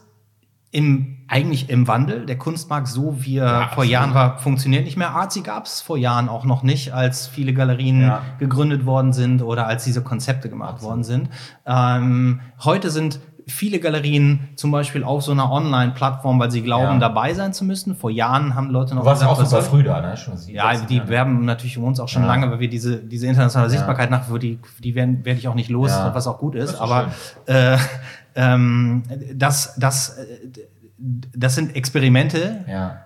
[0.73, 2.25] im, eigentlich im Wandel.
[2.25, 5.11] Der Kunstmarkt, so wie er ja, vor Jahren war, funktioniert nicht mehr.
[5.11, 8.23] Arzi gab es vor Jahren auch noch nicht, als viele Galerien ja.
[8.39, 10.91] gegründet worden sind oder als diese Konzepte gemacht absolut.
[10.91, 11.29] worden sind.
[11.67, 16.99] Ähm, heute sind viele Galerien zum Beispiel auf so einer Online-Plattform, weil sie glauben, ja.
[16.99, 17.95] dabei sein zu müssen.
[17.95, 19.03] Vor Jahren haben Leute noch.
[19.03, 20.17] Du warst gesagt, auch super früh da, ne?
[20.17, 21.09] Schon ja, die Jahre.
[21.09, 22.29] werben natürlich um uns auch schon ja.
[22.29, 25.69] lange, weil wir diese, diese internationale Sichtbarkeit nach, die, die werden, werde ich auch nicht
[25.69, 26.71] los, was auch gut ist.
[26.71, 27.09] ist Aber
[27.47, 27.77] äh,
[28.35, 29.03] ähm,
[29.35, 30.17] das, das,
[30.99, 32.65] das sind Experimente.
[32.69, 33.03] Ja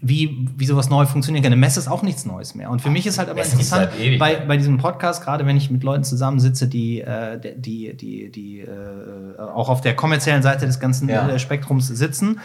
[0.00, 1.52] wie, wie sowas neu funktionieren kann.
[1.52, 2.70] Eine Messe ist auch nichts Neues mehr.
[2.70, 5.82] Und für mich ist halt aber interessant, bei, bei diesem Podcast, gerade wenn ich mit
[5.82, 11.08] Leuten zusammensitze, die, äh, die, die, die äh, auch auf der kommerziellen Seite des ganzen
[11.08, 11.38] ja.
[11.38, 12.40] Spektrums sitzen,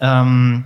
[0.00, 0.64] ähm,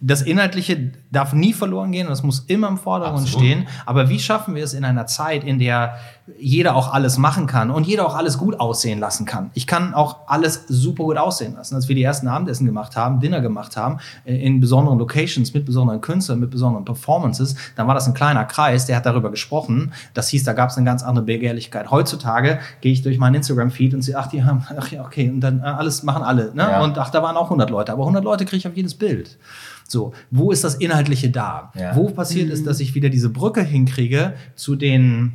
[0.00, 3.46] das Inhaltliche darf nie verloren gehen, das muss immer im Vordergrund Absolut.
[3.46, 3.66] stehen.
[3.86, 5.96] Aber wie schaffen wir es in einer Zeit, in der
[6.38, 9.50] jeder auch alles machen kann und jeder auch alles gut aussehen lassen kann?
[9.54, 11.74] Ich kann auch alles super gut aussehen lassen.
[11.74, 15.64] Als wir die ersten Abendessen gemacht haben, Dinner gemacht haben, äh, in besonderen Locations, mit
[15.64, 19.92] besonderen Künstlern, mit besonderen Performances, dann war das ein kleiner Kreis, der hat darüber gesprochen.
[20.12, 21.90] Das hieß, da gab es eine ganz andere Begehrlichkeit.
[21.90, 25.40] Heutzutage gehe ich durch meinen Instagram-Feed und sehe, ach, die haben, ach ja, okay, und
[25.40, 26.54] dann äh, alles machen alle.
[26.54, 26.62] Ne?
[26.62, 26.82] Ja.
[26.82, 29.38] Und ach, da waren auch 100 Leute, aber 100 Leute kriege ich auf jedes Bild.
[29.86, 31.72] So, wo ist das Inhaltliche da?
[31.74, 31.94] Ja.
[31.96, 32.52] Wo passiert mhm.
[32.52, 35.32] es, dass ich wieder diese Brücke hinkriege zu den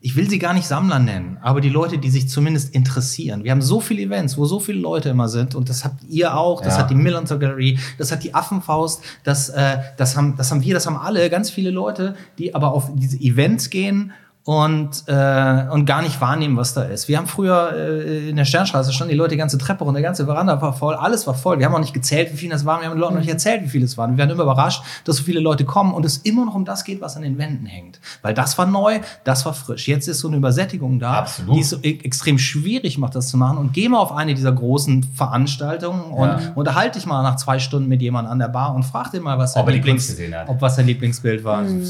[0.00, 3.42] ich will sie gar nicht Sammler nennen, aber die Leute, die sich zumindest interessieren.
[3.42, 6.36] Wir haben so viele Events, wo so viele Leute immer sind und das habt ihr
[6.36, 6.82] auch, das ja.
[6.82, 10.74] hat die Millantor Gallery, das hat die Affenfaust, das, äh, das, haben, das haben wir,
[10.74, 14.12] das haben alle, ganz viele Leute, die aber auf diese Events gehen
[14.48, 17.06] und, äh, und gar nicht wahrnehmen, was da ist.
[17.06, 20.02] Wir haben früher äh, in der Sternstraße schon die Leute die ganze Treppe und der
[20.02, 21.58] ganze Veranda war voll, alles war voll.
[21.58, 23.28] Wir haben auch nicht gezählt, wie viele das waren, wir haben den Leuten noch nicht
[23.28, 24.12] erzählt, wie viele es waren.
[24.12, 26.84] Wir werden immer überrascht, dass so viele Leute kommen und es immer noch um das
[26.84, 28.00] geht, was an den Wänden hängt.
[28.22, 29.86] Weil das war neu, das war frisch.
[29.86, 31.54] Jetzt ist so eine Übersättigung da, Absolut.
[31.54, 33.58] die es so e extrem schwierig macht, das zu machen.
[33.58, 36.40] Und geh mal auf eine dieser großen Veranstaltungen und ja.
[36.54, 39.36] unterhalte dich mal nach zwei Stunden mit jemandem an der Bar und frag dir mal,
[39.36, 41.60] was sein, Lieblings ob was sein Lieblingsbild war.
[41.64, 41.86] Mhm.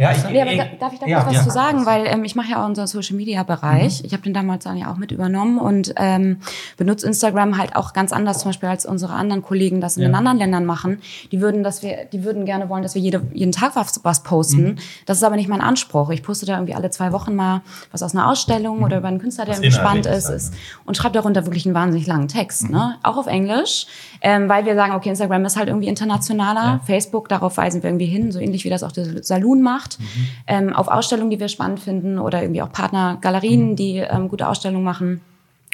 [0.00, 1.42] Ja, ich, nee, aber ich, darf ich da ja, was ja.
[1.42, 1.84] zu sagen?
[1.84, 3.98] Weil ähm, ich mache ja auch unseren Social Media Bereich.
[3.98, 4.06] Mhm.
[4.06, 6.36] Ich habe den damals dann ja auch mit übernommen und ähm,
[6.76, 10.08] benutze Instagram halt auch ganz anders, zum Beispiel als unsere anderen Kollegen das in ja.
[10.08, 11.00] den anderen Ländern machen.
[11.32, 14.22] Die würden, dass wir, die würden gerne wollen, dass wir jede, jeden Tag was, was
[14.22, 14.62] posten.
[14.62, 14.76] Mhm.
[15.06, 16.10] Das ist aber nicht mein Anspruch.
[16.10, 18.84] Ich poste da irgendwie alle zwei Wochen mal was aus einer Ausstellung mhm.
[18.84, 22.06] oder über einen Künstler, der irgendwie spannend ist, ist und schreibe darunter wirklich einen wahnsinnig
[22.06, 22.76] langen Text, mhm.
[22.76, 22.98] ne?
[23.02, 23.88] Auch auf Englisch,
[24.20, 26.80] ähm, weil wir sagen, okay, Instagram ist halt irgendwie internationaler.
[26.84, 30.16] Facebook, darauf weisen wir irgendwie hin, so ähnlich wie das auch der Saloon macht gemacht.
[30.16, 30.28] Mhm.
[30.46, 33.76] Ähm, auf Ausstellungen, die wir spannend finden oder irgendwie auch Partnergalerien, mhm.
[33.76, 35.20] die ähm, gute Ausstellungen machen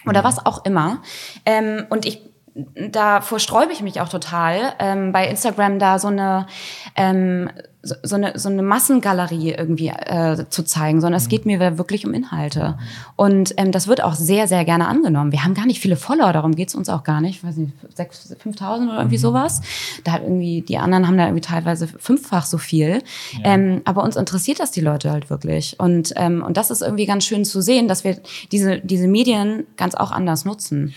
[0.06, 0.24] oder mhm.
[0.24, 1.02] was auch immer.
[1.44, 2.20] Ähm, und ich
[2.55, 6.46] davor sträube ich mich auch total, ähm, bei Instagram da so eine
[6.96, 7.50] ähm,
[7.84, 11.30] so, so, eine, so eine Massengalerie irgendwie äh, zu zeigen, sondern es mhm.
[11.30, 12.78] geht mir wirklich um Inhalte.
[13.16, 15.32] Und ähm, das wird auch sehr, sehr gerne angenommen.
[15.32, 17.36] Wir haben gar nicht viele Follower, darum geht's uns auch gar nicht.
[17.36, 19.20] Ich weiß nicht, 6.000, 5.000 oder irgendwie mhm.
[19.20, 19.61] sowas.
[20.02, 23.02] Da hat irgendwie, die anderen haben da irgendwie teilweise fünffach so viel.
[23.32, 23.55] Ja.
[23.55, 25.78] Ähm, aber uns interessiert das die Leute halt wirklich.
[25.78, 28.16] Und, ähm, und das ist irgendwie ganz schön zu sehen, dass wir
[28.50, 30.94] diese, diese Medien ganz auch anders nutzen.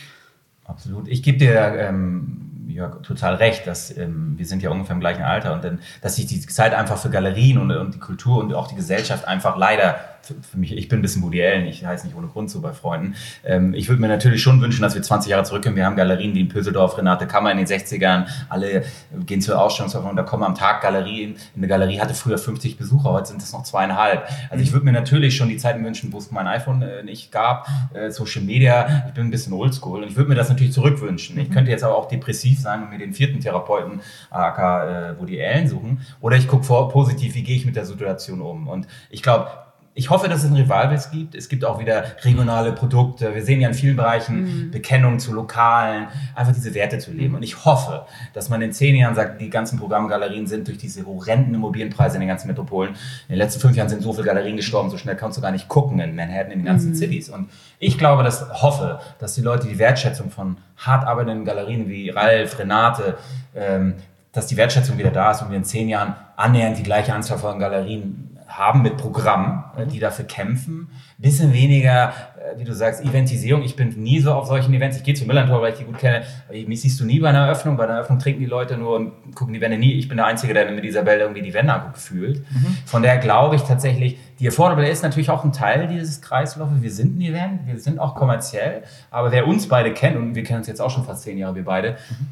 [0.68, 1.07] Absolut.
[1.07, 5.24] Ich gebe dir ähm, ja, total recht, dass ähm, wir sind ja ungefähr im gleichen
[5.24, 8.53] Alter und dann, dass sich die Zeit einfach für Galerien und, und die Kultur und
[8.53, 9.97] auch die Gesellschaft einfach leider
[10.42, 12.74] für mich, ich bin ein bisschen Woody Allen, ich heiße nicht ohne Grund so bei
[12.74, 13.16] Freunden.
[13.46, 15.76] Ähm, ich würde mir natürlich schon wünschen, dass wir 20 Jahre zurückgehen.
[15.76, 18.84] Wir haben Galerien wie in Pöseldorf, Renate Kammer in den 60ern, alle
[19.26, 21.36] gehen zur Ausstellung und da kommen am Tag Galerien.
[21.56, 24.28] Eine Galerie hatte früher 50 Besucher, heute sind es noch zweieinhalb.
[24.50, 27.32] Also ich würde mir natürlich schon die Zeiten wünschen, wo es mein iPhone äh, nicht
[27.32, 29.06] gab, äh, Social Media.
[29.08, 31.38] Ich bin ein bisschen oldschool und ich würde mir das natürlich zurückwünschen.
[31.40, 35.42] Ich könnte jetzt aber auch depressiv sein und mir den vierten Therapeuten, AK äh, Woody
[35.42, 36.02] Allen suchen.
[36.22, 38.68] Oder ich gucke vor positiv, wie gehe ich mit der Situation um.
[38.68, 39.50] Und ich glaube,
[39.98, 41.34] ich hoffe, dass es ein Revival gibt.
[41.34, 43.34] Es gibt auch wieder regionale Produkte.
[43.34, 44.72] Wir sehen ja in vielen Bereichen mhm.
[44.72, 47.34] Bekennung zu lokalen, einfach diese Werte zu leben.
[47.34, 51.04] Und ich hoffe, dass man in zehn Jahren sagt, die ganzen Programmgalerien sind durch diese
[51.04, 52.91] horrenden Immobilienpreise in den ganzen Metropolen.
[52.91, 55.52] In den letzten fünf Jahren sind so viele Galerien gestorben, so schnell kannst du gar
[55.52, 56.95] nicht gucken in Manhattan, in den ganzen mhm.
[56.95, 57.30] Cities.
[57.30, 62.12] Und ich glaube, dass, hoffe, dass die Leute die Wertschätzung von hart arbeitenden Galerien wie
[62.12, 63.18] Ralf, Renate,
[63.56, 63.95] ähm,
[64.32, 67.39] dass die Wertschätzung wieder da ist und wir in zehn Jahren annähernd die gleiche Anzahl
[67.39, 70.89] von Galerien haben mit Programmen, äh, die dafür kämpfen.
[71.18, 73.62] Bisschen weniger, äh, wie du sagst, Eventisierung.
[73.64, 74.98] Ich bin nie so auf solchen Events.
[74.98, 76.24] Ich gehe zu Millantor, weil ich die gut kenne.
[76.50, 77.78] Mich siehst du nie bei einer Eröffnung.
[77.78, 79.93] Bei einer Eröffnung trinken die Leute nur und gucken die Wände nie.
[79.93, 82.39] Ich bin der Einzige, der mit Isabelle irgendwie die Wände anguckt, fühlt.
[82.39, 82.78] Mhm.
[82.86, 86.82] Von daher glaube ich tatsächlich, die Affordable ist natürlich auch ein Teil dieses Kreislaufes.
[86.82, 88.84] Wir sind ein Event, wir sind auch kommerziell.
[89.12, 91.56] Aber wer uns beide kennt, und wir kennen uns jetzt auch schon fast zehn Jahre,
[91.56, 92.28] wir beide, mhm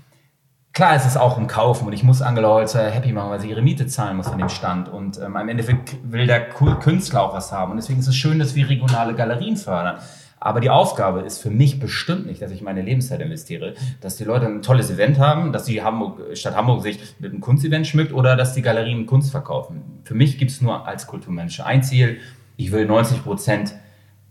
[0.76, 3.50] Klar ist es auch ein Kaufen und ich muss Angela Holzer happy machen, weil sie
[3.50, 4.90] ihre Miete zahlen muss von dem Stand.
[4.90, 7.72] Und ähm, am Ende will, will der Künstler auch was haben.
[7.72, 10.00] Und deswegen ist es schön, dass wir regionale Galerien fördern.
[10.38, 14.26] Aber die Aufgabe ist für mich bestimmt nicht, dass ich meine Lebenszeit investiere, dass die
[14.26, 18.12] Leute ein tolles Event haben, dass die Hamburg, Stadt Hamburg sich mit einem Kunstevent schmückt
[18.12, 20.02] oder dass die Galerien Kunst verkaufen.
[20.04, 22.18] Für mich gibt es nur als Kulturmensch ein Ziel.
[22.58, 23.76] Ich will 90 Prozent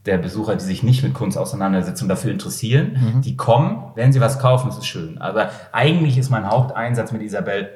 [0.07, 3.20] der Besucher, die sich nicht mit Kunst auseinandersetzen und dafür interessieren, mhm.
[3.22, 5.18] die kommen, wenn sie was kaufen, das ist schön.
[5.18, 7.70] Aber eigentlich ist mein Haupteinsatz mit Isabel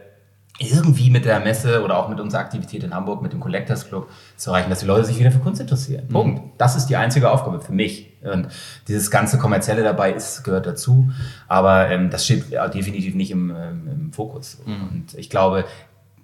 [0.59, 4.11] irgendwie mit der Messe oder auch mit unserer Aktivität in Hamburg, mit dem Collectors Club
[4.37, 6.07] zu erreichen, dass die Leute sich wieder für Kunst interessieren.
[6.09, 6.13] Mhm.
[6.13, 6.43] Punkt.
[6.59, 8.13] Das ist die einzige Aufgabe für mich.
[8.23, 8.49] Und
[8.89, 11.11] dieses ganze Kommerzielle dabei ist, gehört dazu.
[11.47, 14.59] Aber ähm, das steht ja, definitiv nicht im, ähm, im Fokus.
[14.67, 14.89] Mhm.
[14.89, 15.65] Und ich glaube,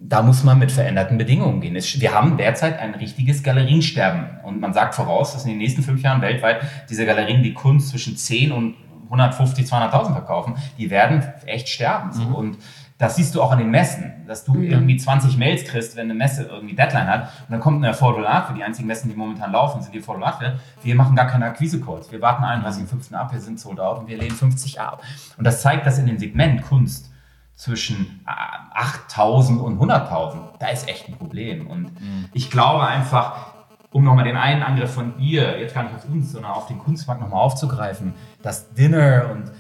[0.00, 1.74] da muss man mit veränderten Bedingungen gehen.
[1.74, 4.40] Wir haben derzeit ein richtiges Galeriensterben.
[4.42, 7.88] Und man sagt voraus, dass in den nächsten fünf Jahren weltweit diese Galerien, die Kunst
[7.88, 12.10] zwischen 10 und 150, 200.000 verkaufen, die werden echt sterben.
[12.28, 12.34] Mhm.
[12.34, 12.58] Und
[12.98, 14.64] das siehst du auch an den Messen, dass du mhm.
[14.64, 17.22] irgendwie 20 Mails kriegst, wenn eine Messe irgendwie Deadline hat.
[17.22, 19.98] Und dann kommt eine Affordable Art, für die einzigen Messen, die momentan laufen, sind die
[19.98, 20.60] Affordable Art.
[20.82, 22.12] Wir machen gar keine Akquise-Calls.
[22.12, 23.14] Wir warten 31.05.
[23.14, 25.02] ab, wir sind sold out und wir lehnen 50 ab.
[25.36, 27.13] Und das zeigt, dass in dem Segment Kunst
[27.56, 31.66] zwischen 8.000 und 100.000, da ist echt ein Problem.
[31.66, 32.28] Und mhm.
[32.32, 33.54] ich glaube einfach,
[33.92, 36.78] um nochmal den einen Angriff von dir, jetzt gar nicht auf uns, sondern auf den
[36.78, 39.52] Kunstmarkt nochmal aufzugreifen, das Dinner und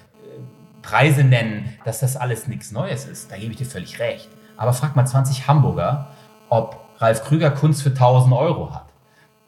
[0.82, 3.30] Preise nennen, dass das alles nichts Neues ist.
[3.30, 4.28] Da gebe ich dir völlig recht.
[4.56, 6.08] Aber frag mal 20 Hamburger,
[6.48, 8.84] ob Ralf Krüger Kunst für 1000 Euro hat.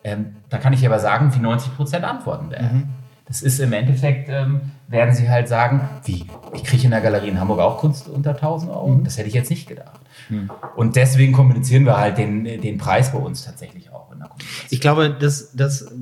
[0.03, 2.77] Ähm, da kann ich aber sagen, wie 90 Prozent antworten werden.
[2.77, 2.89] Mhm.
[3.27, 7.29] Das ist im Endeffekt, ähm, werden sie halt sagen, wie, ich kriege in der Galerie
[7.29, 8.89] in Hamburg auch Kunst unter 1000 Euro?
[8.89, 9.05] Mhm.
[9.05, 10.01] Das hätte ich jetzt nicht gedacht.
[10.29, 10.49] Mhm.
[10.77, 14.31] Und deswegen kommunizieren wir halt den, den Preis bei uns tatsächlich auch in der.
[14.71, 15.93] Ich glaube, das, das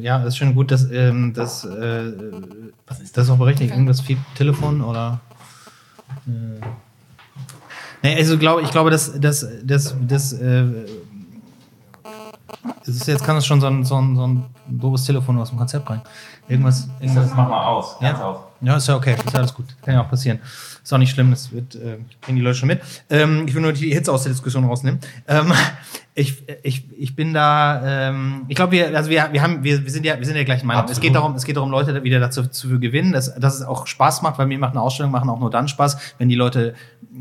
[0.00, 2.12] ja, ist schon gut, dass, ähm, das, äh,
[2.86, 3.70] was ist das auch berechtigt.
[3.70, 5.20] Irgendwas viel Telefon oder.
[6.26, 6.60] Äh.
[8.02, 10.64] Nee, also glaube ich glaube, dass das, das, das, äh,
[12.86, 15.58] ist jetzt kann es schon so ein, so, ein, so ein doofes Telefon aus dem
[15.58, 16.00] Konzept rein.
[16.48, 17.28] Irgendwas, irgendwas.
[17.28, 17.96] Das mach mal aus.
[18.00, 18.20] Ja?
[18.20, 18.38] Aus.
[18.60, 19.66] ja, ist ja okay, ist alles gut.
[19.82, 20.38] Kann ja auch passieren.
[20.82, 22.80] Ist auch nicht schlimm, das wird, äh, kriegen die Leute schon mit.
[23.10, 25.00] Ähm, ich will nur die Hits aus der Diskussion rausnehmen.
[25.26, 25.52] Ähm,
[26.18, 29.90] ich, ich, ich bin da, ähm, ich glaube, wir, also wir, wir haben, wir, wir
[29.90, 30.86] sind ja, wir sind ja gleichen Meinung.
[30.88, 33.86] Es geht darum, es geht darum, Leute wieder dazu zu gewinnen, dass, dass es auch
[33.86, 36.74] Spaß macht, weil mir macht eine Ausstellung machen auch nur dann Spaß, wenn die Leute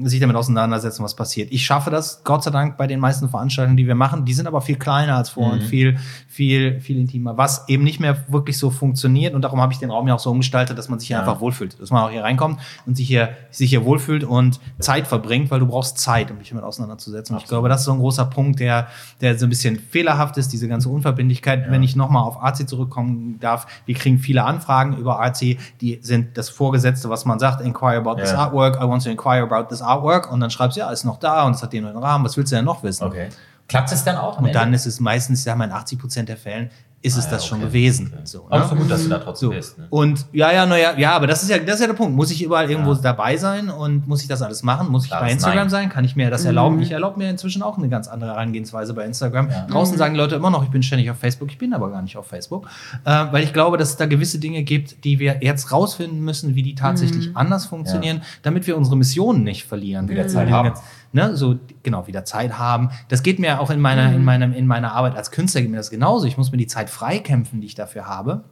[0.04, 1.52] sich damit auseinandersetzen, was passiert.
[1.52, 4.24] Ich schaffe das, Gott sei Dank, bei den meisten Veranstaltungen, die wir machen.
[4.24, 5.62] Die sind aber viel kleiner als vorher mhm.
[5.62, 5.98] und viel,
[6.30, 9.34] viel, viel intimer, was eben nicht mehr wirklich so funktioniert.
[9.34, 11.22] Und darum habe ich den Raum ja auch so umgestaltet, dass man sich hier ja.
[11.22, 15.06] einfach wohlfühlt, dass man auch hier reinkommt und sich hier, sich hier wohlfühlt und Zeit
[15.06, 17.36] verbringt, weil du brauchst Zeit, um dich damit auseinanderzusetzen.
[17.36, 18.85] Und ich glaube, das ist so ein großer Punkt, der,
[19.22, 21.66] der so ein bisschen fehlerhaft ist, diese ganze Unverbindlichkeit.
[21.66, 21.72] Ja.
[21.72, 26.38] Wenn ich nochmal auf AC zurückkommen darf, wir kriegen viele Anfragen über AC, die sind
[26.38, 28.24] das Vorgesetzte, was man sagt, inquire about ja.
[28.24, 31.06] this artwork, I want to inquire about this Artwork und dann schreibst du, ja, ist
[31.06, 33.06] noch da und es hat den neuen Rahmen, was willst du denn noch wissen?
[33.06, 33.30] Okay.
[33.68, 34.40] Klappt es dann auch?
[34.40, 36.70] Und dann ist es meistens, ich sag mal, in 80 Prozent der Fällen
[37.06, 37.50] ist es ah, das okay.
[37.50, 38.12] schon gewesen.
[38.12, 38.22] Okay.
[38.26, 38.46] So, ne?
[38.50, 39.56] Aber so gut, dass du da trotzdem so.
[39.56, 39.78] bist.
[39.78, 39.88] Ne?
[39.90, 42.16] Und ja, ja, naja, ja, aber das ist ja, das ist ja der Punkt.
[42.16, 43.00] Muss ich überall irgendwo ja.
[43.00, 44.90] dabei sein und muss ich das alles machen?
[44.90, 45.70] Muss Klar, ich bei Instagram nein.
[45.70, 45.90] sein?
[45.90, 46.48] Kann ich mir das mhm.
[46.48, 46.82] erlauben?
[46.82, 49.50] Ich erlaube mir inzwischen auch eine ganz andere Herangehensweise bei Instagram.
[49.50, 49.68] Ja.
[49.68, 50.00] Draußen mhm.
[50.00, 51.52] sagen die Leute immer noch, ich bin ständig auf Facebook.
[51.52, 52.68] Ich bin aber gar nicht auf Facebook,
[53.04, 56.56] äh, weil ich glaube, dass es da gewisse Dinge gibt, die wir jetzt rausfinden müssen,
[56.56, 57.38] wie die tatsächlich mhm.
[57.38, 58.24] anders funktionieren, ja.
[58.42, 60.10] damit wir unsere Missionen nicht verlieren.
[60.10, 60.74] Wie der Zeit haben
[61.16, 62.90] ne, so genau wieder Zeit haben.
[63.08, 64.16] Das geht mir auch in meiner, mhm.
[64.16, 66.28] in meinem, in meiner Arbeit als Künstler geht mir das genauso.
[66.28, 68.44] Ich muss mir die Zeit freikämpfen, die ich dafür habe.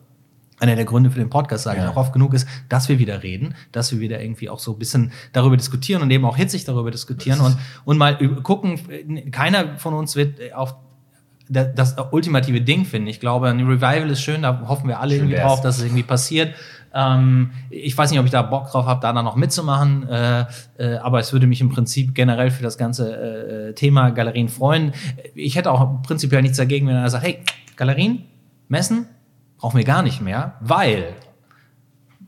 [0.60, 1.86] Einer der Gründe für den Podcast, sage ja.
[1.86, 4.74] ich auch oft genug, ist, dass wir wieder reden, dass wir wieder irgendwie auch so
[4.74, 8.80] ein bisschen darüber diskutieren und eben auch hitzig darüber diskutieren und, und mal gucken,
[9.32, 10.76] keiner von uns wird auf
[11.50, 13.10] das, ultimative Ding finden.
[13.10, 15.84] Ich glaube, ein Revival ist schön, da hoffen wir alle schön irgendwie drauf, dass es
[15.84, 16.56] irgendwie passiert.
[16.94, 20.46] Ähm, ich weiß nicht, ob ich da Bock drauf habe, da dann noch mitzumachen, äh,
[20.78, 24.94] äh, aber es würde mich im Prinzip generell für das ganze äh, Thema Galerien freuen.
[25.34, 27.40] Ich hätte auch prinzipiell nichts dagegen, wenn er sagt, hey,
[27.76, 28.24] Galerien,
[28.68, 29.08] Messen,
[29.58, 31.16] brauchen wir gar nicht mehr, weil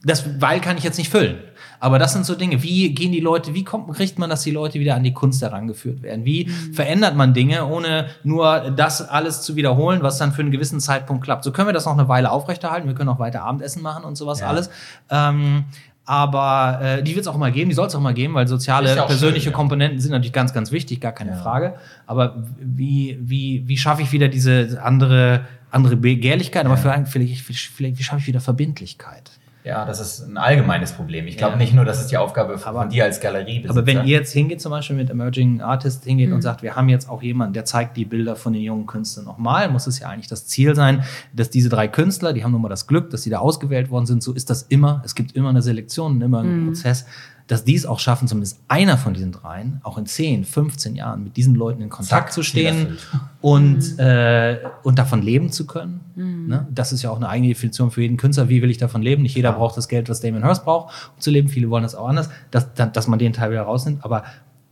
[0.05, 1.39] das Weil kann ich jetzt nicht füllen.
[1.79, 2.61] Aber das sind so Dinge.
[2.63, 5.41] Wie gehen die Leute, wie kommt, kriegt man, dass die Leute wieder an die Kunst
[5.41, 6.25] herangeführt werden?
[6.25, 6.73] Wie mhm.
[6.73, 11.23] verändert man Dinge, ohne nur das alles zu wiederholen, was dann für einen gewissen Zeitpunkt
[11.23, 11.43] klappt?
[11.43, 12.87] So können wir das noch eine Weile aufrechterhalten.
[12.87, 14.47] Wir können auch weiter Abendessen machen und sowas ja.
[14.47, 14.69] alles.
[15.09, 15.65] Ähm,
[16.05, 18.47] aber äh, die wird es auch mal geben, die soll es auch mal geben, weil
[18.47, 19.57] soziale, persönliche schön, ja.
[19.57, 21.37] Komponenten sind natürlich ganz, ganz wichtig, gar keine ja.
[21.37, 21.75] Frage.
[22.05, 27.97] Aber wie, wie, wie schaffe ich wieder diese andere, andere Begehrlichkeit, aber vielleicht, vielleicht, vielleicht
[27.97, 29.31] wie schaffe ich wieder Verbindlichkeit?
[29.65, 31.25] Ja, das ist ein allgemeines Problem.
[31.25, 31.57] Ich glaube ja.
[31.57, 33.65] nicht nur, das ist die Aufgabe von aber, dir als Galerie.
[33.67, 36.35] Aber wenn ihr jetzt hingeht, zum Beispiel mit Emerging Artists hingeht mhm.
[36.35, 39.25] und sagt, wir haben jetzt auch jemanden, der zeigt die Bilder von den jungen Künstlern
[39.25, 41.03] nochmal, muss es ja eigentlich das Ziel sein,
[41.33, 44.05] dass diese drei Künstler, die haben nun mal das Glück, dass sie da ausgewählt worden
[44.05, 44.21] sind.
[44.21, 45.01] So ist das immer.
[45.03, 46.65] Es gibt immer eine Selektion, immer einen mhm.
[46.67, 47.07] Prozess
[47.47, 51.23] dass die es auch schaffen, zumindest einer von diesen dreien, auch in 10, 15 Jahren
[51.23, 52.97] mit diesen Leuten in Kontakt Zack, zu stehen
[53.41, 56.01] und, äh, und davon leben zu können.
[56.47, 56.67] Ne?
[56.71, 58.49] Das ist ja auch eine eigene Definition für jeden Künstler.
[58.49, 59.21] Wie will ich davon leben?
[59.21, 61.49] Nicht jeder braucht das Geld, was Damien Hirst braucht, um zu leben.
[61.49, 64.03] Viele wollen das auch anders, dass, dass man den Teil wieder rausnimmt.
[64.03, 64.23] Aber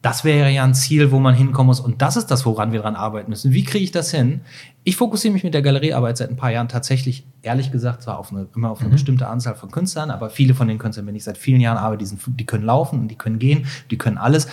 [0.03, 1.79] das wäre ja ein Ziel, wo man hinkommen muss.
[1.79, 3.53] Und das ist das, woran wir dran arbeiten müssen.
[3.53, 4.41] Wie kriege ich das hin?
[4.83, 8.29] Ich fokussiere mich mit der Galeriearbeit seit ein paar Jahren tatsächlich, ehrlich gesagt, zwar auf
[8.29, 11.23] eine, immer auf eine bestimmte Anzahl von Künstlern, aber viele von den Künstlern, wenn ich
[11.23, 14.17] seit vielen Jahren arbeite, die, sind, die können laufen und die können gehen, die können
[14.17, 14.49] alles.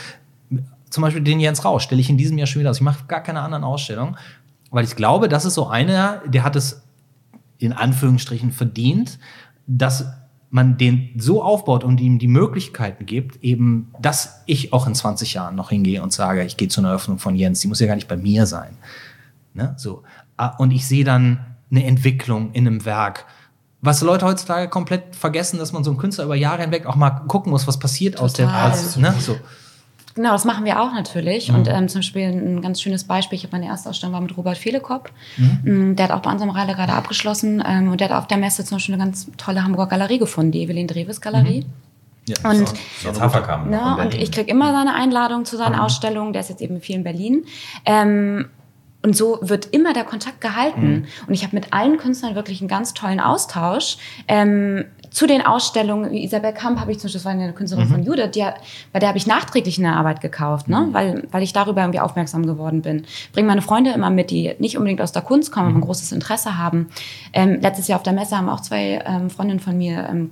[0.89, 2.77] Zum Beispiel den Jens Rausch stelle ich in diesem Jahr schon wieder aus.
[2.77, 4.17] Ich mache gar keine anderen Ausstellungen,
[4.71, 6.85] weil ich glaube, das ist so einer, der hat es
[7.59, 9.19] in Anführungsstrichen verdient,
[9.67, 10.07] dass
[10.51, 15.35] man den so aufbaut und ihm die Möglichkeiten gibt, eben, dass ich auch in 20
[15.35, 17.87] Jahren noch hingehe und sage, ich gehe zu einer Eröffnung von Jens, die muss ja
[17.87, 18.77] gar nicht bei mir sein.
[19.55, 19.75] Ne?
[19.77, 20.03] So.
[20.37, 23.27] Ah, Und ich sehe dann eine Entwicklung in einem Werk.
[23.81, 27.11] Was Leute heutzutage komplett vergessen, dass man so einen Künstler über Jahre hinweg auch mal
[27.11, 28.73] gucken muss, was passiert aus der Total.
[28.73, 29.15] aus, ne?
[29.19, 29.37] so.
[30.15, 31.51] Genau, das machen wir auch natürlich.
[31.51, 31.55] Mhm.
[31.59, 34.37] Und ähm, zum Beispiel ein ganz schönes Beispiel, ich habe meine erste Ausstellung war mit
[34.37, 35.11] Robert Fehlekop.
[35.37, 35.91] Mhm.
[35.93, 38.39] Mm, Der hat auch bei unserem Reihe gerade abgeschlossen ähm, und der hat auf der
[38.39, 41.65] Messe zum Beispiel eine ganz tolle Hamburger Galerie gefunden, die Evelyn Dreves Galerie.
[42.29, 42.75] Ja, Und- so.
[43.09, 43.71] Jetzt Haferkamm.
[43.71, 43.97] Ne?
[44.01, 46.33] Und ich kriege immer seine Einladung zu seinen Ausstellungen.
[46.33, 47.45] Der ist jetzt eben viel in Berlin.
[47.87, 48.47] Ähm,
[49.03, 51.07] und so wird immer der Kontakt gehalten.
[51.27, 53.97] Und ich habe mit allen Künstlern wirklich einen ganz tollen Austausch.
[54.29, 57.89] Ähm, zu den Ausstellungen, wie Isabel Kamp habe ich zum Beispiel, das war eine Künstlerin
[57.89, 58.45] von Judith, die,
[58.93, 60.89] bei der habe ich nachträglich eine Arbeit gekauft, ne?
[60.93, 63.05] weil, weil ich darüber irgendwie aufmerksam geworden bin.
[63.33, 66.13] Bringe meine Freunde immer mit, die nicht unbedingt aus der Kunst kommen, aber ein großes
[66.13, 66.89] Interesse haben.
[67.33, 70.31] Ähm, letztes Jahr auf der Messe haben auch zwei ähm, Freundinnen von mir ähm,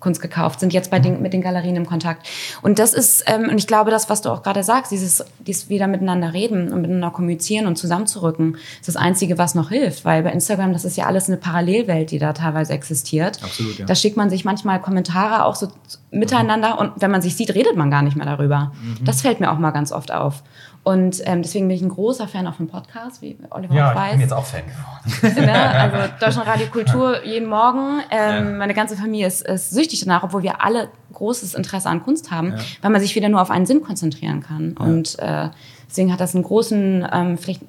[0.00, 2.28] Kunst gekauft, sind jetzt bei den, mit den Galerien im Kontakt.
[2.62, 5.68] Und das ist, ähm, und ich glaube, das, was du auch gerade sagst, dieses, dieses
[5.68, 10.04] wieder miteinander reden und miteinander kommunizieren und zusammenzurücken, ist das Einzige, was noch hilft.
[10.04, 13.42] Weil bei Instagram, das ist ja alles eine Parallelwelt, die da teilweise existiert.
[13.42, 13.86] Absolut, ja.
[13.86, 15.68] Da schickt man sich manchmal Kommentare auch so
[16.10, 18.72] miteinander und wenn man sich sieht, redet man gar nicht mehr darüber.
[19.02, 20.42] Das fällt mir auch mal ganz oft auf.
[20.88, 23.92] Und ähm, deswegen bin ich ein großer Fan auch von Podcasts, wie Oliver ja, auch
[23.92, 25.44] ich weiß bin jetzt auch Fan geworden.
[25.44, 25.70] ne?
[25.70, 28.00] Also Deutschlandradio Kultur jeden Morgen.
[28.10, 32.30] Ähm, Meine ganze Familie ist, ist süchtig danach, obwohl wir alle großes Interesse an Kunst
[32.30, 34.72] haben, weil man sich wieder nur auf einen Sinn konzentrieren kann.
[34.76, 35.48] Und äh,
[35.88, 37.62] deswegen hat das einen großen, ähm, vielleicht,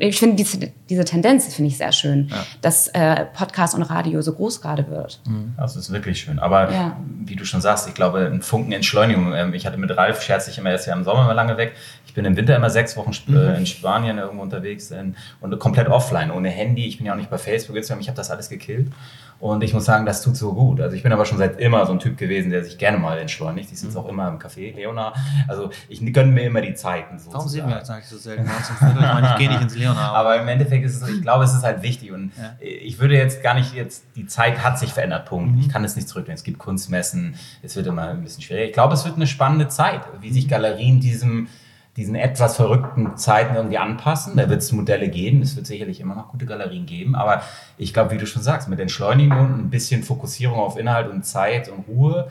[0.00, 0.58] ich finde diese,
[0.90, 2.30] diese Tendenz finde ich sehr schön,
[2.62, 5.20] dass äh, Podcast und Radio so groß gerade wird.
[5.56, 6.38] Das ist wirklich schön.
[6.40, 6.96] Aber Ja.
[7.24, 9.32] wie du schon sagst, ich glaube, ein Funken Entschleunigung.
[9.34, 11.56] Ähm, Ich hatte mit Ralf, scherze ich immer, er ist ja im Sommer immer lange
[11.56, 11.74] weg.
[12.06, 15.56] Ich bin im Winter immer sechs Wochen Sp- äh, in Spanien irgendwo unterwegs in, und
[15.60, 16.86] komplett offline, ohne Handy.
[16.86, 18.90] Ich bin ja auch nicht bei Facebook, Instagram, ich habe das alles gekillt.
[19.38, 20.80] Und ich muss sagen, das tut so gut.
[20.80, 23.18] Also ich bin aber schon seit immer so ein Typ gewesen, der sich gerne mal
[23.18, 23.70] entschleunigt.
[23.70, 25.12] Ich sitze auch immer im Café, Leona.
[25.46, 27.18] Also ich gönne mir immer die Zeiten.
[27.26, 27.68] Warum sehen sozusagen.
[27.68, 28.44] wir jetzt eigentlich so selten?
[28.44, 29.98] Ich meine, ich gehe nicht ins Leonard.
[30.14, 33.42] Aber im Endeffekt ist es ich glaube, es ist halt wichtig und ich würde jetzt
[33.42, 35.58] gar nicht jetzt, die Zeit hat sich verändert, Punkt.
[35.60, 36.36] Ich kann es nicht zurücknehmen.
[36.36, 38.66] Es gibt Kunstmessen, es wird immer ein bisschen schwieriger.
[38.66, 41.48] Ich glaube, es wird eine spannende Zeit, wie sich Galerien diesem,
[41.96, 44.36] diesen etwas verrückten Zeiten irgendwie anpassen.
[44.36, 47.42] Da wird es Modelle geben, es wird sicherlich immer noch gute Galerien geben, aber
[47.78, 51.24] ich glaube, wie du schon sagst, mit Entschleunigung und ein bisschen Fokussierung auf Inhalt und
[51.24, 52.28] Zeit und Ruhe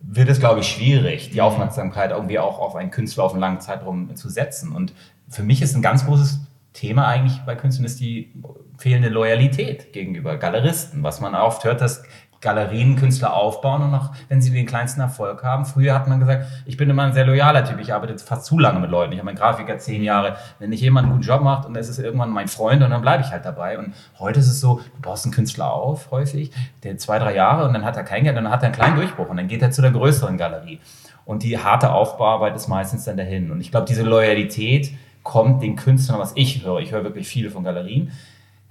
[0.00, 3.60] wird es, glaube ich, schwierig, die Aufmerksamkeit irgendwie auch auf einen Künstler auf einen langen
[3.60, 4.72] Zeitraum zu setzen.
[4.72, 4.92] Und
[5.28, 6.40] für mich ist ein ganz großes
[6.72, 8.32] Thema eigentlich bei Künstlern ist die
[8.76, 12.04] fehlende Loyalität gegenüber Galeristen, was man oft hört, dass
[12.40, 15.64] Galerien Künstler aufbauen und auch wenn sie den kleinsten Erfolg haben.
[15.64, 18.58] Früher hat man gesagt, ich bin immer ein sehr loyaler Typ, ich arbeite fast zu
[18.58, 19.12] lange mit Leuten.
[19.12, 21.88] Ich habe einen Grafiker zehn Jahre, wenn nicht jemand einen guten Job macht und es
[21.88, 23.78] ist irgendwann mein Freund und dann bleibe ich halt dabei.
[23.78, 26.52] Und heute ist es so, du baust einen Künstler auf, häufig,
[26.84, 28.74] der zwei, drei Jahre und dann hat er kein Geld und dann hat er einen
[28.74, 30.80] kleinen Durchbruch und dann geht er zu der größeren Galerie.
[31.24, 33.50] Und die harte Aufbauarbeit ist meistens dann dahin.
[33.50, 34.92] Und ich glaube, diese Loyalität
[35.22, 38.12] kommt den Künstlern, was ich höre, ich höre wirklich viele von Galerien,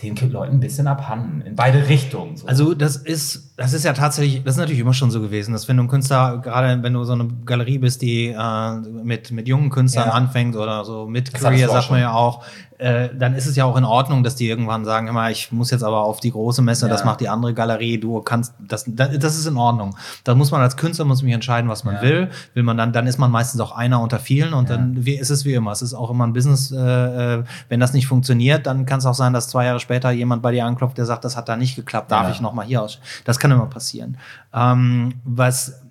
[0.02, 2.38] den Leuten ein bisschen abhanden, in beide Richtungen.
[2.38, 2.46] So.
[2.46, 5.68] Also das ist, das ist ja tatsächlich, das ist natürlich immer schon so gewesen, dass
[5.68, 8.72] wenn du ein Künstler, gerade wenn du so eine Galerie bist, die äh,
[9.04, 10.14] mit, mit jungen Künstlern Ja.
[10.14, 12.44] anfängt oder so mit Das Career, sagt man ja auch,
[12.80, 15.72] äh, dann ist es ja auch in Ordnung, dass die irgendwann sagen, immer, ich muss
[15.72, 17.06] jetzt aber auf die große Messe, das Ja.
[17.08, 19.96] macht die andere Galerie, du kannst, das, das, das ist in Ordnung.
[20.24, 22.02] Da muss man als Künstler muss mich entscheiden, was man Ja.
[22.04, 22.30] will.
[22.54, 25.30] Will man dann, dann ist man meistens auch einer unter vielen und dann wie, ist
[25.32, 25.72] es wie immer.
[25.72, 26.78] Es ist auch immer ein Business, äh,
[27.40, 30.42] äh, wenn das nicht funktioniert, dann kann es auch sein, dass zwei Jahre später jemand
[30.42, 32.32] bei dir anklopft, der sagt, das hat da nicht geklappt, darf Ja.
[32.34, 33.00] ich noch mal hier aus.
[33.26, 34.18] Das kann immer passieren.
[34.54, 35.82] Ähm, was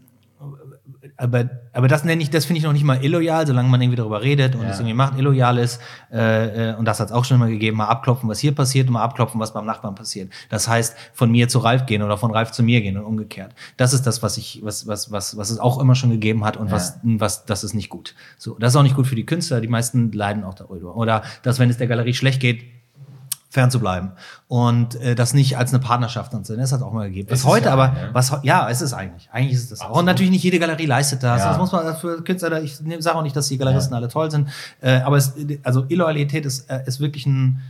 [1.18, 3.96] aber, aber das nenne ich, das finde ich noch nicht mal illoyal, solange man irgendwie
[3.96, 4.70] darüber redet und Ja.
[4.70, 5.18] es irgendwie macht.
[5.18, 5.80] Illoyal ist,
[6.12, 8.86] äh, äh, und das hat es auch schon immer gegeben, mal abklopfen, was hier passiert
[8.88, 10.30] und mal abklopfen, was beim Nachbarn passiert.
[10.50, 13.54] Das heißt, von mir zu Ralf gehen oder von Ralf zu mir gehen und umgekehrt.
[13.76, 16.56] Das ist das, was ich, was, was, was, was es auch immer schon gegeben hat
[16.56, 18.14] und was, was, das ist nicht gut.
[18.36, 19.60] So, das ist auch nicht gut für die Künstler.
[19.60, 20.96] Die meisten leiden auch darüber.
[20.96, 22.64] Oder dass, wenn es der Galerie schlecht geht,
[23.48, 24.12] fernzubleiben
[24.48, 26.60] und äh, das nicht als eine Partnerschaft anzusehen.
[26.60, 27.28] Das hat auch mal gegeben.
[27.30, 28.08] Was Ist heute ja, aber, ja.
[28.12, 29.96] was heu- ja, es ist eigentlich, eigentlich ist es das auch.
[29.98, 31.40] Und natürlich nicht jede Galerie leistet das.
[31.40, 31.48] Ja.
[31.50, 32.62] Das muss man für Künstler.
[32.62, 34.48] Ich sage auch nicht, dass die Galeristen alle toll sind,
[34.80, 35.32] äh, aber es,
[35.62, 37.62] also Illoyalität ist, äh, ist wirklich ein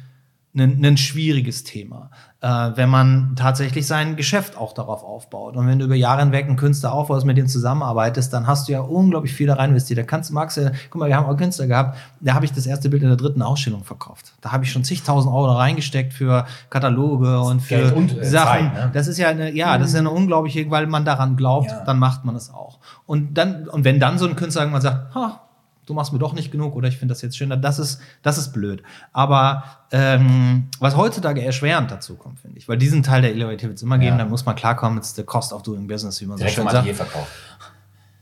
[0.57, 2.11] ein, ein schwieriges Thema,
[2.41, 5.57] äh, wenn man tatsächlich sein Geschäft auch darauf aufbaut.
[5.57, 8.73] Und wenn du über Jahre hinweg einen Künstler aufbaust, mit dem zusammenarbeitest, dann hast du
[8.73, 9.99] ja unglaublich viel da rein investiert.
[9.99, 12.66] Da kannst, magst du, guck mal, wir haben auch Künstler gehabt, da habe ich das
[12.66, 14.33] erste Bild in der dritten Ausstellung verkauft.
[14.41, 18.24] Da habe ich schon zigtausend Euro da reingesteckt für Kataloge und für Geld und, äh,
[18.24, 18.66] Sachen.
[18.66, 18.91] Zeit, ne?
[18.93, 21.85] Das ist ja eine, ja, das ist ja eine unglaubliche, weil man daran glaubt, Ja.
[21.85, 22.78] dann macht man es auch.
[23.07, 25.41] Und dann, und wenn dann so ein Künstler irgendwann sagt, ha,
[25.86, 28.38] du machst mir doch nicht genug oder ich finde das jetzt schöner, das ist, das
[28.38, 28.82] ist blöd.
[29.12, 33.76] Aber ähm, was heutzutage erschwerend dazu kommt, finde ich, weil diesen Teil der Illoyalität wird
[33.78, 34.24] es immer geben, Ja.
[34.24, 36.70] da muss man klarkommen, it's the cost of doing business, wie man Direkt so schön
[36.70, 37.30] sagt verkauft.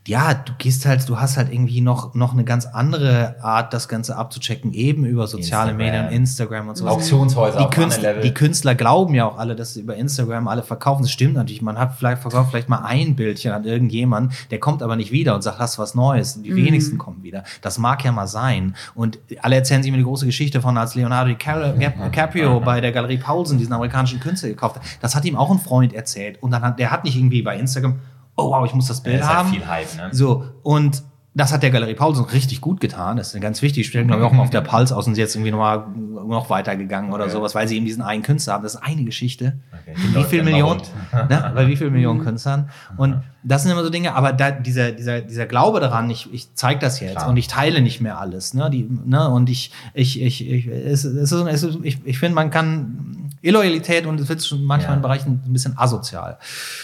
[0.07, 3.87] Ja, du gehst halt, du hast halt irgendwie noch, noch eine ganz andere Art, das
[3.87, 5.77] Ganze abzuchecken, eben über soziale Instagram.
[5.77, 6.87] Medien, Instagram und so.
[6.87, 8.21] Auktionshäuser Die, Künstler, Level.
[8.21, 11.01] die Künstler glauben ja auch alle, dass sie über Instagram alle verkaufen.
[11.01, 11.63] Das stimmt natürlich.
[11.63, 15.33] Man hat vielleicht verkauft vielleicht mal ein Bildchen an irgendjemand, der kommt aber nicht wieder
[15.33, 16.39] und sagt, hast was Neues.
[16.39, 17.43] Die wenigsten kommen wieder.
[17.61, 18.75] Das mag ja mal sein.
[18.93, 21.73] Und alle erzählen sich immer die große Geschichte von, als Leonardo DiCaprio
[22.05, 24.83] DiCaprio bei der Galerie Paulsen diesen amerikanischen Künstler gekauft hat.
[25.01, 26.41] Das hat ihm auch ein Freund erzählt.
[26.43, 27.95] Und dann hat, der hat nicht irgendwie bei Instagram,
[28.35, 29.49] oh wow, ich muss das Bild halt haben.
[29.49, 30.09] viel Hype, ne?
[30.11, 31.03] So, und
[31.37, 33.17] das hat der Galerie Paulsen richtig gut getan.
[33.17, 33.87] Das ist ganz wichtig.
[33.87, 35.83] Stellen, glaube ich, auch mal auf der Puls aus und sind jetzt irgendwie nochmal
[36.29, 37.33] noch weitergegangen oder Okay.
[37.33, 38.63] sowas, weil sie eben diesen einen Künstler haben.
[38.63, 39.59] Das ist eine Geschichte.
[39.73, 39.95] Okay.
[39.97, 40.79] Wie Läuft viel Millionen?
[41.11, 41.51] ne?
[41.53, 42.69] Bei wie viel Millionen Künstlern?
[42.95, 46.53] Und das sind immer so Dinge, aber da, dieser, dieser, dieser Glaube daran, ich, ich
[46.55, 47.27] zeige das jetzt Klar.
[47.27, 48.53] und ich teile nicht mehr alles.
[48.53, 48.69] Ne?
[48.69, 49.29] Die, ne?
[49.29, 53.14] Und ich, ich, ich, ich, es, es ist, es ist, ich, ich finde, man kann
[53.45, 54.95] Illoyalität und es wird schon manchmal Ja.
[54.97, 56.37] in Bereichen ein bisschen asozial.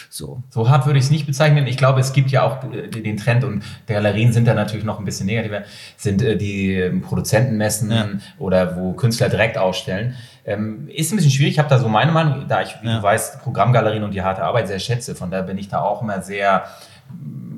[0.10, 0.44] So.
[0.50, 1.66] So hart würde ich es nicht bezeichnen.
[1.68, 4.86] Ich glaube, es gibt ja auch äh, den Trend und die Galerien sind da natürlich
[4.86, 5.64] noch ein bisschen negativer,
[5.98, 8.08] sind äh, die ähm, Produzentenmessen Ja.
[8.38, 10.16] oder wo Künstler direkt ausstellen.
[10.46, 11.54] Ähm, ist ein bisschen schwierig.
[11.54, 12.98] Ich habe da so meine Meinung, da ich, wie Ja.
[12.98, 15.14] du weißt, Programmgalerien und die harte Arbeit sehr schätze.
[15.16, 16.64] Von daher bin ich da auch immer sehr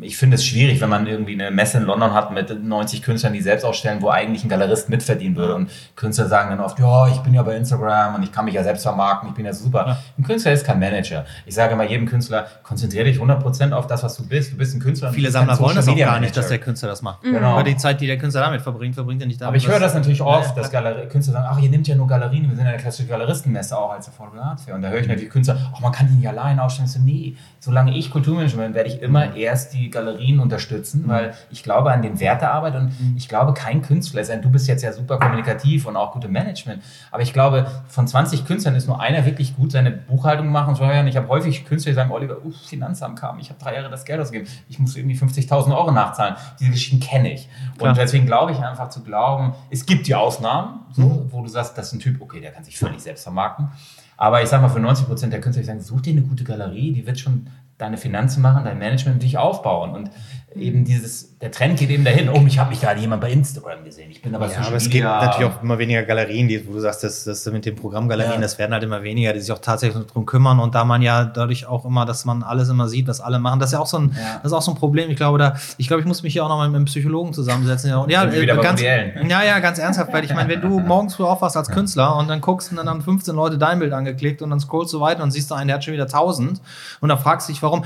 [0.03, 3.33] ich finde es schwierig, wenn man irgendwie eine Messe in London hat mit 90 Künstlern,
[3.33, 5.55] die selbst ausstellen, wo eigentlich ein Galerist mitverdienen würde.
[5.55, 8.53] Und Künstler sagen dann oft, ja, ich bin ja bei Instagram und ich kann mich
[8.53, 9.97] ja selbst vermarkten, ich bin ja super.
[10.17, 11.25] Ein Künstler ist kein Manager.
[11.45, 14.53] Ich sage immer jedem Künstler, konzentriere dich 100% auf das, was du bist.
[14.53, 15.11] Du bist ein Künstler.
[15.11, 17.21] Viele Sammler wollen das auch gar nicht, dass der Künstler das macht.
[17.21, 17.55] Genau.
[17.55, 19.47] Weil die Zeit, die der Künstler damit verbringt, verbringt er nicht damit.
[19.47, 21.95] Aber ich höre das natürlich oft, Ja, dass Galer Künstler sagen, ach, ihr nehmt ja
[21.95, 24.75] nur Galerien, wir sind ja eine klassische Galeristenmesse auch als Affordable Art Fair.
[24.75, 26.87] Und da höre ich natürlich Künstler, ach, man kann die nicht allein ausstellen.
[26.87, 31.63] So, nee, solange ich Kulturmanagement bin, werde ich immer erst die Galerien unterstützen, weil ich
[31.63, 34.91] glaube an den Wert der Arbeit und ich glaube, kein Künstler du bist jetzt ja
[34.91, 39.25] super kommunikativ und auch gute Management, aber ich glaube, von 20 Künstlern ist nur einer
[39.25, 41.07] wirklich gut, seine Buchhaltung machen und.
[41.07, 44.03] Ich habe häufig Künstler, die sagen, Oliver, uff, Finanzamt kam, ich habe drei Jahre das
[44.05, 46.35] Geld ausgegeben, ich muss irgendwie 50.000 Euro nachzahlen.
[46.59, 47.47] Diese Geschichten kenne ich.
[47.77, 47.89] Klar.
[47.89, 51.77] Und deswegen glaube ich einfach zu glauben, es gibt die Ausnahmen, so, wo du sagst,
[51.77, 53.69] das ist ein Typ, okay, der kann sich völlig selbst vermarkten.
[54.17, 56.43] Aber ich sag mal, für 90 Prozent der Künstler, die sagen, such dir eine gute
[56.43, 59.93] Galerie, die wird schon deine Finanzen machen, dein Management dich aufbauen.
[59.93, 60.11] Und
[60.55, 63.83] eben dieses, der Trend geht eben dahin, oh, ich habe mich gerade jemand bei Instagram
[63.83, 64.09] gesehen.
[64.11, 66.79] Ich bin aber Ja, aber es gibt natürlich auch immer weniger Galerien, die, wo du
[66.79, 68.41] sagst, das, das mit den Programmgalerien, Ja.
[68.41, 71.25] das werden halt immer weniger, die sich auch tatsächlich drum kümmern und da man ja
[71.25, 73.87] dadurch auch immer, dass man alles immer sieht, was alle machen, das ist ja auch
[73.87, 74.39] so ein, Ja.
[74.43, 75.09] das ist auch so ein Problem.
[75.09, 77.33] Ich glaube, da, ich glaube, ich muss mich hier auch noch mal mit einem Psychologen
[77.33, 77.89] zusammensetzen.
[77.89, 81.23] Ja, ja, äh, ganz, ja, ja, ganz ernsthaft, weil ich meine, wenn du morgens früh
[81.23, 84.49] aufwachst als Künstler und dann guckst und dann haben 15 Leute dein Bild angeklickt und
[84.49, 86.61] dann scrollst du weiter und siehst du einen, der hat schon wieder 1000
[87.01, 87.83] und dann fragst du dich, warum.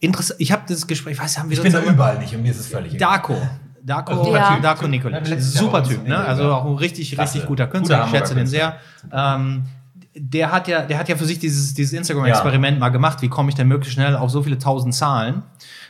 [0.00, 2.42] Interessant, ich habe dieses Gespräch, ich weiß, haben wir Ich bin da überall nicht und
[2.42, 3.10] mir ist es völlig egal.
[3.10, 3.36] Darko.
[3.82, 4.58] Darko, Super Ja.
[4.60, 5.28] Darko Nikolic.
[5.28, 6.18] Ja, Super Typ, ne?
[6.18, 6.50] Also ja.
[6.50, 7.34] auch ein richtig, Klasse.
[7.34, 7.96] richtig guter Guter Künstler.
[7.96, 8.76] Ich Hamburger schätze den sehr.
[9.12, 9.64] Ähm,
[10.18, 13.22] der hat ja, der hat ja für sich dieses, dieses Instagram-Experiment mal gemacht.
[13.22, 15.42] Wie komme ich denn möglichst schnell auf so viele tausend Zahlen?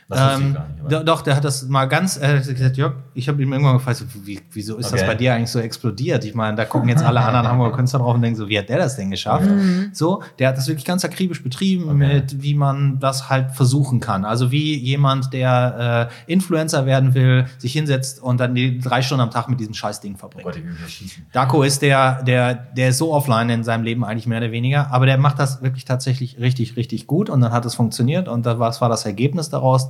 [0.09, 2.93] Das wusste ich Ähm, gar nicht, doch, der hat das mal ganz, äh, gesagt, Jörg,
[3.13, 5.07] ich habe ihm irgendwann gefragt, so, wie, wieso ist das Okay.
[5.07, 6.23] bei dir eigentlich so explodiert?
[6.23, 8.69] Ich meine, da gucken jetzt alle anderen Hamburger Künstler drauf und denken so, wie hat
[8.69, 9.49] der das denn geschafft?
[9.91, 14.23] So, der hat das wirklich ganz akribisch betrieben mit, wie man das halt versuchen kann.
[14.23, 19.23] Also wie jemand, der äh, Influencer werden will, sich hinsetzt und dann die drei Stunden
[19.23, 20.55] am Tag mit diesem scheiß Ding Oh verbringt.
[20.87, 21.25] Schießen.
[21.33, 24.89] Darko ist der, der, der ist so offline in seinem Leben eigentlich mehr oder weniger,
[24.89, 28.45] aber der macht das wirklich tatsächlich richtig, richtig gut und dann hat es funktioniert und
[28.45, 29.89] da- was war das Ergebnis daraus?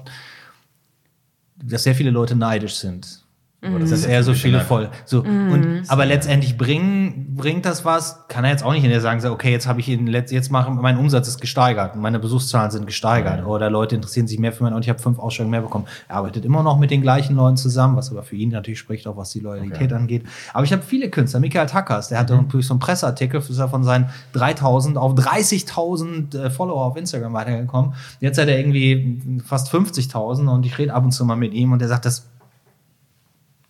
[1.55, 3.26] Dass sehr viele Leute neidisch sind.
[3.59, 4.89] Aber Das ist eher so viele voll.
[5.05, 9.19] So, und, aber letztendlich bringen, bringt das was, kann er jetzt auch nicht hinterher sagen,
[9.19, 12.85] so, okay, jetzt habe ich ihn, jetzt mache, mein Umsatz ist gesteigert, meine Besuchszahlen sind
[12.85, 15.85] gesteigert oder Leute interessieren sich mehr für mein und ich habe fünf Ausstellungen mehr bekommen.
[16.07, 19.07] Er arbeitet immer noch mit den gleichen Leuten zusammen, was aber für ihn natürlich spricht,
[19.07, 19.93] auch was die Loyalität Okay.
[19.95, 20.25] angeht.
[20.53, 23.69] Aber ich habe viele Künstler, Michael Tackers, der hat natürlich so einen Presseartikel, ist er
[23.69, 27.93] von seinen 3000 auf 30.000 äh, Follower auf Instagram weitergekommen.
[28.19, 31.71] Jetzt hat er irgendwie fast 50.000 und ich rede ab und zu mal mit ihm
[31.71, 32.27] und er sagt, das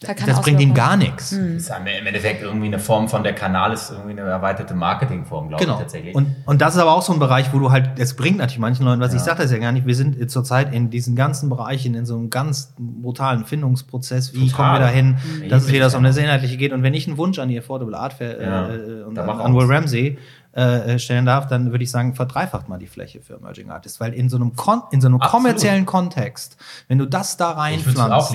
[0.05, 1.31] Keine das bringt ihm gar nichts.
[1.31, 5.47] Das ist im Endeffekt irgendwie eine Form von der Kanal ist irgendwie eine erweiterte Marketingform,
[5.47, 5.77] glaube Genau.
[5.77, 6.13] ich tatsächlich.
[6.13, 8.59] Und, und das ist aber auch so ein Bereich, wo du halt, es bringt natürlich
[8.59, 9.15] manchen Leuten was.
[9.15, 9.87] Ich sage das ja gar nicht.
[9.87, 14.35] Wir sind zurzeit in diesen ganzen Bereichen in so einem ganz brutalen Findungsprozess.
[14.35, 14.55] Wie Total.
[14.55, 15.49] kommen wir dahin, Mhm.
[15.49, 16.73] dass es wieder so um das Inhaltliche geht?
[16.73, 18.69] Und wenn ich einen Wunsch an die Affordable Art Fair Ja.
[18.69, 19.65] äh, und Dann an, an Will.
[19.65, 20.17] Ramsey
[20.57, 23.99] äh, stellen darf, dann würde ich sagen, verdreifacht mal die Fläche für Emerging Artists.
[23.99, 25.31] Weil in so einem, Kon in so einem Absolut.
[25.31, 26.57] kommerziellen Kontext,
[26.87, 28.33] wenn du das da reinpflanzt,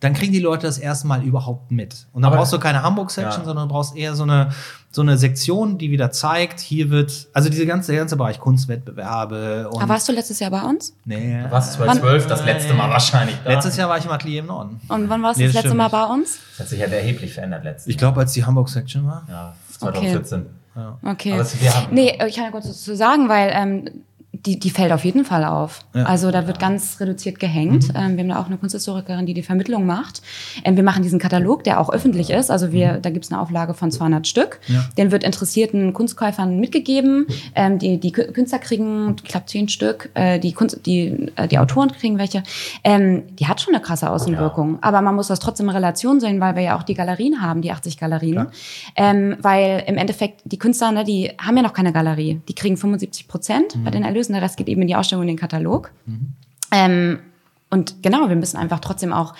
[0.00, 2.06] dann kriegen die Leute das erstmal überhaupt mit.
[2.12, 3.44] Und dann Aber- brauchst du keine Hamburg-Section, Ja.
[3.44, 4.50] sondern du brauchst eher so eine,
[4.90, 9.68] so eine Sektion, die wieder zeigt, hier wird, also diese ganze, der ganze Bereich Kunstwettbewerbe
[9.68, 9.80] und.
[9.82, 10.94] Aber warst du letztes Jahr bei uns?
[11.04, 11.44] nee.
[11.50, 13.36] was 2012 das letzte Mal wahrscheinlich.
[13.44, 13.50] Da.
[13.52, 14.80] Letztes Jahr war ich im Atelier im Norden.
[14.88, 15.92] Und wann warst du Nee, das das letzte Mal nicht.
[15.92, 16.38] bei uns?
[16.52, 19.24] Das hat sich ja erheblich verändert letztes Ich glaube, als die Hamburg-Section war.
[19.28, 20.40] Ja, 2014.
[20.40, 20.50] Okay.
[21.32, 23.84] Aber es- wir haben- nee, ich kann ja kurz dazu sagen, weil ähm,
[24.46, 25.84] die, die fällt auf jeden Fall auf.
[25.94, 26.04] Ja.
[26.04, 27.88] Also da wird ganz reduziert gehängt.
[27.88, 27.94] Mhm.
[27.96, 30.22] Ähm, wir haben da auch eine Kunsthistorikerin, die die Vermittlung macht.
[30.64, 32.50] Ähm, wir machen diesen Katalog, der auch öffentlich ist.
[32.50, 34.60] Also wir, da gibt es eine Auflage von 200 Stück.
[34.68, 34.74] Mhm.
[34.74, 34.84] Ja.
[34.96, 37.26] Den wird interessierten Kunstkäufern mitgegeben.
[37.54, 40.10] Ähm, die, die Kü- Künstler kriegen, ich glaube, 10 Stück.
[40.14, 42.42] Äh, die, Kunst, die, äh, die Autoren kriegen welche.
[42.84, 44.78] Ähm, die hat schon eine krasse Außenwirkung.
[44.82, 47.62] Aber man muss das trotzdem in Relation sehen, weil wir ja auch die Galerien haben,
[47.62, 48.46] die 80 Galerien.
[48.96, 52.40] Ähm, weil im Endeffekt die Künstler, ne, die haben ja noch keine Galerie.
[52.48, 53.84] Die kriegen 75 Prozent Mhm.
[53.84, 54.29] bei den Erlösen.
[54.32, 55.90] Der Rest geht eben in die Ausstellung und den Katalog.
[56.72, 57.18] Ähm,
[57.70, 59.34] und genau, wir müssen einfach trotzdem auch,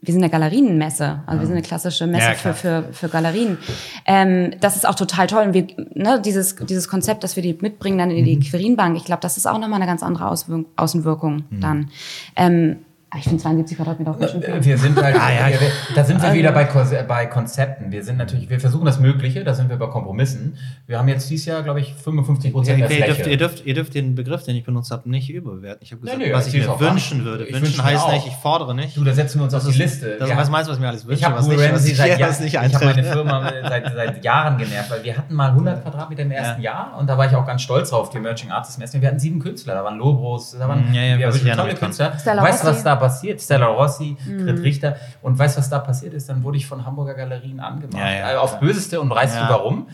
[0.00, 3.58] wir sind eine Galerienmesse, also wir sind eine klassische Messe Ja, für, für, für Galerien.
[4.04, 5.46] Ähm, das ist auch total toll.
[5.46, 9.04] Und wir, ne, dieses, dieses Konzept, dass wir die mitbringen dann in die Quirinbank, ich
[9.04, 11.90] glaube, das ist auch nochmal eine ganz andere Auswirkung, Außenwirkung dann.
[12.36, 12.76] Ähm,
[13.16, 14.54] ich finde 72 Quadratmeter auch ganz schön viel.
[14.54, 15.60] Äh, Wir sind halt, Ah, ja.
[15.60, 16.64] wir, da sind wir wieder bei,
[17.06, 17.90] bei Konzepten.
[17.92, 20.56] Wir sind natürlich, wir versuchen das Mögliche, da sind wir bei Kompromissen.
[20.86, 23.14] Wir haben jetzt dieses Jahr, glaube ich, 55 Prozent der ihr, Fläche.
[23.14, 25.82] dürft, ihr, dürft, ihr dürft den Begriff, den ich benutzt habe, nicht überbewerten.
[25.82, 27.44] Ich habe gesagt, Nee, nee, was ich mir wünschen würde.
[27.44, 28.96] Ich wünschen wünsche heißt nicht, ich fordere nicht.
[28.96, 30.16] Du, da setzen wir uns auf die ist- Liste.
[30.18, 31.90] Das Wir- was meinst du, was mir alles wünsche, Ich habe was nicht, was Ramsey
[31.92, 33.02] ich seit, Jahr, was nicht ich habe meine.
[33.04, 37.08] Firma seit, seit Jahren genervt, weil wir hatten mal 100 Quadratmeter im ersten Jahr und
[37.08, 39.00] da war ich auch ganz stolz drauf, die Emerging Artists Messen.
[39.00, 41.74] Wir hatten sieben Künstler, da waren Lobros, da waren Ja, ja, ja, ja noch tolle.
[41.74, 42.12] Künstler.
[42.24, 43.40] Weißt du, was da passiert?
[43.40, 46.28] Stella Rossi, Grit Richter und weißt du, was da passiert ist?
[46.28, 47.98] Dann wurde ich von Hamburger Galerien angemacht.
[48.02, 49.46] Ja, ja, Äh, auf böseste und weißt Ja.
[49.46, 49.86] du warum?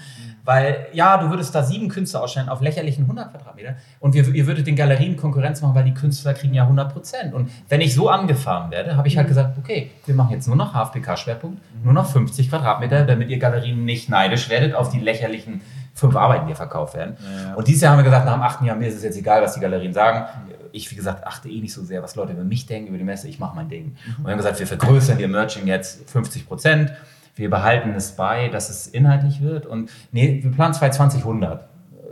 [0.44, 4.44] Weil, ja, du würdest da sieben Künstler ausstellen auf lächerlichen 100 Quadratmeter und wir, ihr
[4.48, 7.32] würdet den Galerien Konkurrenz machen, weil die Künstler kriegen ja 100 Prozent.
[7.32, 10.56] Und wenn ich so angefahren werde, habe ich halt gesagt, okay, wir machen jetzt nur
[10.56, 15.60] noch HFPK-Schwerpunkt, nur noch 50 Quadratmeter, damit ihr Galerien nicht neidisch werdet auf die lächerlichen
[15.94, 17.16] fünf Arbeiten, die verkauft werden.
[17.54, 19.42] Und dieses Jahr haben wir gesagt, nach dem achten Jahr, mir ist es jetzt egal,
[19.42, 20.24] was die Galerien sagen.
[20.72, 23.04] Ich, wie gesagt, achte eh nicht so sehr, was Leute über mich denken, über die
[23.04, 23.28] Messe.
[23.28, 23.96] Ich mache mein Ding.
[24.18, 26.92] Und wir haben gesagt, wir vergrößern die Emerging jetzt 50 Prozent.
[27.34, 29.66] Wir behalten es bei, dass es inhaltlich wird.
[29.66, 31.24] Und nee, wir planen 2020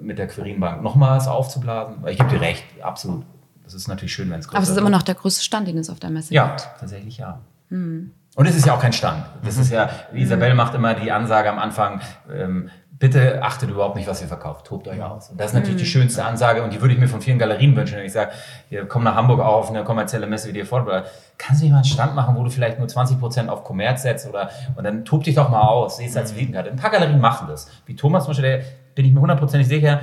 [0.00, 1.96] mit der Quirinbank nochmals aufzublasen.
[2.02, 3.24] Weil ich gebe dir recht, absolut.
[3.64, 5.68] Das ist natürlich schön, wenn es größer Aber es ist immer noch der größte Stand,
[5.68, 6.68] den es auf der Messe Ja, gibt.
[6.80, 7.40] tatsächlich ja.
[7.70, 9.24] Und es ist ja auch kein Stand.
[9.44, 12.00] Das ist ja, Isabel macht immer die Ansage am Anfang,
[12.32, 12.70] ähm,
[13.00, 15.30] bitte achtet überhaupt nicht, was ihr verkauft, tobt euch aus.
[15.30, 17.74] Und das ist natürlich die schönste Ansage und die würde ich mir von vielen Galerien
[17.74, 17.96] wünschen.
[17.96, 18.30] Wenn ich sage,
[18.68, 21.04] wir kommen nach Hamburg auf eine kommerzielle Messe wie die Affordable,
[21.38, 24.28] kannst du nicht mal einen Stand machen, wo du vielleicht nur 20% auf Kommerz setzt
[24.28, 26.70] oder, und dann tob dich doch mal aus, seh es als Visitenkarte.
[26.70, 27.70] Ein paar Galerien machen das.
[27.86, 28.64] Wie Thomas zum Beispiel, der
[28.94, 30.02] bin ich mir hundertprozentig sicher,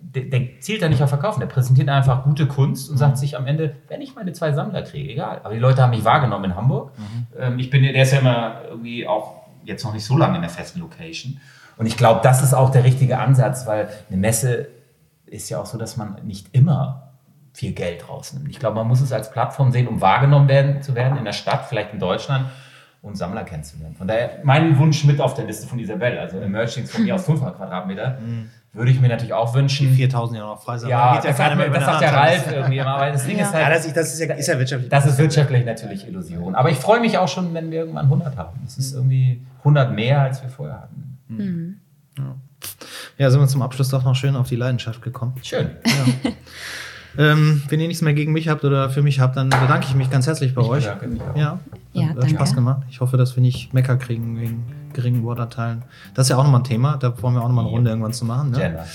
[0.00, 3.36] der, der zielt da nicht auf Verkaufen, der präsentiert einfach gute Kunst und sagt sich
[3.36, 5.40] am Ende, wenn ich meine zwei Sammler kriege, egal.
[5.42, 6.92] Aber die Leute haben mich wahrgenommen in Hamburg.
[7.36, 10.42] Ähm, ich bin, der ist ja immer irgendwie auch jetzt noch nicht so lange in
[10.42, 11.40] der festen Location.
[11.76, 14.68] Und ich glaube, das ist auch der richtige Ansatz, weil eine Messe
[15.26, 17.12] ist ja auch so, dass man nicht immer
[17.52, 18.48] viel Geld rausnimmt.
[18.50, 21.32] Ich glaube, man muss es als Plattform sehen, um wahrgenommen werden, zu werden in der
[21.32, 22.46] Stadt, vielleicht in Deutschland
[23.02, 23.94] und Sammler kennenzulernen.
[23.94, 27.24] Von daher mein Wunsch mit auf der Liste von Isabel, also Emergings von mir aus
[27.24, 28.18] 500 Quadratmeter,
[28.72, 29.90] würde ich mir natürlich auch wünschen.
[29.94, 30.90] 4000 Jahre noch frei sein.
[30.90, 32.12] Ja, Geht das, keiner sagt, mehr über das sagt der.
[32.12, 34.58] Ralf irgendwie immer, aber das Ding ist Ja, halt, das, das ist ja, ist ja
[34.58, 34.90] wirtschaftlich.
[34.90, 36.54] das ist wirtschaftlich natürlich Illusion.
[36.54, 38.60] Aber ich freue mich auch schon, wenn wir irgendwann 100 haben.
[38.64, 41.15] Das ist irgendwie 100 mehr, als wir vorher hatten.
[43.18, 45.34] Ja, sind wir zum Abschluss doch noch schön auf die Leidenschaft gekommen.
[45.42, 45.70] Schön.
[47.18, 49.94] Ähm, wenn ihr nichts mehr gegen mich habt oder für mich habt, dann bedanke ich
[49.94, 50.84] mich ganz herzlich bei Ich euch.
[50.84, 51.34] bedanke mich auch.
[51.34, 51.58] Ja,
[51.94, 52.28] Ja, hat danke.
[52.34, 52.82] Spaß gemacht.
[52.90, 55.82] Ich hoffe, dass wir nicht Mecker kriegen wegen geringen Worterteilen.
[56.12, 56.98] Das ist ja auch nochmal ein Thema.
[56.98, 58.50] Da wollen wir auch nochmal eine Runde irgendwann zu machen.
[58.50, 58.58] Ne?
[58.58, 58.86] Gender.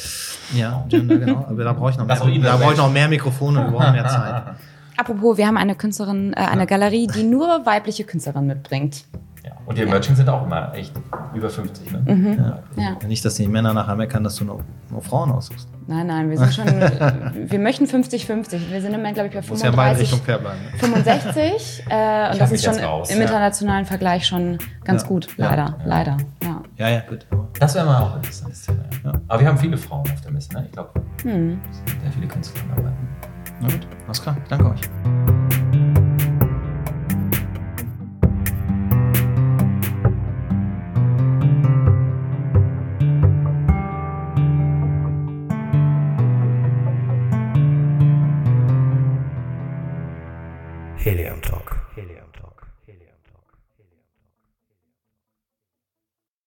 [0.53, 1.45] Ja, Gender, genau.
[1.49, 3.79] Aber da brauche ich noch mehr, Das da brauche ich noch mehr Mikrofone und wir
[3.79, 4.43] brauchen mehr Zeit.
[4.97, 9.03] Apropos, wir haben eine Künstlerin, äh, eine Galerie, die nur weibliche Künstlerinnen mitbringt.
[9.43, 9.51] Ja.
[9.65, 10.93] Und die Emerging sind auch immer echt
[11.33, 11.91] über 50.
[11.91, 12.01] Ne?
[12.05, 12.53] Mhm.
[12.81, 12.97] Ja.
[13.07, 15.67] Nicht, dass die Männer nachher meckern, dass du nur, nur Frauen aussuchst.
[15.87, 16.65] Nein, nein, wir sind schon,
[17.49, 18.69] wir möchten 50-50.
[18.69, 20.59] Wir sind im Moment, glaube ich, bei Muss ja in 35, Richtungen fair bleiben.
[20.77, 21.83] 65.
[21.91, 23.23] Äh, und das ist schon raus, im ja.
[23.23, 25.07] internationalen Vergleich schon ganz Ja.
[25.07, 25.27] gut.
[25.37, 25.49] Ja.
[25.49, 26.17] Leider, leider.
[26.43, 26.61] Ja.
[26.77, 27.25] Ja, ja, gut.
[27.59, 28.79] Das wäre mal auch ein interessantes Thema.
[29.03, 29.11] Ja.
[29.11, 29.21] Ja.
[29.27, 30.53] Aber wir haben viele Frauen auf der Messe.
[30.53, 30.63] Ne?
[30.67, 30.89] Ich glaube,
[31.23, 31.59] Hm.
[32.01, 32.91] sehr viele Künstler dabei.
[33.59, 34.37] Na gut, alles klar.
[34.49, 34.81] Danke euch.